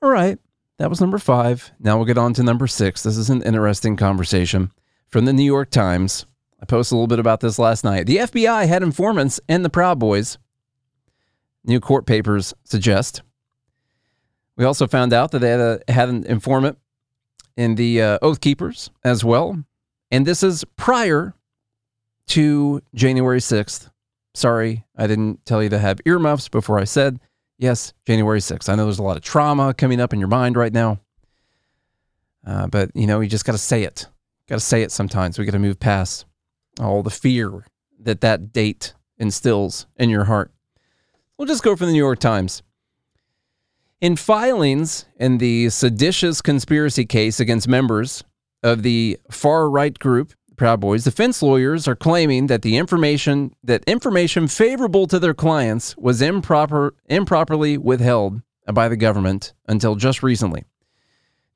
All 0.00 0.10
right, 0.10 0.38
that 0.78 0.88
was 0.88 1.02
number 1.02 1.18
five. 1.18 1.70
Now 1.78 1.98
we'll 1.98 2.06
get 2.06 2.16
on 2.16 2.32
to 2.32 2.42
number 2.42 2.66
six. 2.66 3.02
This 3.02 3.18
is 3.18 3.28
an 3.28 3.42
interesting 3.42 3.98
conversation 3.98 4.70
from 5.08 5.26
the 5.26 5.34
New 5.34 5.44
York 5.44 5.68
Times. 5.68 6.24
I 6.62 6.64
posted 6.64 6.94
a 6.94 6.96
little 6.96 7.08
bit 7.08 7.18
about 7.18 7.40
this 7.40 7.58
last 7.58 7.84
night. 7.84 8.06
The 8.06 8.16
FBI 8.16 8.68
had 8.68 8.82
informants 8.82 9.38
and 9.50 9.62
the 9.62 9.68
Proud 9.68 9.98
Boys. 9.98 10.38
New 11.64 11.80
court 11.80 12.06
papers 12.06 12.54
suggest. 12.64 13.22
We 14.56 14.64
also 14.64 14.86
found 14.86 15.12
out 15.12 15.30
that 15.32 15.40
they 15.40 15.50
had, 15.50 15.60
a, 15.60 15.80
had 15.88 16.08
an 16.08 16.24
informant 16.24 16.78
in 17.56 17.74
the 17.74 18.00
uh, 18.00 18.18
Oath 18.22 18.40
Keepers 18.40 18.90
as 19.02 19.24
well. 19.24 19.64
And 20.10 20.26
this 20.26 20.42
is 20.42 20.64
prior 20.76 21.34
to 22.28 22.82
January 22.94 23.40
6th. 23.40 23.90
Sorry, 24.34 24.84
I 24.96 25.06
didn't 25.06 25.44
tell 25.44 25.62
you 25.62 25.68
to 25.70 25.78
have 25.78 26.00
earmuffs 26.04 26.48
before 26.48 26.78
I 26.78 26.84
said, 26.84 27.20
yes, 27.58 27.92
January 28.06 28.40
6th. 28.40 28.68
I 28.68 28.74
know 28.74 28.84
there's 28.84 28.98
a 28.98 29.02
lot 29.02 29.16
of 29.16 29.22
trauma 29.22 29.74
coming 29.74 30.00
up 30.00 30.12
in 30.12 30.18
your 30.18 30.28
mind 30.28 30.56
right 30.56 30.72
now. 30.72 31.00
Uh, 32.46 32.66
but, 32.66 32.90
you 32.94 33.06
know, 33.06 33.20
you 33.20 33.28
just 33.28 33.44
got 33.44 33.52
to 33.52 33.58
say 33.58 33.84
it. 33.84 34.06
Got 34.48 34.56
to 34.56 34.60
say 34.60 34.82
it 34.82 34.92
sometimes. 34.92 35.38
We 35.38 35.44
got 35.46 35.52
to 35.52 35.58
move 35.58 35.80
past 35.80 36.26
all 36.78 37.02
the 37.02 37.10
fear 37.10 37.64
that 38.00 38.20
that 38.20 38.52
date 38.52 38.94
instills 39.18 39.86
in 39.96 40.10
your 40.10 40.24
heart. 40.24 40.50
We'll 41.36 41.48
just 41.48 41.64
go 41.64 41.74
from 41.74 41.88
the 41.88 41.92
New 41.92 41.98
York 41.98 42.20
Times. 42.20 42.62
In 44.00 44.14
filings 44.14 45.06
in 45.16 45.38
the 45.38 45.68
seditious 45.68 46.40
conspiracy 46.40 47.04
case 47.04 47.40
against 47.40 47.66
members 47.66 48.22
of 48.62 48.82
the 48.82 49.18
far 49.30 49.68
right 49.68 49.98
group, 49.98 50.32
Proud 50.56 50.80
Boys, 50.80 51.02
defense 51.02 51.42
lawyers 51.42 51.88
are 51.88 51.96
claiming 51.96 52.46
that 52.46 52.62
the 52.62 52.76
information 52.76 53.52
that 53.64 53.82
information 53.84 54.46
favorable 54.46 55.08
to 55.08 55.18
their 55.18 55.34
clients 55.34 55.96
was 55.96 56.22
improper 56.22 56.94
improperly 57.06 57.76
withheld 57.78 58.40
by 58.72 58.88
the 58.88 58.96
government 58.96 59.54
until 59.66 59.96
just 59.96 60.22
recently. 60.22 60.64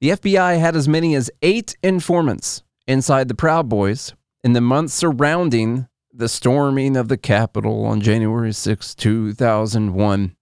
The 0.01 0.11
FBI 0.11 0.59
had 0.59 0.75
as 0.75 0.89
many 0.89 1.15
as 1.15 1.31
8 1.43 1.77
informants 1.85 2.65
inside 2.89 3.29
the 3.29 3.35
Proud 3.35 3.69
Boys 3.69 4.15
in 4.43 4.55
the 4.55 4.61
months 4.61 4.95
surrounding 4.95 5.87
the 6.19 6.29
storming 6.29 6.97
of 6.97 7.07
the 7.07 7.17
Capitol 7.17 7.87
on 7.87 8.01
January 8.01 8.53
6, 8.53 8.95
2001 8.97 10.35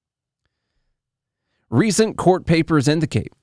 recent 1.69 2.17
court 2.17 2.47
papers 2.47 2.89
indicate, 2.89 3.35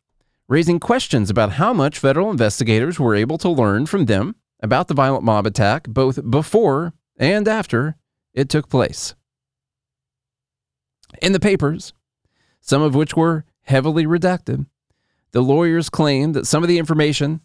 raising 0.48 0.80
questions 0.80 1.30
about 1.30 1.54
how 1.54 1.72
much 1.72 2.00
federal 2.00 2.32
investigators 2.32 3.00
were 3.00 3.13
able 3.13 3.38
to 3.38 3.50
learn 3.50 3.86
from 3.86 4.06
them 4.06 4.36
about 4.62 4.88
the 4.88 4.96
violent 4.96 5.24
mob 5.24 5.46
attack 5.46 5.88
both 5.88 6.28
before 6.28 6.93
and 7.17 7.48
after 7.48 7.98
it 8.34 8.50
took 8.50 8.67
place. 8.67 9.13
In 11.22 11.34
the 11.34 11.39
papers, 11.39 11.93
some 12.60 12.82
of 12.82 12.96
which 12.96 13.15
were 13.15 13.46
heavily 13.62 14.08
redacted, 14.08 14.65
the 15.34 15.41
lawyers 15.41 15.88
claimed 15.88 16.34
that 16.34 16.48
some 16.48 16.63
of 16.63 16.69
the 16.69 16.80
information 16.80 17.41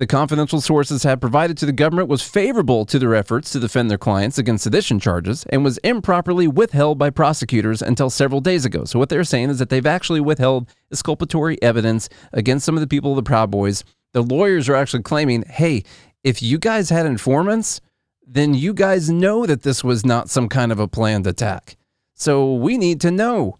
the 0.00 0.06
confidential 0.06 0.62
sources 0.62 1.02
had 1.02 1.20
provided 1.20 1.58
to 1.58 1.66
the 1.66 1.72
government 1.72 2.08
was 2.08 2.22
favorable 2.22 2.86
to 2.86 2.98
their 2.98 3.14
efforts 3.14 3.50
to 3.50 3.60
defend 3.60 3.90
their 3.90 3.98
clients 3.98 4.38
against 4.38 4.64
sedition 4.64 4.98
charges 4.98 5.44
and 5.50 5.62
was 5.62 5.76
improperly 5.84 6.48
withheld 6.48 6.98
by 6.98 7.10
prosecutors 7.10 7.82
until 7.82 8.08
several 8.08 8.40
days 8.40 8.64
ago. 8.64 8.86
So, 8.86 8.98
what 8.98 9.10
they're 9.10 9.24
saying 9.24 9.50
is 9.50 9.58
that 9.58 9.68
they've 9.68 9.84
actually 9.84 10.20
withheld 10.20 10.70
exculpatory 10.90 11.62
evidence 11.62 12.08
against 12.32 12.64
some 12.64 12.76
of 12.76 12.80
the 12.80 12.86
people 12.86 13.10
of 13.10 13.16
the 13.16 13.22
Proud 13.22 13.50
Boys. 13.50 13.84
The 14.14 14.22
lawyers 14.22 14.70
are 14.70 14.74
actually 14.74 15.02
claiming, 15.02 15.42
hey, 15.42 15.84
if 16.24 16.40
you 16.40 16.56
guys 16.58 16.88
had 16.88 17.04
informants, 17.04 17.82
then 18.26 18.54
you 18.54 18.72
guys 18.72 19.10
know 19.10 19.44
that 19.44 19.64
this 19.64 19.84
was 19.84 20.06
not 20.06 20.30
some 20.30 20.48
kind 20.48 20.72
of 20.72 20.80
a 20.80 20.88
planned 20.88 21.26
attack. 21.26 21.76
So, 22.14 22.54
we 22.54 22.78
need 22.78 23.02
to 23.02 23.10
know 23.10 23.58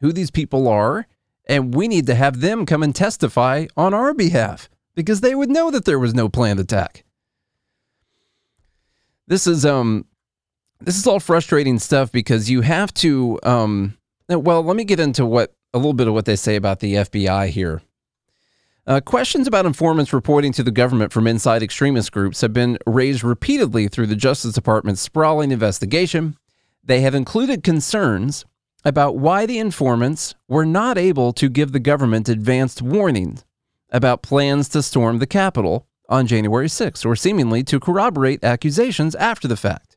who 0.00 0.12
these 0.12 0.30
people 0.30 0.68
are, 0.68 1.06
and 1.46 1.74
we 1.74 1.88
need 1.88 2.06
to 2.08 2.14
have 2.14 2.40
them 2.42 2.66
come 2.66 2.82
and 2.82 2.94
testify 2.94 3.68
on 3.74 3.94
our 3.94 4.12
behalf 4.12 4.68
because 4.98 5.20
they 5.20 5.32
would 5.32 5.48
know 5.48 5.70
that 5.70 5.84
there 5.84 5.98
was 6.00 6.12
no 6.12 6.28
planned 6.28 6.58
attack. 6.58 7.04
This 9.28 9.46
is 9.46 9.64
um 9.64 10.06
this 10.80 10.98
is 10.98 11.06
all 11.06 11.20
frustrating 11.20 11.78
stuff 11.78 12.10
because 12.10 12.50
you 12.50 12.62
have 12.62 12.92
to 12.94 13.38
um 13.44 13.96
well, 14.28 14.64
let 14.64 14.76
me 14.76 14.82
get 14.82 14.98
into 14.98 15.24
what 15.24 15.54
a 15.72 15.78
little 15.78 15.92
bit 15.92 16.08
of 16.08 16.14
what 16.14 16.24
they 16.24 16.34
say 16.34 16.56
about 16.56 16.80
the 16.80 16.94
FBI 16.94 17.46
here. 17.50 17.80
Uh, 18.88 19.00
questions 19.00 19.46
about 19.46 19.66
informants 19.66 20.12
reporting 20.12 20.50
to 20.54 20.64
the 20.64 20.72
government 20.72 21.12
from 21.12 21.28
inside 21.28 21.62
extremist 21.62 22.10
groups 22.10 22.40
have 22.40 22.52
been 22.52 22.76
raised 22.84 23.22
repeatedly 23.22 23.86
through 23.86 24.08
the 24.08 24.16
Justice 24.16 24.54
Department's 24.54 25.00
sprawling 25.00 25.52
investigation. 25.52 26.36
They 26.82 27.02
have 27.02 27.14
included 27.14 27.62
concerns 27.62 28.44
about 28.84 29.16
why 29.16 29.46
the 29.46 29.60
informants 29.60 30.34
were 30.48 30.66
not 30.66 30.98
able 30.98 31.32
to 31.34 31.48
give 31.48 31.70
the 31.70 31.78
government 31.78 32.28
advanced 32.28 32.82
warnings 32.82 33.44
about 33.90 34.22
plans 34.22 34.68
to 34.70 34.82
storm 34.82 35.18
the 35.18 35.26
Capitol 35.26 35.86
on 36.08 36.26
January 36.26 36.68
6, 36.68 37.04
or 37.04 37.14
seemingly 37.14 37.62
to 37.64 37.80
corroborate 37.80 38.42
accusations 38.42 39.14
after 39.16 39.46
the 39.46 39.56
fact 39.56 39.96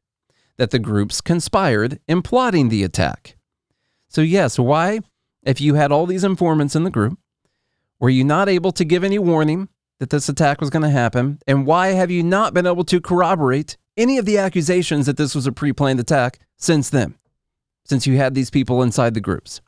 that 0.58 0.71
the 0.71 0.80
groups 0.80 1.21
conspired 1.21 1.99
in 2.08 2.21
plotting 2.21 2.69
the 2.69 2.84
attack. 2.84 3.36
So, 4.10 4.21
yes, 4.21 4.60
why, 4.60 4.99
if 5.43 5.62
you 5.62 5.75
had 5.75 5.91
all 5.91 6.06
these 6.06 6.23
informants 6.23 6.75
in 6.75 6.84
the 6.84 6.89
group, 6.89 7.17
were 7.99 8.10
you 8.10 8.23
not 8.23 8.49
able 8.49 8.71
to 8.73 8.84
give 8.84 9.04
any 9.04 9.19
warning 9.19 9.69
that 9.99 10.10
this 10.10 10.27
attack 10.27 10.60
was 10.60 10.69
going 10.69 10.84
to 10.84 10.89
happen? 10.89 11.39
And 11.47 11.65
why 11.65 11.89
have 11.89 12.12
you 12.12 12.23
not 12.23 12.54
been 12.54 12.67
able 12.67 12.84
to 12.86 12.99
corroborate 12.99 13.77
any 13.95 14.17
of 14.17 14.25
the 14.25 14.38
accusations 14.38 15.06
that 15.06 15.17
this 15.17 15.36
was 15.36 15.47
a 15.47 15.51
pre 15.51 15.71
planned 15.71 15.99
attack 15.99 16.39
since 16.58 16.89
then, 16.89 17.15
since 17.86 18.06
you 18.06 18.17
had 18.17 18.34
these 18.34 18.49
people 18.49 18.82
inside 18.82 19.13
the 19.13 19.21
groups? 19.21 19.62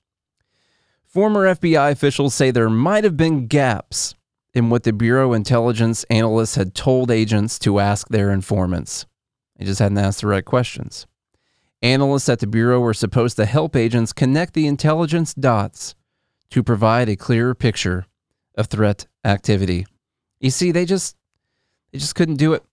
Former 1.14 1.46
FBI 1.46 1.92
officials 1.92 2.34
say 2.34 2.50
there 2.50 2.72
might 2.72 3.04
have 3.04 3.16
been 3.16 3.46
gaps 3.46 4.16
in 4.56 4.72
what 4.72 4.82
the 4.82 4.92
Bureau 4.92 5.34
intelligence 5.34 6.04
analysts 6.06 6.56
had 6.56 6.74
told 6.74 7.12
agents 7.12 7.60
to 7.60 7.80
ask 7.80 8.08
their 8.08 8.32
informants. 8.32 9.06
They 9.56 9.66
just 9.66 9.78
hadn't 9.78 10.00
asked 10.00 10.22
the 10.22 10.28
right 10.28 10.44
questions. 10.44 11.06
Analysts 11.84 12.30
at 12.30 12.40
the 12.40 12.48
Bureau 12.48 12.80
were 12.80 12.96
supposed 12.96 13.36
to 13.36 13.46
help 13.46 13.76
agents 13.76 14.12
connect 14.12 14.56
the 14.56 14.66
intelligence 14.66 15.36
dots 15.36 15.94
to 16.50 16.64
provide 16.64 17.10
a 17.10 17.16
clearer 17.16 17.54
picture 17.54 18.08
of 18.56 18.66
threat 18.66 19.06
activity. 19.24 19.86
You 20.40 20.50
see, 20.50 20.72
they 20.72 20.86
just 20.86 21.16
they 21.92 22.00
just 22.00 22.16
couldn't 22.16 22.38
do 22.38 22.54
it. 22.54 22.64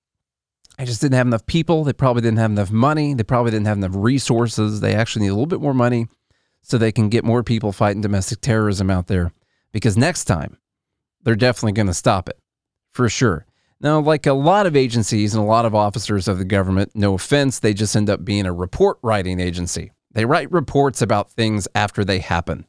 They 0.79 0.87
just 0.87 1.03
didn't 1.03 1.17
have 1.17 1.27
enough 1.27 1.45
people. 1.45 1.85
They 1.85 1.93
probably 1.93 2.23
didn't 2.23 2.39
have 2.39 2.53
enough 2.53 2.71
money. 2.71 3.13
They 3.13 3.23
probably 3.23 3.51
didn't 3.51 3.67
have 3.67 3.77
enough 3.77 3.95
resources. 3.95 4.81
They 4.81 4.95
actually 4.95 5.27
need 5.27 5.29
a 5.29 5.35
little 5.35 5.45
bit 5.45 5.61
more 5.61 5.75
money 5.75 6.07
so 6.63 6.79
they 6.79 6.93
can 6.93 7.09
get 7.09 7.25
more 7.25 7.43
people 7.43 7.73
fighting 7.73 8.01
domestic 8.01 8.41
terrorism 8.41 8.91
out 8.91 9.07
there. 9.07 9.33
Because 9.73 9.97
next 9.97 10.25
time, 10.25 10.59
they're 11.23 11.37
definitely 11.37 11.73
going 11.73 11.87
to 11.87 11.95
stop 11.95 12.29
it 12.29 12.39
for 12.93 13.09
sure. 13.09 13.47
Now, 13.81 14.01
like 14.01 14.27
a 14.27 14.35
lot 14.35 14.67
of 14.67 14.77
agencies 14.77 15.35
and 15.35 15.43
a 15.43 15.47
lot 15.47 15.65
of 15.65 15.75
officers 15.75 16.29
of 16.29 16.39
the 16.39 16.45
government, 16.45 16.93
no 16.95 17.15
offense, 17.15 17.59
they 17.59 17.73
just 17.73 17.97
end 17.97 18.11
up 18.11 18.25
being 18.25 18.47
a 18.47 18.53
report 18.53 18.99
writing 19.03 19.41
agency. 19.41 19.93
They 20.13 20.25
write 20.25 20.51
reports 20.53 21.01
about 21.01 21.31
things 21.31 21.67
after 21.75 22.05
they 22.05 22.19
happen. 22.19 22.67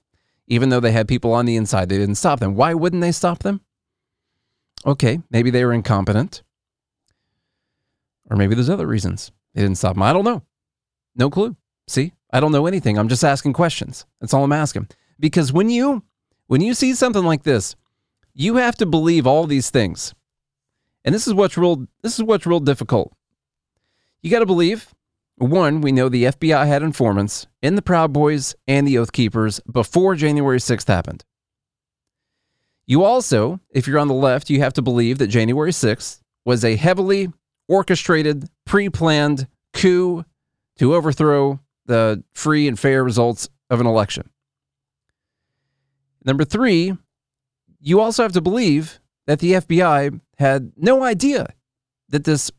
Even 0.48 0.70
though 0.70 0.80
they 0.80 0.92
had 0.92 1.08
people 1.08 1.34
on 1.34 1.46
the 1.46 1.56
inside, 1.56 1.90
they 1.90 1.98
didn't 1.98 2.16
stop 2.16 2.40
them. 2.40 2.56
Why 2.56 2.74
wouldn't 2.74 3.02
they 3.02 3.12
stop 3.12 3.40
them? 3.40 3.62
Okay, 4.86 5.20
maybe 5.30 5.50
they 5.50 5.66
were 5.66 5.74
incompetent. 5.74 6.44
Or 8.30 8.38
maybe 8.38 8.56
there's 8.56 8.70
other 8.70 8.88
reasons 8.88 9.32
they 9.54 9.62
didn't 9.62 9.78
stop 9.78 9.96
them. 9.96 10.04
I 10.04 10.14
don't 10.14 10.24
know. 10.24 10.44
No 11.16 11.30
clue. 11.30 11.58
See, 11.88 12.14
I 12.32 12.40
don't 12.40 12.52
know 12.52 12.66
anything. 12.66 12.98
I'm 12.98 13.10
just 13.10 13.24
asking 13.24 13.54
questions. 13.54 14.06
That's 14.20 14.34
all 14.34 14.44
I'm 14.44 14.52
asking. 14.52 14.88
Because 15.20 15.52
when 15.52 15.70
you 15.70 16.04
when 16.48 16.62
you 16.62 16.74
see 16.74 16.94
something 16.94 17.24
like 17.24 17.44
this, 17.44 17.76
you 18.34 18.56
have 18.56 18.76
to 18.78 18.86
believe 18.86 19.28
all 19.28 19.48
these 19.48 19.70
things. 19.70 20.14
And 21.04 21.14
this 21.14 21.28
is 21.28 21.34
what's 21.34 21.58
real 21.58 21.88
this 22.02 22.18
is 22.18 22.24
what's 22.24 22.46
real 22.46 22.60
difficult. 22.60 23.14
You 24.22 24.30
got 24.32 24.40
to 24.40 24.46
believe 24.46 24.94
one, 25.38 25.82
we 25.82 25.92
know 25.92 26.08
the 26.08 26.26
FBI 26.26 26.68
had 26.68 26.84
informants 26.84 27.48
in 27.64 27.74
the 27.76 27.82
Proud 27.82 28.14
Boys 28.14 28.56
and 28.68 28.88
the 28.88 29.00
Oath 29.00 29.12
Keepers 29.12 29.60
before 29.62 30.14
January 30.14 30.60
6th 30.60 30.88
happened. 30.88 31.26
You 32.86 33.04
also, 33.04 33.60
if 33.72 33.88
you're 33.88 33.98
on 33.98 34.08
the 34.08 34.14
left, 34.14 34.52
you 34.52 34.60
have 34.60 34.74
to 34.74 34.84
believe 34.84 35.18
that 35.18 35.28
January 35.28 35.72
6th 35.72 36.22
was 36.46 36.64
a 36.64 36.76
heavily 36.76 37.30
orchestrated, 37.68 38.50
pre 38.66 38.90
planned 38.90 39.48
coup 39.74 40.26
to 40.78 40.94
overthrow 40.94 41.60
the 41.92 42.24
free 42.34 42.68
and 42.68 42.80
fair 42.80 43.04
results 43.04 43.50
of 43.70 43.80
an 43.80 43.86
election. 43.86 44.30
Number 46.24 46.44
three, 46.44 46.98
you 47.80 48.00
also 48.00 48.24
have 48.24 48.32
to 48.34 48.42
believe 48.42 49.00
that 49.28 49.40
the 49.40 49.54
FBI 49.54 50.20
had 50.38 50.72
no 50.76 51.04
idea 51.04 51.54
that 52.10 52.24
this 52.24 52.52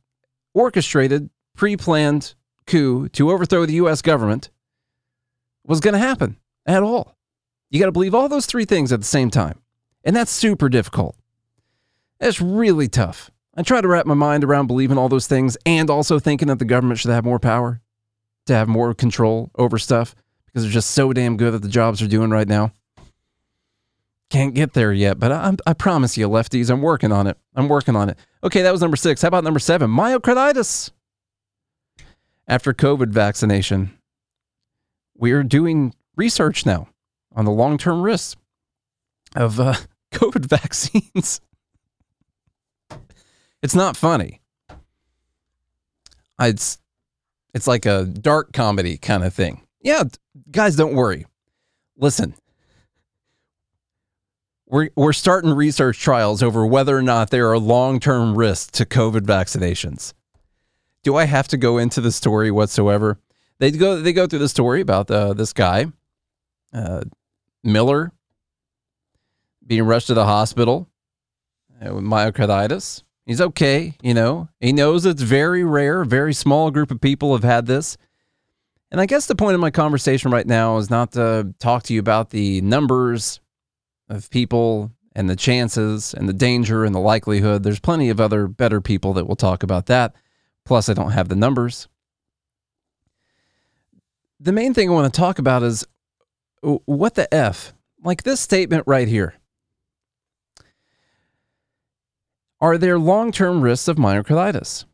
orchestrated, 0.55 1.31
pre 1.57 1.77
planned 1.77 2.35
coup 2.66 3.09
to 3.11 3.31
overthrow 3.31 3.66
the 3.66 3.75
U.S. 3.75 4.03
government 4.03 4.51
was 5.64 5.81
going 5.81 5.95
to 5.95 5.99
happen 5.99 6.38
at 6.66 6.83
all. 6.83 7.16
You 7.71 7.81
got 7.81 7.87
to 7.87 7.92
believe 7.92 8.14
all 8.14 8.29
those 8.29 8.47
three 8.47 8.64
things 8.64 8.92
at 8.92 9.01
the 9.01 9.07
same 9.07 9.31
time. 9.31 9.61
And 10.05 10.16
that's 10.16 10.31
super 10.31 10.68
difficult. 10.68 11.16
That's 12.18 12.40
really 12.40 12.88
tough. 12.88 13.31
I 13.55 13.62
try 13.62 13.81
to 13.81 13.88
wrap 13.88 14.07
my 14.07 14.14
mind 14.14 14.45
around 14.45 14.66
believing 14.66 14.97
all 14.97 15.09
those 15.11 15.27
things 15.27 15.57
and 15.66 15.90
also 15.90 16.18
thinking 16.18 16.49
that 16.49 16.59
the 16.59 16.64
government 16.64 16.99
should 16.99 17.11
have 17.11 17.25
more 17.25 17.38
power, 17.38 17.82
to 18.47 18.55
have 18.55 18.69
more 18.69 18.95
control 18.95 19.51
over 19.57 19.79
stuff 19.79 20.15
because 20.47 20.63
they're 20.63 20.73
just 20.73 20.91
so 20.91 21.13
damn 21.13 21.37
good 21.37 21.55
at 21.55 21.63
the 21.63 21.69
jobs 21.69 22.01
they're 22.01 22.09
doing 22.09 22.31
right 22.31 22.49
now. 22.49 22.73
Can't 24.31 24.55
get 24.55 24.73
there 24.73 24.93
yet, 24.93 25.19
but 25.19 25.31
I, 25.31 25.55
I 25.67 25.75
promise 25.75 26.17
you, 26.17 26.27
lefties, 26.29 26.71
I'm 26.71 26.81
working 26.81 27.13
on 27.13 27.27
it. 27.27 27.37
I'm 27.55 27.69
working 27.69 27.97
on 27.97 28.09
it. 28.09 28.19
Okay, 28.43 28.63
that 28.63 28.73
was 28.73 28.81
number 28.81 28.97
six. 28.97 29.21
How 29.23 29.29
about 29.29 29.45
number 29.45 29.61
seven? 29.61 29.91
Myocarditis. 29.91 30.91
After 32.49 32.73
COVID 32.73 33.11
vaccination, 33.11 33.97
we're 35.15 35.43
doing 35.43 35.95
research 36.17 36.67
now 36.67 36.89
on 37.35 37.45
the 37.45 37.51
long 37.51 37.79
term 37.79 38.03
risks 38.03 38.37
of 39.37 39.61
uh, 39.61 39.75
COVID 40.13 40.47
vaccines. 40.47 41.41
it's 43.63 43.75
not 43.75 43.97
funny. 43.97 44.41
It's 46.41 46.79
it's 47.55 47.67
like 47.67 47.87
a 47.87 48.05
dark 48.05 48.53
comedy 48.53 48.97
kind 48.97 49.25
of 49.25 49.35
thing. 49.35 49.67
Yeah, 49.81 50.05
guys, 50.51 50.77
don't 50.77 50.95
worry. 50.95 51.27
Listen, 51.97 52.35
we're, 54.67 54.91
we're 54.97 55.12
starting 55.12 55.51
research 55.51 55.99
trials 55.99 56.43
over 56.43 56.67
whether 56.67 56.97
or 56.97 57.03
not 57.03 57.31
there 57.31 57.51
are 57.51 57.59
long 57.59 58.01
term 58.01 58.35
risks 58.37 58.71
to 58.73 58.87
COVID 58.87 59.21
vaccinations. 59.21 60.15
Do 61.03 61.17
I 61.17 61.25
have 61.25 61.49
to 61.49 61.57
go 61.57 61.79
into 61.79 62.01
the 62.01 62.12
story 62.12 62.51
whatsoever? 62.51 63.19
They 63.59 63.71
go 63.71 64.01
they 64.01 64.12
go 64.12 64.27
through 64.27 64.38
the 64.41 64.49
story 64.49 64.81
about 64.81 65.11
uh, 65.11 65.35
this 65.35 65.53
guy, 65.53 65.87
uh, 66.73 67.03
Miller, 67.62 68.12
being 69.65 69.85
rushed 69.85 70.09
to 70.09 70.15
the 70.15 70.25
hospital 70.25 70.88
uh, 71.81 71.95
with 71.95 72.05
myocarditis. 72.05 73.03
He's 73.27 73.41
okay, 73.41 73.95
you 74.03 74.15
know. 74.15 74.49
He 74.61 74.73
knows 74.73 75.07
it's 75.07 75.23
very 75.23 75.65
rare. 75.65 76.05
Very 76.05 76.35
small 76.35 76.71
group 76.71 76.91
of 76.91 77.01
people 77.01 77.33
have 77.33 77.45
had 77.45 77.67
this. 77.67 77.97
And 78.91 79.01
I 79.01 79.07
guess 79.07 79.27
the 79.27 79.37
point 79.37 79.55
of 79.55 79.61
my 79.61 79.71
conversation 79.71 80.31
right 80.31 80.47
now 80.47 80.77
is 80.77 80.91
not 80.91 81.13
to 81.13 81.55
talk 81.59 81.85
to 81.85 81.95
you 81.95 82.01
about 82.01 82.31
the 82.31 82.61
numbers 82.61 83.41
of 84.09 84.29
people 84.31 84.91
and 85.15 85.31
the 85.31 85.37
chances 85.37 86.15
and 86.15 86.29
the 86.29 86.35
danger 86.35 86.85
and 86.85 86.95
the 86.95 87.01
likelihood. 87.01 87.63
There's 87.63 87.81
plenty 87.81 88.11
of 88.11 88.21
other 88.21 88.49
better 88.49 88.81
people 88.81 89.13
that 89.15 89.27
will 89.27 89.37
talk 89.37 89.63
about 89.63 89.87
that. 89.87 90.15
Plus, 90.65 90.89
I 90.89 90.95
don't 90.95 91.13
have 91.13 91.29
the 91.29 91.37
numbers. 91.37 91.89
The 94.41 94.53
main 94.53 94.75
thing 94.75 94.91
I 94.91 94.93
want 94.93 95.13
to 95.13 95.19
talk 95.19 95.39
about 95.39 95.63
is 95.63 95.87
what 96.61 97.15
the 97.15 97.33
F? 97.33 97.73
Like 98.03 98.25
this 98.25 98.41
statement 98.41 98.85
right 98.87 99.07
here. 99.07 99.35
Are 102.62 102.79
there 102.79 102.96
long 102.96 103.33
term 103.33 103.61
risks 103.61 103.88
of 103.88 103.96
myocarditis? 103.96 104.85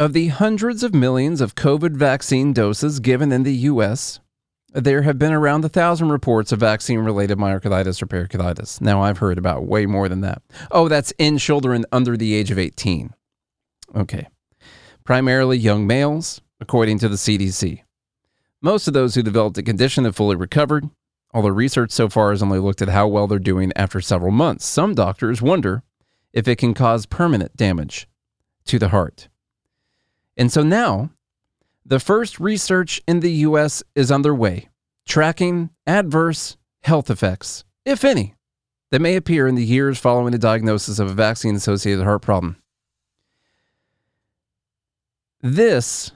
Of 0.00 0.14
the 0.14 0.28
hundreds 0.28 0.82
of 0.82 0.92
millions 0.92 1.40
of 1.40 1.54
COVID 1.54 1.92
vaccine 1.92 2.52
doses 2.52 2.98
given 2.98 3.30
in 3.30 3.44
the 3.44 3.54
U.S., 3.54 4.18
there 4.72 5.02
have 5.02 5.16
been 5.16 5.32
around 5.32 5.64
a 5.64 5.68
thousand 5.68 6.08
reports 6.08 6.50
of 6.50 6.58
vaccine 6.58 6.98
related 6.98 7.38
myocarditis 7.38 8.02
or 8.02 8.06
pericarditis. 8.06 8.80
Now, 8.80 9.00
I've 9.00 9.18
heard 9.18 9.38
about 9.38 9.64
way 9.64 9.86
more 9.86 10.08
than 10.08 10.22
that. 10.22 10.42
Oh, 10.72 10.88
that's 10.88 11.12
in 11.16 11.38
children 11.38 11.86
under 11.92 12.16
the 12.16 12.34
age 12.34 12.50
of 12.50 12.58
18. 12.58 13.14
Okay. 13.94 14.26
Primarily 15.04 15.56
young 15.56 15.86
males, 15.86 16.40
according 16.58 16.98
to 16.98 17.08
the 17.08 17.14
CDC. 17.14 17.82
Most 18.60 18.88
of 18.88 18.94
those 18.94 19.14
who 19.14 19.22
developed 19.22 19.54
the 19.54 19.62
condition 19.62 20.04
have 20.04 20.16
fully 20.16 20.34
recovered, 20.34 20.90
although 21.32 21.50
research 21.50 21.92
so 21.92 22.08
far 22.08 22.32
has 22.32 22.42
only 22.42 22.58
looked 22.58 22.82
at 22.82 22.88
how 22.88 23.06
well 23.06 23.28
they're 23.28 23.38
doing 23.38 23.72
after 23.76 24.00
several 24.00 24.32
months. 24.32 24.64
Some 24.64 24.96
doctors 24.96 25.40
wonder 25.40 25.84
if 26.34 26.48
it 26.48 26.56
can 26.56 26.74
cause 26.74 27.06
permanent 27.06 27.56
damage 27.56 28.06
to 28.66 28.78
the 28.78 28.88
heart. 28.88 29.28
And 30.36 30.52
so 30.52 30.62
now, 30.62 31.10
the 31.86 32.00
first 32.00 32.40
research 32.40 33.00
in 33.06 33.20
the 33.20 33.32
US 33.32 33.82
is 33.94 34.10
underway, 34.10 34.68
tracking 35.06 35.70
adverse 35.86 36.56
health 36.82 37.08
effects, 37.08 37.64
if 37.84 38.04
any, 38.04 38.34
that 38.90 39.00
may 39.00 39.16
appear 39.16 39.46
in 39.46 39.54
the 39.54 39.64
years 39.64 39.98
following 39.98 40.32
the 40.32 40.38
diagnosis 40.38 40.98
of 40.98 41.08
a 41.08 41.14
vaccine 41.14 41.54
associated 41.54 42.04
heart 42.04 42.22
problem. 42.22 42.56
This, 45.40 46.10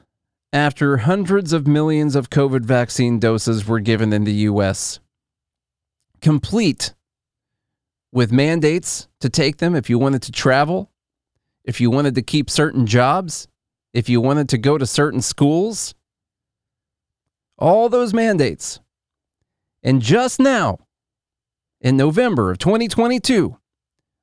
after 0.53 0.99
hundreds 0.99 1.53
of 1.53 1.67
millions 1.67 2.17
of 2.17 2.31
COVID 2.31 2.65
vaccine 2.65 3.19
doses 3.19 3.67
were 3.67 3.81
given 3.81 4.13
in 4.13 4.25
the 4.25 4.33
US, 4.33 4.99
complete 6.21 6.95
with 8.13 8.33
mandates 8.33 9.09
to 9.21 9.29
take 9.29 9.59
them 9.59 9.75
if 9.75 9.91
you 9.91 9.99
wanted 9.99 10.23
to 10.23 10.33
travel, 10.33 10.91
if 11.65 11.81
you 11.81 11.91
wanted 11.91 12.15
to 12.15 12.23
keep 12.23 12.49
certain 12.49 12.87
jobs, 12.87 13.49
if 13.93 14.09
you 14.09 14.21
wanted 14.21 14.49
to 14.51 14.59
go 14.59 14.79
to 14.79 14.87
certain 14.87 15.21
schools, 15.21 15.95
all 17.59 17.89
those 17.89 18.15
mandates. 18.15 18.81
And 19.83 20.01
just 20.01 20.41
now, 20.41 20.79
in 21.81 21.97
November 21.97 22.51
of 22.51 22.59
2022, 22.59 23.57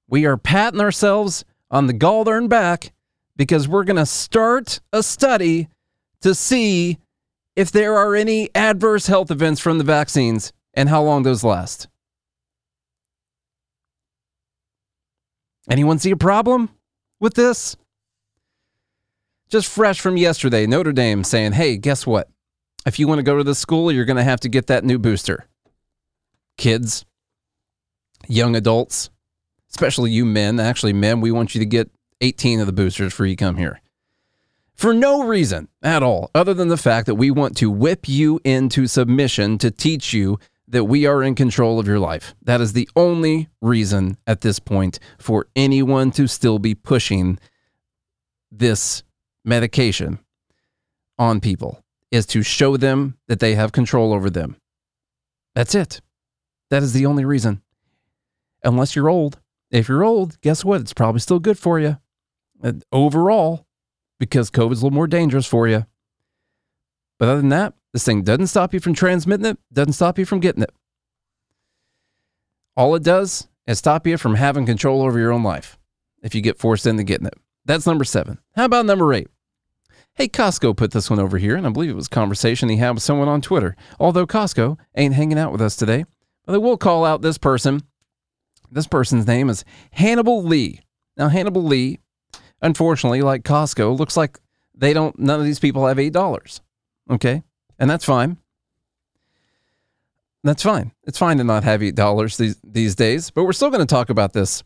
we 0.08 0.26
are 0.26 0.38
patting 0.38 0.82
ourselves 0.82 1.46
on 1.72 1.88
the 1.88 1.94
galldarn 1.94 2.50
back 2.50 2.94
because 3.36 3.68
we're 3.68 3.84
going 3.84 3.96
to 3.96 4.06
start 4.06 4.80
a 4.94 5.04
study 5.04 5.68
to 6.22 6.34
see 6.34 6.98
if 7.56 7.72
there 7.72 7.96
are 7.96 8.16
any 8.16 8.50
adverse 8.56 9.08
health 9.08 9.32
events 9.32 9.62
from 9.62 9.78
the 9.78 9.84
vaccines 9.84 10.52
and 10.74 10.90
how 10.90 11.02
long 11.02 11.24
those 11.24 11.44
last. 11.44 11.88
Anyone 15.70 16.00
see 16.00 16.12
a 16.12 16.18
problem 16.18 16.70
with 17.20 17.34
this? 17.34 17.76
Just 19.50 19.68
fresh 19.68 20.00
from 20.00 20.18
yesterday, 20.18 20.66
Notre 20.66 20.92
Dame 20.92 21.24
saying, 21.24 21.54
hey, 21.54 21.78
guess 21.78 22.06
what? 22.06 22.30
If 22.86 23.00
you 23.00 23.08
want 23.08 23.20
to 23.20 23.24
go 23.24 23.38
to 23.38 23.44
the 23.44 23.56
school, 23.56 23.92
you're 23.92 24.06
going 24.06 24.18
to 24.18 24.24
have 24.24 24.40
to 24.42 24.50
get 24.50 24.68
that 24.68 24.84
new 24.84 25.00
booster. 25.00 25.46
Kids, 26.58 27.06
young 28.28 28.56
adults, 28.56 29.10
especially 29.70 30.12
you 30.12 30.26
men, 30.26 30.60
actually, 30.60 30.94
men, 30.94 31.22
we 31.22 31.32
want 31.32 31.56
you 31.56 31.60
to 31.60 31.66
get 31.66 31.90
18 32.22 32.60
of 32.60 32.68
the 32.68 32.74
boosters 32.74 33.12
before 33.12 33.26
you 33.26 33.36
come 33.36 33.58
here. 33.58 33.82
For 34.76 34.94
no 34.94 35.24
reason 35.24 35.70
at 35.82 36.04
all, 36.04 36.32
other 36.36 36.54
than 36.54 36.68
the 36.68 36.78
fact 36.78 37.06
that 37.06 37.16
we 37.16 37.32
want 37.32 37.56
to 37.58 37.72
whip 37.72 38.10
you 38.10 38.40
into 38.44 38.88
submission 38.88 39.58
to 39.60 39.72
teach 39.72 40.14
you 40.14 40.38
that 40.68 40.86
we 40.86 41.06
are 41.06 41.22
in 41.22 41.36
control 41.36 41.80
of 41.80 41.88
your 41.88 42.00
life. 42.00 42.34
That 42.42 42.62
is 42.62 42.74
the 42.74 42.90
only 42.96 43.50
reason 43.62 44.18
at 44.26 44.42
this 44.42 44.60
point 44.60 45.00
for 45.20 45.48
anyone 45.56 46.12
to 46.12 46.28
still 46.28 46.60
be 46.60 46.74
pushing 46.74 47.40
this 48.52 49.04
medication 49.44 50.20
on 51.18 51.40
people 51.40 51.84
is 52.12 52.26
to 52.28 52.42
show 52.42 52.78
them 52.78 53.18
that 53.28 53.40
they 53.40 53.56
have 53.56 53.72
control 53.72 54.14
over 54.14 54.30
them. 54.30 54.58
That's 55.54 55.76
it. 55.76 56.02
That 56.70 56.84
is 56.84 56.94
the 56.94 57.06
only 57.06 57.26
reason. 57.26 57.62
Unless 58.64 58.96
you're 58.96 59.10
old. 59.10 59.40
If 59.72 59.88
you're 59.88 60.04
old, 60.04 60.40
guess 60.42 60.66
what? 60.66 60.82
It's 60.82 60.94
probably 60.94 61.20
still 61.20 61.40
good 61.40 61.60
for 61.60 61.80
you. 61.80 61.98
Overall, 62.92 63.68
because 64.20 64.50
COVID's 64.50 64.82
a 64.82 64.86
little 64.86 64.92
more 64.92 65.08
dangerous 65.08 65.46
for 65.46 65.68
you. 65.68 65.86
But 67.20 67.30
other 67.30 67.42
than 67.42 67.50
that, 67.50 67.74
this 67.96 68.04
thing 68.04 68.24
doesn't 68.24 68.48
stop 68.48 68.74
you 68.74 68.82
from 68.82 68.94
transmitting 68.94 69.46
it, 69.46 69.58
doesn't 69.72 69.94
stop 69.94 70.20
you 70.20 70.26
from 70.26 70.42
getting 70.42 70.62
it. 70.62 70.74
All 72.76 72.94
it 72.94 73.04
does 73.04 73.48
is 73.68 73.78
stop 73.78 74.06
you 74.06 74.18
from 74.18 74.36
having 74.36 74.66
control 74.66 75.02
over 75.02 75.18
your 75.18 75.32
own 75.32 75.44
life. 75.44 75.78
if 76.22 76.36
you 76.36 76.42
get 76.42 76.60
forced 76.60 76.86
into 76.86 77.06
getting 77.06 77.28
it. 77.28 77.36
That's 77.64 77.88
number 77.88 78.04
seven. 78.04 78.40
How 78.54 78.66
about 78.66 78.86
number 78.86 79.14
eight? 79.14 79.30
Hey, 80.16 80.28
Costco 80.28 80.76
put 80.76 80.92
this 80.92 81.10
one 81.10 81.20
over 81.20 81.38
here, 81.38 81.56
and 81.56 81.66
I 81.66 81.70
believe 81.70 81.90
it 81.90 81.96
was 81.96 82.08
a 82.08 82.10
conversation 82.10 82.68
he 82.68 82.76
had 82.76 82.96
with 82.96 83.04
someone 83.04 83.30
on 83.30 83.40
Twitter. 83.40 83.78
Although 83.98 84.28
Costco 84.28 84.78
ain't 84.98 85.16
hanging 85.16 85.40
out 85.40 85.54
with 85.54 85.62
us 85.62 85.78
today, 85.78 86.04
but 86.46 86.56
I 86.56 86.58
will 86.58 86.78
call 86.78 87.06
out 87.06 87.22
this 87.22 87.38
person. 87.38 87.82
This 88.70 88.88
person's 88.88 89.26
name 89.26 89.50
is 89.50 89.64
Hannibal 89.92 90.44
Lee. 90.44 90.82
Now, 91.16 91.30
Hannibal 91.30 91.64
Lee, 91.64 92.00
unfortunately, 92.62 93.22
like 93.22 93.44
Costco, 93.44 93.98
looks 93.98 94.18
like 94.18 94.38
they 94.74 94.92
don't, 94.92 95.18
none 95.18 95.40
of 95.40 95.46
these 95.46 95.60
people 95.60 95.88
have 95.88 95.96
$8. 95.96 96.60
Okay. 97.10 97.44
And 97.80 97.90
that's 97.90 98.06
fine. 98.06 98.38
That's 100.44 100.64
fine. 100.64 100.92
It's 101.06 101.18
fine 101.18 101.38
to 101.40 101.44
not 101.44 101.64
have 101.64 101.82
$8 101.82 102.38
these, 102.38 102.58
these 102.64 102.96
days, 102.96 103.32
but 103.32 103.46
we're 103.46 103.54
still 103.54 103.72
going 103.72 103.80
to 103.80 103.86
talk 103.86 104.10
about 104.10 104.34
this. 104.34 104.64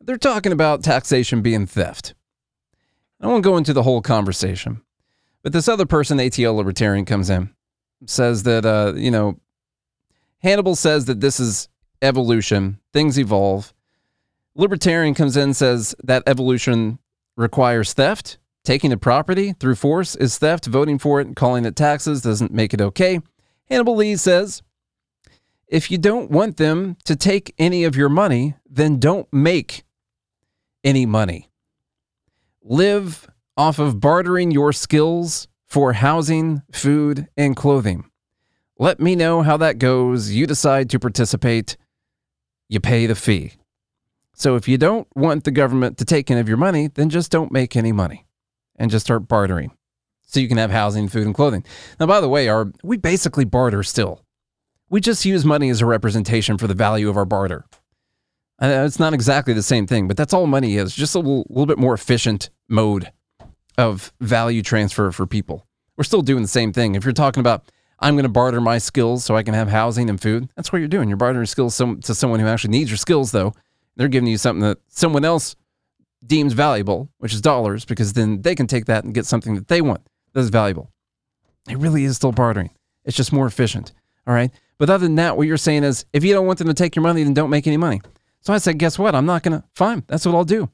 They're 0.00 0.18
talking 0.18 0.52
about 0.52 0.82
taxation 0.82 1.40
being 1.40 1.66
theft. 1.66 2.14
I 3.20 3.28
won't 3.28 3.44
go 3.44 3.56
into 3.56 3.72
the 3.72 3.84
whole 3.84 4.02
conversation, 4.02 4.82
but 5.42 5.52
this 5.52 5.68
other 5.68 5.86
person, 5.86 6.18
ATL 6.18 6.56
Libertarian, 6.56 7.04
comes 7.04 7.30
in, 7.30 7.50
says 8.04 8.42
that, 8.42 8.66
uh, 8.66 8.92
you 8.94 9.10
know, 9.10 9.38
Hannibal 10.42 10.76
says 10.76 11.04
that 11.06 11.20
this 11.20 11.38
is 11.40 11.68
evolution, 12.02 12.78
things 12.92 13.18
evolve. 13.18 13.72
Libertarian 14.54 15.14
comes 15.14 15.36
in 15.36 15.54
says 15.54 15.94
that 16.02 16.24
evolution 16.26 16.98
requires 17.36 17.94
theft. 17.94 18.38
Taking 18.64 18.92
a 18.92 18.96
property 18.96 19.54
through 19.54 19.74
force 19.74 20.14
is 20.14 20.38
theft. 20.38 20.66
Voting 20.66 20.98
for 20.98 21.20
it 21.20 21.26
and 21.26 21.34
calling 21.34 21.64
it 21.64 21.74
taxes 21.74 22.22
doesn't 22.22 22.52
make 22.52 22.72
it 22.72 22.80
okay. 22.80 23.20
Hannibal 23.68 23.96
Lee 23.96 24.16
says 24.16 24.62
if 25.66 25.90
you 25.90 25.98
don't 25.98 26.30
want 26.30 26.58
them 26.58 26.96
to 27.04 27.16
take 27.16 27.54
any 27.58 27.82
of 27.82 27.96
your 27.96 28.08
money, 28.08 28.54
then 28.68 29.00
don't 29.00 29.26
make 29.32 29.84
any 30.84 31.06
money. 31.06 31.50
Live 32.62 33.28
off 33.56 33.80
of 33.80 33.98
bartering 33.98 34.52
your 34.52 34.72
skills 34.72 35.48
for 35.66 35.94
housing, 35.94 36.62
food, 36.70 37.26
and 37.36 37.56
clothing. 37.56 38.04
Let 38.78 39.00
me 39.00 39.16
know 39.16 39.42
how 39.42 39.56
that 39.56 39.78
goes. 39.78 40.30
You 40.30 40.46
decide 40.46 40.88
to 40.90 41.00
participate, 41.00 41.76
you 42.68 42.78
pay 42.78 43.06
the 43.06 43.14
fee. 43.14 43.54
So 44.34 44.54
if 44.54 44.68
you 44.68 44.78
don't 44.78 45.08
want 45.16 45.44
the 45.44 45.50
government 45.50 45.98
to 45.98 46.04
take 46.04 46.30
any 46.30 46.40
of 46.40 46.48
your 46.48 46.58
money, 46.58 46.88
then 46.88 47.10
just 47.10 47.30
don't 47.32 47.50
make 47.50 47.76
any 47.76 47.92
money 47.92 48.26
and 48.76 48.90
just 48.90 49.06
start 49.06 49.28
bartering 49.28 49.72
so 50.32 50.40
you 50.40 50.48
can 50.48 50.56
have 50.56 50.70
housing, 50.70 51.08
food, 51.08 51.26
and 51.26 51.34
clothing. 51.34 51.64
Now, 52.00 52.06
by 52.06 52.20
the 52.20 52.28
way, 52.28 52.48
our, 52.48 52.72
we 52.82 52.96
basically 52.96 53.44
barter 53.44 53.82
still. 53.82 54.22
We 54.88 55.00
just 55.00 55.24
use 55.24 55.44
money 55.44 55.68
as 55.70 55.80
a 55.80 55.86
representation 55.86 56.58
for 56.58 56.66
the 56.66 56.74
value 56.74 57.08
of 57.08 57.16
our 57.16 57.24
barter. 57.24 57.64
Uh, 58.60 58.84
it's 58.86 58.98
not 58.98 59.14
exactly 59.14 59.52
the 59.54 59.62
same 59.62 59.86
thing, 59.86 60.08
but 60.08 60.16
that's 60.16 60.32
all 60.32 60.46
money 60.46 60.76
is 60.76 60.94
just 60.94 61.14
a 61.14 61.18
little, 61.18 61.46
little 61.48 61.66
bit 61.66 61.78
more 61.78 61.94
efficient 61.94 62.50
mode 62.68 63.10
of 63.76 64.12
value 64.20 64.62
transfer 64.62 65.10
for 65.10 65.26
people. 65.26 65.66
We're 65.96 66.04
still 66.04 66.22
doing 66.22 66.42
the 66.42 66.48
same 66.48 66.72
thing. 66.72 66.94
If 66.94 67.04
you're 67.04 67.12
talking 67.12 67.40
about, 67.40 67.70
I'm 67.98 68.14
going 68.14 68.24
to 68.24 68.30
barter 68.30 68.60
my 68.60 68.78
skills 68.78 69.24
so 69.24 69.36
I 69.36 69.42
can 69.42 69.54
have 69.54 69.68
housing 69.68 70.08
and 70.10 70.20
food, 70.20 70.48
that's 70.56 70.72
what 70.72 70.78
you're 70.78 70.88
doing. 70.88 71.08
You're 71.08 71.16
bartering 71.16 71.46
skills 71.46 71.76
to 71.76 72.14
someone 72.14 72.40
who 72.40 72.46
actually 72.46 72.72
needs 72.72 72.90
your 72.90 72.98
skills, 72.98 73.32
though. 73.32 73.54
They're 73.96 74.08
giving 74.08 74.28
you 74.28 74.38
something 74.38 74.62
that 74.62 74.78
someone 74.88 75.24
else 75.24 75.56
deems 76.26 76.52
valuable, 76.52 77.10
which 77.18 77.34
is 77.34 77.40
dollars, 77.40 77.84
because 77.84 78.12
then 78.12 78.42
they 78.42 78.54
can 78.54 78.66
take 78.66 78.86
that 78.86 79.04
and 79.04 79.14
get 79.14 79.26
something 79.26 79.54
that 79.54 79.68
they 79.68 79.80
want 79.80 80.06
that's 80.32 80.48
valuable. 80.48 80.90
It 81.68 81.78
really 81.78 82.04
is 82.04 82.16
still 82.16 82.32
bartering. 82.32 82.70
It's 83.04 83.16
just 83.16 83.32
more 83.32 83.46
efficient. 83.46 83.92
All 84.26 84.34
right. 84.34 84.50
But 84.78 84.90
other 84.90 85.06
than 85.06 85.16
that, 85.16 85.36
what 85.36 85.46
you're 85.46 85.56
saying 85.56 85.84
is 85.84 86.04
if 86.12 86.24
you 86.24 86.32
don't 86.32 86.46
want 86.46 86.58
them 86.58 86.68
to 86.68 86.74
take 86.74 86.96
your 86.96 87.02
money, 87.02 87.22
then 87.22 87.34
don't 87.34 87.50
make 87.50 87.66
any 87.66 87.76
money. 87.76 88.00
So 88.40 88.52
I 88.52 88.58
said, 88.58 88.78
guess 88.78 88.98
what? 88.98 89.14
I'm 89.14 89.26
not 89.26 89.42
going 89.42 89.60
to, 89.60 89.64
fine. 89.74 90.02
That's 90.08 90.26
what 90.26 90.34
I'll 90.34 90.44
do. 90.44 90.70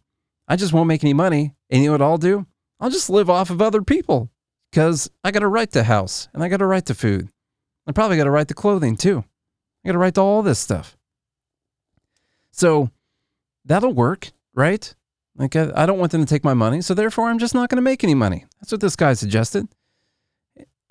I 0.47 0.57
just 0.57 0.73
won't 0.73 0.89
make 0.89 1.05
any 1.05 1.13
money. 1.13 1.55
And 1.71 1.83
you 1.83 1.89
know 1.89 1.93
what 1.93 2.03
I'll 2.03 2.19
do? 2.19 2.47
I'll 2.81 2.91
just 2.91 3.11
live 3.11 3.29
off 3.29 3.51
of 3.51 3.61
other 3.61 3.83
people 3.83 4.31
because 4.71 5.11
I 5.23 5.31
got 5.31 5.43
a 5.43 5.49
right 5.49 5.71
to 5.73 5.83
house 5.83 6.29
and 6.33 6.43
I 6.43 6.49
got 6.49 6.63
a 6.63 6.67
right 6.67 6.85
to 6.87 6.95
food. 6.95 7.29
I 7.87 7.93
probably 7.93 8.17
got 8.17 8.27
a 8.27 8.31
right 8.31 8.49
to 8.49 8.55
clothing 8.55 8.97
too. 8.97 9.25
I 9.85 9.89
got 9.89 9.97
a 9.97 9.99
right 9.99 10.15
to 10.15 10.21
all 10.21 10.43
this 10.43 10.59
stuff. 10.59 10.97
So 12.53 12.91
that'll 13.65 13.93
work, 13.93 14.31
right? 14.55 14.95
Like, 15.38 15.55
I, 15.55 15.87
don't 15.87 16.01
want 16.01 16.11
them 16.11 16.20
to 16.20 16.27
take 16.27 16.42
my 16.42 16.55
money. 16.55 16.83
So 16.83 16.94
therefore, 16.94 17.29
I'm 17.29 17.38
just 17.38 17.55
not 17.55 17.70
going 17.70 17.77
to 17.77 17.83
make 17.83 18.03
any 18.03 18.14
money. 18.14 18.44
That's 18.61 18.72
what 18.72 18.81
this 18.81 18.96
guy 18.96 19.12
suggested. 19.12 19.68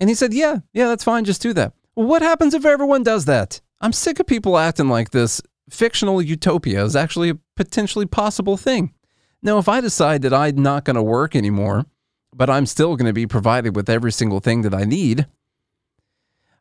And 0.00 0.08
he 0.08 0.14
said, 0.14 0.32
yeah, 0.32 0.60
yeah, 0.72 0.86
that's 0.86 1.04
fine. 1.04 1.26
Just 1.26 1.42
do 1.42 1.52
that. 1.52 1.74
Well, 1.94 2.06
what 2.06 2.22
happens 2.22 2.54
if 2.54 2.64
everyone 2.64 3.02
does 3.02 3.26
that? 3.26 3.60
I'm 3.80 3.92
sick 3.92 4.18
of 4.18 4.26
people 4.26 4.56
acting 4.56 4.88
like 4.88 5.10
this 5.10 5.42
fictional 5.68 6.22
utopia 6.22 6.82
is 6.82 6.96
actually 6.96 7.28
a 7.30 7.38
potentially 7.56 8.06
possible 8.06 8.56
thing. 8.56 8.94
Now, 9.42 9.58
if 9.58 9.68
I 9.68 9.80
decide 9.82 10.22
that 10.22 10.32
I'm 10.32 10.56
not 10.56 10.84
going 10.84 10.96
to 10.96 11.02
work 11.02 11.36
anymore, 11.36 11.86
but 12.34 12.48
I'm 12.48 12.66
still 12.66 12.96
going 12.96 13.06
to 13.06 13.12
be 13.12 13.26
provided 13.26 13.76
with 13.76 13.90
every 13.90 14.12
single 14.12 14.40
thing 14.40 14.62
that 14.62 14.74
I 14.74 14.84
need, 14.84 15.26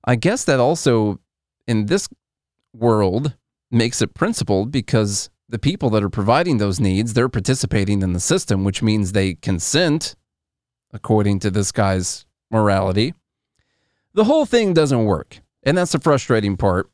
I 0.04 0.16
guess 0.16 0.44
that 0.46 0.60
also 0.60 1.20
in 1.68 1.86
this 1.86 2.10
world 2.74 3.36
makes 3.72 4.02
it 4.02 4.14
principled 4.14 4.72
because 4.72 5.30
the 5.50 5.60
people 5.60 5.90
that 5.92 6.04
are 6.04 6.10
providing 6.10 6.58
those 6.58 6.80
needs, 6.80 7.14
they're 7.14 7.30
participating 7.30 8.02
in 8.02 8.14
the 8.14 8.20
system, 8.20 8.64
which 8.64 8.82
means 8.82 9.12
they 9.12 9.36
consent, 9.36 10.16
according 10.92 11.40
to 11.40 11.52
this 11.52 11.72
guy's 11.72 12.26
morality. 12.52 13.14
The 14.14 14.26
whole 14.26 14.46
thing 14.46 14.74
doesn't 14.74 15.06
work. 15.06 15.40
And 15.64 15.78
that's 15.78 15.92
the 15.92 16.00
frustrating 16.00 16.58
part. 16.58 16.90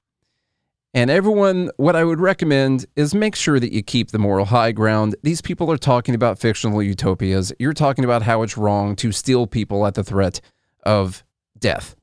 And 0.95 1.09
everyone, 1.09 1.71
what 1.77 1.95
I 1.95 2.03
would 2.03 2.19
recommend 2.19 2.85
is 2.95 3.15
make 3.15 3.35
sure 3.35 3.59
that 3.59 3.73
you 3.73 3.81
keep 3.81 4.11
the 4.11 4.19
moral 4.19 4.45
high 4.45 4.71
ground. 4.71 5.15
These 5.23 5.41
people 5.41 5.71
are 5.71 5.77
talking 5.77 6.13
about 6.13 6.37
fictional 6.37 6.83
utopias. 6.83 7.51
You're 7.57 7.73
talking 7.73 8.05
about 8.05 8.21
how 8.21 8.43
it's 8.43 8.57
wrong 8.57 8.95
to 8.97 9.11
steal 9.11 9.47
people 9.47 9.87
at 9.87 9.95
the 9.95 10.03
threat 10.03 10.39
of 10.83 11.23
death, 11.57 11.95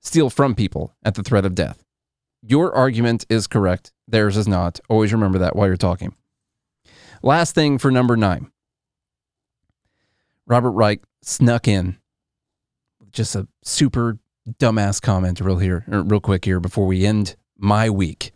steal 0.00 0.28
from 0.28 0.54
people 0.54 0.94
at 1.02 1.14
the 1.14 1.22
threat 1.22 1.46
of 1.46 1.54
death. 1.54 1.82
Your 2.42 2.74
argument 2.74 3.24
is 3.30 3.46
correct. 3.46 3.93
Theirs 4.06 4.36
is 4.36 4.48
not. 4.48 4.80
Always 4.88 5.12
remember 5.12 5.38
that 5.38 5.56
while 5.56 5.66
you're 5.66 5.76
talking. 5.76 6.14
Last 7.22 7.54
thing 7.54 7.78
for 7.78 7.90
number 7.90 8.16
nine 8.16 8.50
Robert 10.46 10.72
Reich 10.72 11.02
snuck 11.22 11.66
in 11.66 11.96
just 13.12 13.34
a 13.34 13.48
super 13.62 14.18
dumbass 14.60 15.00
comment 15.00 15.40
real 15.40 15.58
here, 15.58 15.84
er, 15.90 16.02
real 16.02 16.20
quick 16.20 16.44
here 16.44 16.60
before 16.60 16.86
we 16.86 17.06
end 17.06 17.36
my 17.56 17.88
week. 17.88 18.32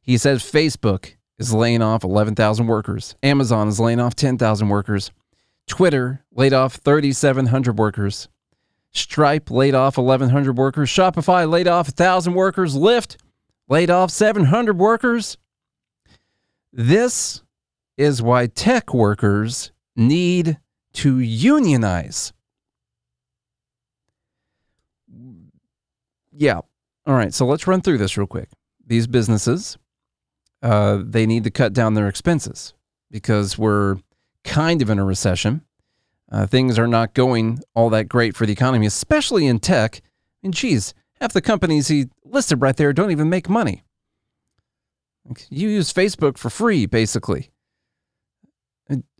He 0.00 0.18
says 0.18 0.42
Facebook 0.42 1.14
is 1.38 1.52
laying 1.52 1.82
off 1.82 2.02
11,000 2.02 2.66
workers. 2.66 3.14
Amazon 3.22 3.68
is 3.68 3.78
laying 3.78 4.00
off 4.00 4.16
10,000 4.16 4.68
workers. 4.68 5.12
Twitter 5.68 6.24
laid 6.32 6.52
off 6.52 6.76
3,700 6.76 7.78
workers. 7.78 8.28
Stripe 8.90 9.50
laid 9.50 9.74
off 9.74 9.98
1,100 9.98 10.56
workers. 10.56 10.88
Shopify 10.88 11.48
laid 11.48 11.68
off 11.68 11.88
1,000 11.88 12.34
workers. 12.34 12.74
Lyft 12.74 13.16
laid 13.68 13.90
off 13.90 14.10
700 14.10 14.78
workers. 14.78 15.36
This 16.72 17.42
is 17.96 18.22
why 18.22 18.46
tech 18.46 18.94
workers 18.94 19.72
need 19.96 20.58
to 20.94 21.18
unionize. 21.18 22.32
Yeah. 26.32 26.60
All 27.06 27.14
right. 27.14 27.34
So 27.34 27.46
let's 27.46 27.66
run 27.66 27.80
through 27.80 27.98
this 27.98 28.16
real 28.16 28.26
quick. 28.26 28.48
These 28.86 29.06
businesses, 29.06 29.76
uh, 30.62 31.02
they 31.04 31.26
need 31.26 31.44
to 31.44 31.50
cut 31.50 31.72
down 31.72 31.94
their 31.94 32.08
expenses 32.08 32.74
because 33.10 33.58
we're 33.58 33.96
kind 34.44 34.80
of 34.80 34.88
in 34.88 34.98
a 34.98 35.04
recession. 35.04 35.62
Uh, 36.30 36.46
things 36.46 36.78
are 36.78 36.86
not 36.86 37.14
going 37.14 37.60
all 37.74 37.90
that 37.90 38.08
great 38.08 38.36
for 38.36 38.46
the 38.46 38.52
economy, 38.52 38.86
especially 38.86 39.46
in 39.46 39.58
tech. 39.58 40.00
And 40.42 40.54
geez, 40.54 40.94
half 41.20 41.32
the 41.32 41.40
companies 41.40 41.88
he 41.88 42.06
listed 42.24 42.60
right 42.60 42.76
there 42.76 42.92
don't 42.92 43.10
even 43.10 43.28
make 43.28 43.48
money. 43.48 43.82
You 45.50 45.68
use 45.68 45.92
Facebook 45.92 46.38
for 46.38 46.50
free, 46.50 46.86
basically. 46.86 47.50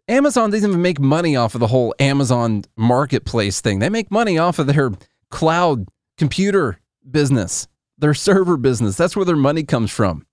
Amazon 0.09 0.51
doesn't 0.51 0.71
even 0.71 0.81
make 0.81 0.99
money 0.99 1.37
off 1.37 1.55
of 1.55 1.61
the 1.61 1.67
whole 1.67 1.95
Amazon 1.99 2.65
marketplace 2.77 3.61
thing. 3.61 3.79
They 3.79 3.91
make 3.91 4.11
money 4.11 4.39
off 4.39 4.59
of 4.59 4.67
their 4.67 4.93
cloud 5.31 5.87
computer 6.17 6.81
business, 7.11 7.69
their 7.99 8.15
server 8.15 8.57
business. 8.57 8.97
That's 8.97 9.15
where 9.15 9.27
their 9.27 9.37
money 9.37 9.65
comes 9.65 9.91
from. 9.91 10.25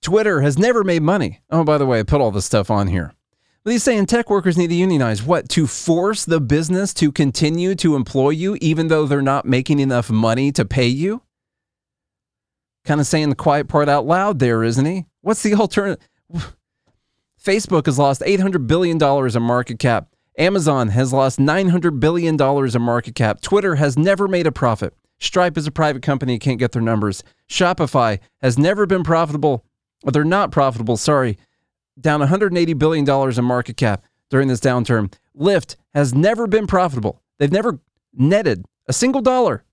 Twitter 0.00 0.42
has 0.42 0.56
never 0.56 0.84
made 0.84 1.02
money. 1.02 1.40
Oh, 1.50 1.64
by 1.64 1.76
the 1.76 1.86
way, 1.86 1.98
I 1.98 2.02
put 2.04 2.20
all 2.20 2.30
this 2.30 2.46
stuff 2.46 2.70
on 2.70 2.86
here. 2.86 3.12
He's 3.64 3.82
saying 3.82 4.06
tech 4.06 4.30
workers 4.30 4.56
need 4.56 4.68
to 4.68 4.74
unionize. 4.74 5.22
What? 5.22 5.48
To 5.50 5.66
force 5.66 6.24
the 6.24 6.40
business 6.40 6.94
to 6.94 7.12
continue 7.12 7.74
to 7.76 7.94
employ 7.94 8.30
you 8.30 8.56
even 8.60 8.88
though 8.88 9.06
they're 9.06 9.20
not 9.20 9.44
making 9.44 9.80
enough 9.80 10.10
money 10.10 10.50
to 10.52 10.64
pay 10.64 10.86
you? 10.86 11.22
Kind 12.86 13.00
of 13.00 13.06
saying 13.06 13.28
the 13.28 13.34
quiet 13.34 13.68
part 13.68 13.88
out 13.88 14.06
loud 14.06 14.38
there, 14.38 14.64
isn't 14.64 14.86
he? 14.86 15.04
What's 15.20 15.42
the 15.42 15.54
alternative? 15.56 16.02
Facebook 17.42 17.84
has 17.84 17.98
lost 17.98 18.22
$800 18.22 18.66
billion 18.66 19.02
in 19.02 19.42
market 19.42 19.78
cap. 19.78 20.08
Amazon 20.38 20.88
has 20.88 21.12
lost 21.12 21.38
$900 21.38 22.00
billion 22.00 22.40
in 22.40 22.82
market 22.82 23.14
cap. 23.14 23.42
Twitter 23.42 23.74
has 23.74 23.98
never 23.98 24.26
made 24.26 24.46
a 24.46 24.52
profit. 24.52 24.94
Stripe 25.18 25.58
is 25.58 25.66
a 25.66 25.70
private 25.70 26.02
company, 26.02 26.38
can't 26.38 26.58
get 26.58 26.72
their 26.72 26.80
numbers. 26.80 27.22
Shopify 27.46 28.20
has 28.40 28.58
never 28.58 28.86
been 28.86 29.02
profitable. 29.02 29.66
They're 30.02 30.24
not 30.24 30.50
profitable, 30.50 30.96
sorry 30.96 31.36
down 32.00 32.20
$180 32.20 32.78
billion 32.78 33.08
in 33.38 33.44
market 33.44 33.76
cap 33.76 34.04
during 34.30 34.48
this 34.48 34.60
downturn. 34.60 35.12
Lyft 35.38 35.76
has 35.94 36.14
never 36.14 36.46
been 36.46 36.66
profitable. 36.66 37.22
They've 37.38 37.52
never 37.52 37.80
netted 38.12 38.64
a 38.86 38.92
single 38.92 39.22
dollar. 39.22 39.64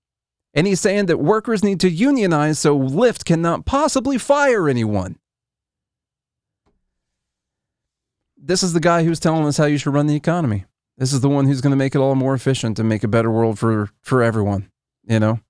And 0.54 0.66
he's 0.66 0.80
saying 0.80 1.06
that 1.06 1.18
workers 1.18 1.62
need 1.62 1.80
to 1.80 1.90
unionize 1.90 2.58
so 2.58 2.78
Lyft 2.78 3.24
cannot 3.24 3.66
possibly 3.66 4.18
fire 4.18 4.68
anyone. 4.68 5.18
This 8.36 8.62
is 8.62 8.72
the 8.72 8.80
guy 8.80 9.04
who's 9.04 9.20
telling 9.20 9.44
us 9.44 9.58
how 9.58 9.66
you 9.66 9.78
should 9.78 9.92
run 9.92 10.06
the 10.06 10.16
economy. 10.16 10.64
This 10.96 11.12
is 11.12 11.20
the 11.20 11.28
one 11.28 11.46
who's 11.46 11.60
going 11.60 11.70
to 11.72 11.76
make 11.76 11.94
it 11.94 11.98
all 11.98 12.14
more 12.14 12.34
efficient 12.34 12.78
and 12.78 12.88
make 12.88 13.04
a 13.04 13.08
better 13.08 13.30
world 13.30 13.58
for, 13.58 13.90
for 14.00 14.22
everyone. 14.22 14.70
You 15.04 15.20
know? 15.20 15.40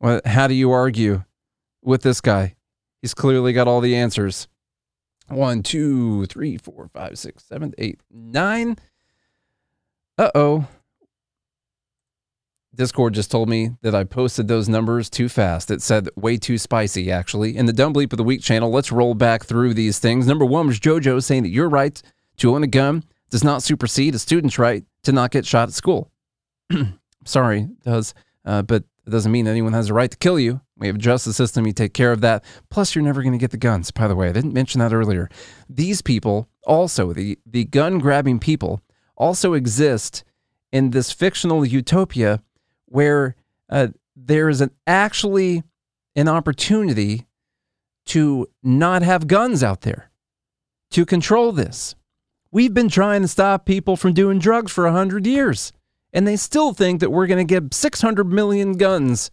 Well, 0.00 0.20
how 0.24 0.46
do 0.46 0.54
you 0.54 0.70
argue 0.70 1.24
with 1.82 2.02
this 2.02 2.20
guy? 2.20 2.56
He's 3.00 3.14
clearly 3.14 3.52
got 3.52 3.68
all 3.68 3.80
the 3.80 3.96
answers. 3.96 4.48
One, 5.30 5.62
two, 5.62 6.26
three, 6.26 6.56
four, 6.56 6.88
five, 6.92 7.18
six, 7.18 7.44
seven, 7.44 7.72
eight, 7.78 8.00
nine. 8.10 8.76
Uh 10.18 10.30
oh. 10.34 10.66
Discord 12.74 13.14
just 13.14 13.30
told 13.30 13.48
me 13.48 13.70
that 13.82 13.94
I 13.94 14.04
posted 14.04 14.48
those 14.48 14.68
numbers 14.68 15.10
too 15.10 15.28
fast. 15.28 15.70
It 15.70 15.82
said 15.82 16.08
way 16.16 16.36
too 16.36 16.56
spicy, 16.56 17.10
actually. 17.10 17.56
In 17.56 17.66
the 17.66 17.72
Dumb 17.72 17.92
Bleep 17.92 18.12
of 18.12 18.16
the 18.16 18.24
Week 18.24 18.42
channel, 18.42 18.70
let's 18.70 18.92
roll 18.92 19.14
back 19.14 19.44
through 19.44 19.74
these 19.74 19.98
things. 19.98 20.26
Number 20.26 20.44
one 20.44 20.66
was 20.66 20.80
JoJo 20.80 21.22
saying 21.22 21.42
that 21.42 21.50
your 21.50 21.68
right 21.68 22.00
to 22.38 22.54
own 22.54 22.62
a 22.62 22.68
gun 22.68 23.04
does 23.28 23.44
not 23.44 23.62
supersede 23.62 24.14
a 24.14 24.18
student's 24.18 24.58
right 24.58 24.84
to 25.02 25.12
not 25.12 25.30
get 25.30 25.46
shot 25.46 25.68
at 25.68 25.74
school. 25.74 26.10
Sorry, 27.24 27.68
does, 27.84 28.14
uh, 28.44 28.62
but 28.62 28.84
it 29.06 29.10
doesn't 29.10 29.32
mean 29.32 29.46
anyone 29.46 29.72
has 29.72 29.90
a 29.90 29.94
right 29.94 30.10
to 30.10 30.16
kill 30.16 30.38
you. 30.38 30.60
We 30.76 30.86
have 30.86 30.96
a 30.96 31.00
justice 31.00 31.36
system, 31.36 31.66
you 31.66 31.72
take 31.72 31.94
care 31.94 32.12
of 32.12 32.20
that. 32.20 32.44
Plus, 32.70 32.94
you're 32.94 33.04
never 33.04 33.22
going 33.22 33.32
to 33.32 33.38
get 33.38 33.50
the 33.50 33.56
guns, 33.56 33.90
by 33.90 34.08
the 34.08 34.16
way. 34.16 34.28
I 34.28 34.32
didn't 34.32 34.54
mention 34.54 34.78
that 34.78 34.92
earlier. 34.92 35.28
These 35.68 36.02
people 36.02 36.48
also, 36.64 37.12
the, 37.12 37.38
the 37.44 37.64
gun 37.64 37.98
grabbing 37.98 38.38
people, 38.38 38.80
also 39.16 39.52
exist 39.52 40.24
in 40.72 40.90
this 40.90 41.12
fictional 41.12 41.64
utopia 41.64 42.42
where 42.86 43.36
uh, 43.68 43.88
there 44.16 44.48
is 44.48 44.60
an 44.60 44.70
actually 44.86 45.62
an 46.16 46.28
opportunity 46.28 47.26
to 48.06 48.48
not 48.62 49.02
have 49.02 49.26
guns 49.26 49.62
out 49.62 49.82
there, 49.82 50.10
to 50.90 51.06
control 51.06 51.52
this. 51.52 51.94
We've 52.50 52.74
been 52.74 52.88
trying 52.88 53.22
to 53.22 53.28
stop 53.28 53.64
people 53.64 53.96
from 53.96 54.12
doing 54.12 54.38
drugs 54.38 54.72
for 54.72 54.84
100 54.84 55.26
years, 55.26 55.72
and 56.12 56.26
they 56.26 56.36
still 56.36 56.72
think 56.72 57.00
that 57.00 57.10
we're 57.10 57.26
going 57.26 57.46
to 57.46 57.60
get 57.60 57.74
600 57.74 58.24
million 58.24 58.74
guns 58.74 59.30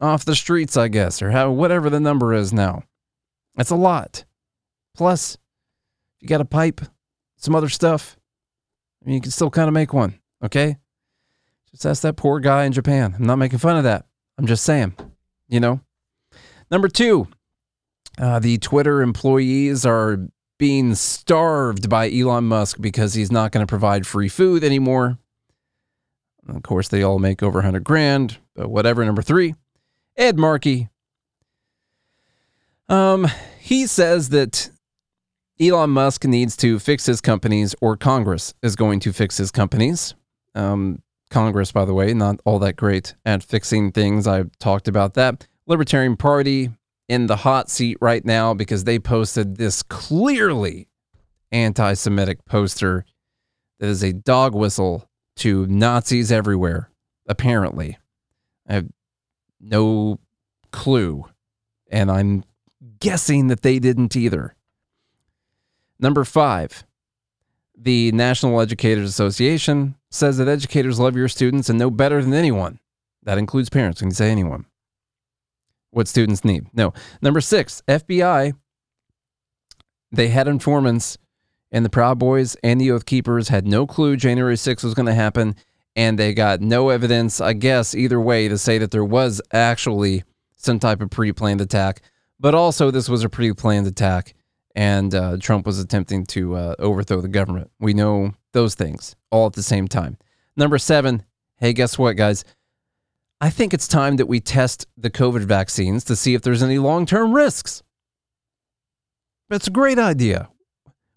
off 0.00 0.24
the 0.24 0.36
streets, 0.36 0.76
I 0.76 0.88
guess, 0.88 1.20
or 1.22 1.30
how 1.30 1.50
whatever 1.50 1.90
the 1.90 2.00
number 2.00 2.32
is 2.32 2.52
now. 2.52 2.84
That's 3.56 3.70
a 3.70 3.76
lot. 3.76 4.24
Plus, 4.96 5.36
you 6.20 6.28
got 6.28 6.40
a 6.40 6.44
pipe, 6.44 6.80
some 7.36 7.54
other 7.54 7.68
stuff, 7.68 8.16
I 9.02 9.06
mean, 9.06 9.14
you 9.14 9.20
can 9.20 9.30
still 9.30 9.50
kind 9.50 9.68
of 9.68 9.74
make 9.74 9.92
one, 9.92 10.18
okay? 10.42 10.76
Just 11.70 11.86
ask 11.86 12.02
that 12.02 12.16
poor 12.16 12.40
guy 12.40 12.64
in 12.64 12.72
Japan. 12.72 13.14
I'm 13.16 13.26
not 13.26 13.36
making 13.36 13.58
fun 13.58 13.76
of 13.76 13.84
that. 13.84 14.06
I'm 14.36 14.46
just 14.46 14.64
saying, 14.64 14.94
you 15.48 15.60
know. 15.60 15.80
Number 16.70 16.88
two, 16.88 17.28
uh, 18.18 18.38
the 18.38 18.58
Twitter 18.58 19.02
employees 19.02 19.86
are 19.86 20.28
being 20.58 20.94
starved 20.94 21.88
by 21.88 22.10
Elon 22.10 22.44
Musk 22.44 22.80
because 22.80 23.14
he's 23.14 23.30
not 23.30 23.52
going 23.52 23.64
to 23.64 23.70
provide 23.70 24.06
free 24.06 24.28
food 24.28 24.64
anymore. 24.64 25.18
Of 26.48 26.62
course, 26.62 26.88
they 26.88 27.02
all 27.02 27.18
make 27.18 27.42
over 27.42 27.58
100 27.58 27.84
grand, 27.84 28.38
but 28.54 28.70
whatever. 28.70 29.04
Number 29.04 29.22
three, 29.22 29.54
Ed 30.16 30.38
Markey. 30.38 30.88
Um, 32.88 33.28
he 33.60 33.86
says 33.86 34.30
that 34.30 34.70
Elon 35.60 35.90
Musk 35.90 36.24
needs 36.24 36.56
to 36.58 36.78
fix 36.78 37.06
his 37.06 37.20
companies, 37.20 37.74
or 37.80 37.96
Congress 37.96 38.54
is 38.62 38.76
going 38.76 39.00
to 39.00 39.12
fix 39.12 39.36
his 39.36 39.50
companies. 39.50 40.14
Um, 40.54 41.02
Congress, 41.30 41.72
by 41.72 41.84
the 41.84 41.92
way, 41.92 42.14
not 42.14 42.40
all 42.44 42.58
that 42.60 42.76
great 42.76 43.14
at 43.24 43.42
fixing 43.42 43.92
things. 43.92 44.26
I've 44.26 44.56
talked 44.58 44.88
about 44.88 45.14
that. 45.14 45.46
Libertarian 45.66 46.16
Party 46.16 46.70
in 47.08 47.26
the 47.26 47.36
hot 47.36 47.68
seat 47.68 47.98
right 48.00 48.24
now 48.24 48.54
because 48.54 48.84
they 48.84 48.98
posted 48.98 49.56
this 49.56 49.82
clearly 49.82 50.88
anti 51.52 51.94
Semitic 51.94 52.44
poster 52.44 53.04
that 53.80 53.88
is 53.88 54.02
a 54.02 54.12
dog 54.12 54.54
whistle 54.54 55.07
to 55.38 55.66
Nazis 55.66 56.30
everywhere, 56.30 56.90
apparently. 57.26 57.98
I 58.68 58.74
have 58.74 58.88
no 59.60 60.18
clue. 60.70 61.24
And 61.90 62.10
I'm 62.10 62.44
guessing 63.00 63.48
that 63.48 63.62
they 63.62 63.78
didn't 63.78 64.16
either. 64.16 64.54
Number 65.98 66.24
five, 66.24 66.84
the 67.76 68.12
National 68.12 68.60
Educators 68.60 69.08
Association 69.08 69.94
says 70.10 70.38
that 70.38 70.48
educators 70.48 70.98
love 70.98 71.16
your 71.16 71.28
students 71.28 71.68
and 71.68 71.78
know 71.78 71.90
better 71.90 72.22
than 72.22 72.34
anyone. 72.34 72.78
That 73.22 73.38
includes 73.38 73.68
parents. 73.68 74.00
Can 74.00 74.08
you 74.08 74.14
say 74.14 74.30
anyone? 74.30 74.66
What 75.90 76.08
students 76.08 76.44
need. 76.44 76.66
No. 76.72 76.92
Number 77.22 77.40
six, 77.40 77.82
FBI. 77.88 78.54
They 80.10 80.28
had 80.28 80.48
informants, 80.48 81.18
and 81.70 81.84
the 81.84 81.90
Proud 81.90 82.18
Boys 82.18 82.56
and 82.62 82.80
the 82.80 82.90
Oath 82.90 83.06
Keepers 83.06 83.48
had 83.48 83.66
no 83.66 83.86
clue 83.86 84.16
January 84.16 84.54
6th 84.54 84.84
was 84.84 84.94
going 84.94 85.06
to 85.06 85.14
happen, 85.14 85.54
and 85.94 86.18
they 86.18 86.32
got 86.32 86.60
no 86.60 86.88
evidence, 86.88 87.40
I 87.40 87.52
guess, 87.52 87.94
either 87.94 88.20
way, 88.20 88.48
to 88.48 88.56
say 88.56 88.78
that 88.78 88.90
there 88.90 89.04
was 89.04 89.40
actually 89.52 90.24
some 90.56 90.78
type 90.78 91.00
of 91.00 91.10
pre 91.10 91.32
planned 91.32 91.60
attack. 91.60 92.02
But 92.40 92.54
also, 92.54 92.90
this 92.90 93.08
was 93.08 93.24
a 93.24 93.28
pre 93.28 93.52
planned 93.52 93.86
attack, 93.86 94.34
and 94.74 95.14
uh, 95.14 95.36
Trump 95.40 95.66
was 95.66 95.78
attempting 95.78 96.24
to 96.26 96.54
uh, 96.54 96.74
overthrow 96.78 97.20
the 97.20 97.28
government. 97.28 97.70
We 97.80 97.94
know 97.94 98.32
those 98.52 98.74
things 98.74 99.16
all 99.30 99.46
at 99.46 99.54
the 99.54 99.62
same 99.62 99.88
time. 99.88 100.18
Number 100.56 100.78
seven, 100.78 101.24
hey, 101.56 101.72
guess 101.72 101.98
what, 101.98 102.16
guys? 102.16 102.44
I 103.40 103.50
think 103.50 103.72
it's 103.72 103.86
time 103.86 104.16
that 104.16 104.26
we 104.26 104.40
test 104.40 104.86
the 104.96 105.10
COVID 105.10 105.44
vaccines 105.44 106.02
to 106.04 106.16
see 106.16 106.34
if 106.34 106.42
there's 106.42 106.62
any 106.62 106.78
long 106.78 107.06
term 107.06 107.32
risks. 107.32 107.82
That's 109.48 109.68
a 109.68 109.70
great 109.70 109.98
idea. 109.98 110.48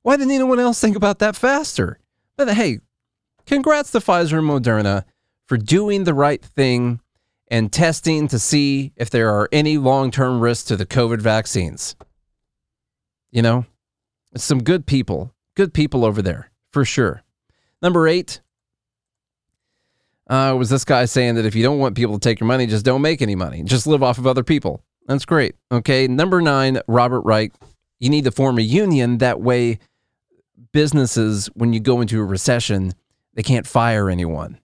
Why 0.04 0.18
didn't 0.18 0.34
anyone 0.34 0.60
else 0.60 0.80
think 0.80 0.96
about 0.96 1.20
that 1.20 1.36
faster? 1.36 2.00
But 2.38 2.54
hey, 2.54 2.80
congrats 3.46 3.92
to 3.92 4.00
Pfizer 4.00 4.40
and 4.40 4.48
Moderna 4.48 5.04
for 5.48 5.58
doing 5.58 6.04
the 6.04 6.14
right 6.14 6.44
thing 6.44 7.02
and 7.50 7.72
testing 7.72 8.28
to 8.30 8.40
see 8.40 8.94
if 8.96 9.10
there 9.10 9.30
are 9.30 9.50
any 9.52 9.78
long 9.78 10.10
term 10.10 10.40
risks 10.40 10.68
to 10.70 10.76
the 10.76 10.86
COVID 10.86 11.20
vaccines. 11.22 11.96
You 13.32 13.42
know, 13.42 13.66
some 14.36 14.64
good 14.64 14.86
people, 14.86 15.34
good 15.56 15.74
people 15.74 16.06
over 16.06 16.22
there, 16.22 16.52
for 16.72 16.84
sure. 16.86 17.24
Number 17.82 18.08
eight 18.08 18.42
uh, 20.30 20.56
was 20.58 20.70
this 20.70 20.86
guy 20.86 21.06
saying 21.06 21.36
that 21.36 21.46
if 21.46 21.56
you 21.56 21.64
don't 21.64 21.80
want 21.80 21.96
people 21.96 22.18
to 22.18 22.30
take 22.30 22.40
your 22.40 22.48
money, 22.48 22.66
just 22.66 22.86
don't 22.86 23.02
make 23.02 23.22
any 23.22 23.36
money. 23.36 23.64
Just 23.64 23.86
live 23.86 24.02
off 24.02 24.18
of 24.18 24.26
other 24.26 24.44
people. 24.44 24.84
That's 25.08 25.26
great. 25.26 25.56
Okay. 25.72 26.08
Number 26.08 26.42
nine, 26.42 26.80
Robert 26.88 27.22
Wright. 27.22 27.54
You 28.00 28.10
need 28.10 28.24
to 28.24 28.32
form 28.32 28.58
a 28.58 28.62
union. 28.62 29.18
That 29.18 29.42
way, 29.42 29.80
businesses, 30.72 31.48
when 31.54 31.74
you 31.74 31.80
go 31.80 32.02
into 32.02 32.20
a 32.20 32.26
recession, 32.26 32.94
they 33.34 33.44
can't 33.44 33.68
fire 33.68 34.10
anyone. 34.10 34.60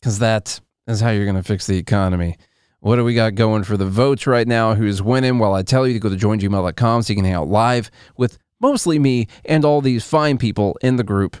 Because 0.00 0.18
that 0.20 0.60
is 0.86 1.00
how 1.00 1.10
you're 1.10 1.24
going 1.24 1.36
to 1.36 1.42
fix 1.42 1.66
the 1.66 1.78
economy. 1.78 2.36
What 2.80 2.96
do 2.96 3.04
we 3.04 3.14
got 3.14 3.34
going 3.34 3.64
for 3.64 3.76
the 3.76 3.86
votes 3.86 4.26
right 4.26 4.46
now? 4.46 4.74
Who's 4.74 5.02
winning? 5.02 5.38
Well, 5.38 5.54
I 5.54 5.62
tell 5.62 5.86
you 5.86 5.94
to 5.94 5.98
go 5.98 6.08
to 6.08 6.16
joingml.com 6.16 7.02
so 7.02 7.12
you 7.12 7.16
can 7.16 7.24
hang 7.24 7.34
out 7.34 7.48
live 7.48 7.90
with 8.16 8.38
mostly 8.60 8.98
me 8.98 9.26
and 9.44 9.64
all 9.64 9.80
these 9.80 10.04
fine 10.04 10.38
people 10.38 10.78
in 10.80 10.96
the 10.96 11.04
group 11.04 11.36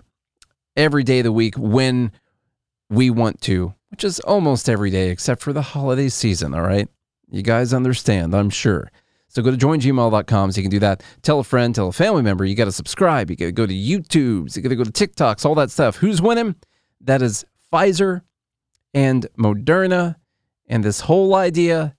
every 0.76 1.04
day 1.04 1.20
of 1.20 1.24
the 1.24 1.32
week 1.32 1.54
when 1.56 2.10
we 2.90 3.10
want 3.10 3.40
to, 3.42 3.74
which 3.90 4.02
is 4.02 4.18
almost 4.20 4.68
every 4.68 4.90
day 4.90 5.10
except 5.10 5.42
for 5.42 5.52
the 5.52 5.62
holiday 5.62 6.08
season. 6.08 6.54
All 6.54 6.62
right. 6.62 6.88
You 7.30 7.42
guys 7.42 7.72
understand, 7.72 8.34
I'm 8.34 8.50
sure. 8.50 8.90
So 9.28 9.42
go 9.42 9.50
to 9.50 9.56
joingml.com 9.56 10.52
so 10.52 10.56
you 10.56 10.62
can 10.62 10.70
do 10.70 10.78
that. 10.80 11.02
Tell 11.22 11.38
a 11.38 11.44
friend, 11.44 11.74
tell 11.74 11.88
a 11.88 11.92
family 11.92 12.22
member. 12.22 12.44
You 12.44 12.54
got 12.54 12.64
to 12.64 12.72
subscribe. 12.72 13.30
You 13.30 13.36
got 13.36 13.46
to 13.46 13.52
go 13.52 13.66
to 13.66 13.74
YouTube. 13.74 14.56
You 14.56 14.62
got 14.62 14.70
to 14.70 14.76
go 14.76 14.84
to 14.84 14.90
TikToks, 14.90 15.44
all 15.44 15.54
that 15.56 15.70
stuff. 15.70 15.96
Who's 15.96 16.22
winning? 16.22 16.56
That 17.02 17.22
is 17.22 17.44
Pfizer 17.72 18.22
and 18.94 19.26
Moderna. 19.38 20.16
And 20.66 20.82
this 20.82 21.00
whole 21.00 21.34
idea 21.34 21.94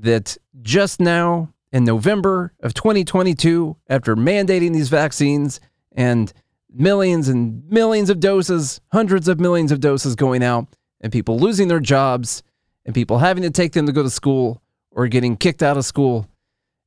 that 0.00 0.36
just 0.60 1.00
now 1.00 1.52
in 1.72 1.84
November 1.84 2.52
of 2.60 2.74
2022, 2.74 3.76
after 3.88 4.16
mandating 4.16 4.72
these 4.72 4.88
vaccines 4.88 5.60
and 5.92 6.32
millions 6.72 7.28
and 7.28 7.68
millions 7.68 8.10
of 8.10 8.20
doses, 8.20 8.80
hundreds 8.92 9.28
of 9.28 9.40
millions 9.40 9.72
of 9.72 9.80
doses 9.80 10.14
going 10.14 10.42
out, 10.42 10.66
and 11.00 11.12
people 11.12 11.38
losing 11.38 11.68
their 11.68 11.80
jobs, 11.80 12.42
and 12.84 12.94
people 12.94 13.18
having 13.18 13.42
to 13.42 13.50
take 13.50 13.72
them 13.72 13.86
to 13.86 13.92
go 13.92 14.02
to 14.02 14.10
school 14.10 14.62
or 14.90 15.08
getting 15.08 15.36
kicked 15.36 15.62
out 15.62 15.76
of 15.76 15.84
school, 15.84 16.28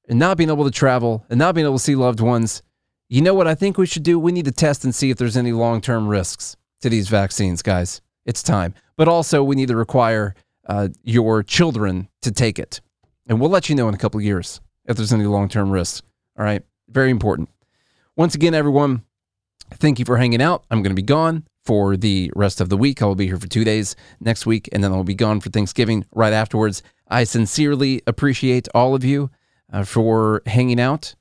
and 0.10 0.20
not 0.20 0.38
being 0.38 0.50
able 0.50 0.66
to 0.66 0.72
travel 0.72 1.24
and 1.30 1.38
not 1.38 1.56
being 1.56 1.66
able 1.66 1.78
to 1.78 1.84
see 1.84 1.96
loved 1.96 2.20
ones. 2.20 2.62
You 3.08 3.22
know 3.22 3.34
what 3.34 3.48
I 3.48 3.56
think 3.56 3.78
we 3.78 3.86
should 3.86 4.04
do? 4.04 4.20
We 4.20 4.32
need 4.32 4.46
to 4.46 4.52
test 4.52 4.84
and 4.84 4.94
see 4.94 5.10
if 5.10 5.18
there's 5.18 5.38
any 5.38 5.52
long 5.52 5.80
term 5.80 6.08
risks 6.08 6.58
to 6.82 6.90
these 6.90 7.08
vaccines, 7.08 7.62
guys. 7.62 8.02
It's 8.26 8.44
time. 8.44 8.74
But 8.98 9.08
also, 9.08 9.44
we 9.44 9.56
need 9.56 9.70
to 9.70 9.76
require 9.76 10.36
uh, 10.68 10.90
your 11.04 11.42
children 11.44 12.10
to 12.22 12.32
take 12.32 12.60
it. 12.60 12.82
And 13.28 13.40
we'll 13.40 13.50
let 13.50 13.70
you 13.70 13.76
know 13.76 13.88
in 13.88 13.96
a 13.96 13.98
couple 13.98 14.20
years 14.20 14.60
if 14.86 14.98
there's 14.98 15.14
any 15.14 15.26
long 15.26 15.48
term 15.48 15.72
risks. 15.72 16.02
All 16.38 16.44
right. 16.44 16.64
Very 16.90 17.12
important. 17.12 17.50
Once 18.16 18.36
again, 18.36 18.54
everyone, 18.54 19.04
thank 19.76 20.00
you 20.00 20.06
for 20.06 20.18
hanging 20.18 20.42
out. 20.42 20.66
I'm 20.70 20.82
going 20.82 20.92
to 20.92 21.02
be 21.02 21.02
gone 21.02 21.46
for 21.64 21.96
the 21.96 22.32
rest 22.36 22.60
of 22.60 22.70
the 22.70 22.78
week. 22.78 23.02
I 23.02 23.06
will 23.06 23.16
be 23.16 23.28
here 23.28 23.38
for 23.38 23.48
two 23.48 23.64
days 23.64 23.96
next 24.20 24.46
week, 24.46 24.68
and 24.72 24.84
then 24.84 24.92
I'll 24.92 25.04
be 25.04 25.14
gone 25.14 25.40
for 25.40 25.50
Thanksgiving 25.50 26.06
right 26.14 26.34
afterwards. 26.34 26.82
I 27.08 27.24
sincerely 27.24 28.02
appreciate 28.08 28.68
all 28.74 28.96
of 28.96 29.04
you 29.04 29.30
uh, 29.72 29.84
for 29.84 30.42
hanging 30.46 30.80
out 30.80 31.16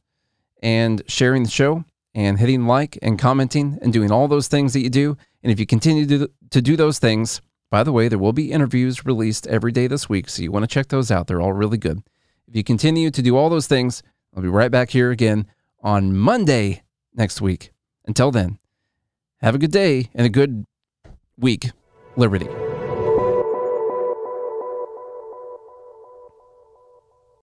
and 0.62 1.02
sharing 1.06 1.44
the 1.44 1.50
show 1.50 1.84
and 2.14 2.38
hitting 2.38 2.66
like 2.66 2.98
and 3.02 3.18
commenting 3.18 3.78
and 3.82 3.92
doing 3.92 4.10
all 4.10 4.28
those 4.28 4.48
things 4.48 4.72
that 4.72 4.80
you 4.80 4.90
do. 4.90 5.16
And 5.42 5.52
if 5.52 5.60
you 5.60 5.66
continue 5.66 6.06
to, 6.06 6.30
to 6.50 6.62
do 6.62 6.76
those 6.76 6.98
things, 6.98 7.40
by 7.70 7.82
the 7.82 7.92
way, 7.92 8.08
there 8.08 8.18
will 8.18 8.32
be 8.32 8.52
interviews 8.52 9.04
released 9.04 9.46
every 9.46 9.72
day 9.72 9.86
this 9.86 10.08
week, 10.08 10.28
so 10.28 10.42
you 10.42 10.50
want 10.50 10.62
to 10.62 10.66
check 10.66 10.88
those 10.88 11.10
out. 11.10 11.26
They're 11.26 11.40
all 11.40 11.52
really 11.52 11.78
good. 11.78 12.02
If 12.46 12.56
you 12.56 12.64
continue 12.64 13.10
to 13.10 13.22
do 13.22 13.36
all 13.36 13.50
those 13.50 13.66
things, 13.66 14.02
I'll 14.34 14.42
be 14.42 14.48
right 14.48 14.70
back 14.70 14.90
here 14.90 15.10
again 15.10 15.46
on 15.82 16.16
Monday 16.16 16.82
next 17.14 17.40
week. 17.40 17.72
Until 18.06 18.30
then, 18.30 18.58
have 19.42 19.54
a 19.54 19.58
good 19.58 19.72
day 19.72 20.08
and 20.14 20.26
a 20.26 20.30
good 20.30 20.64
week. 21.38 21.70
Liberty. 22.16 22.48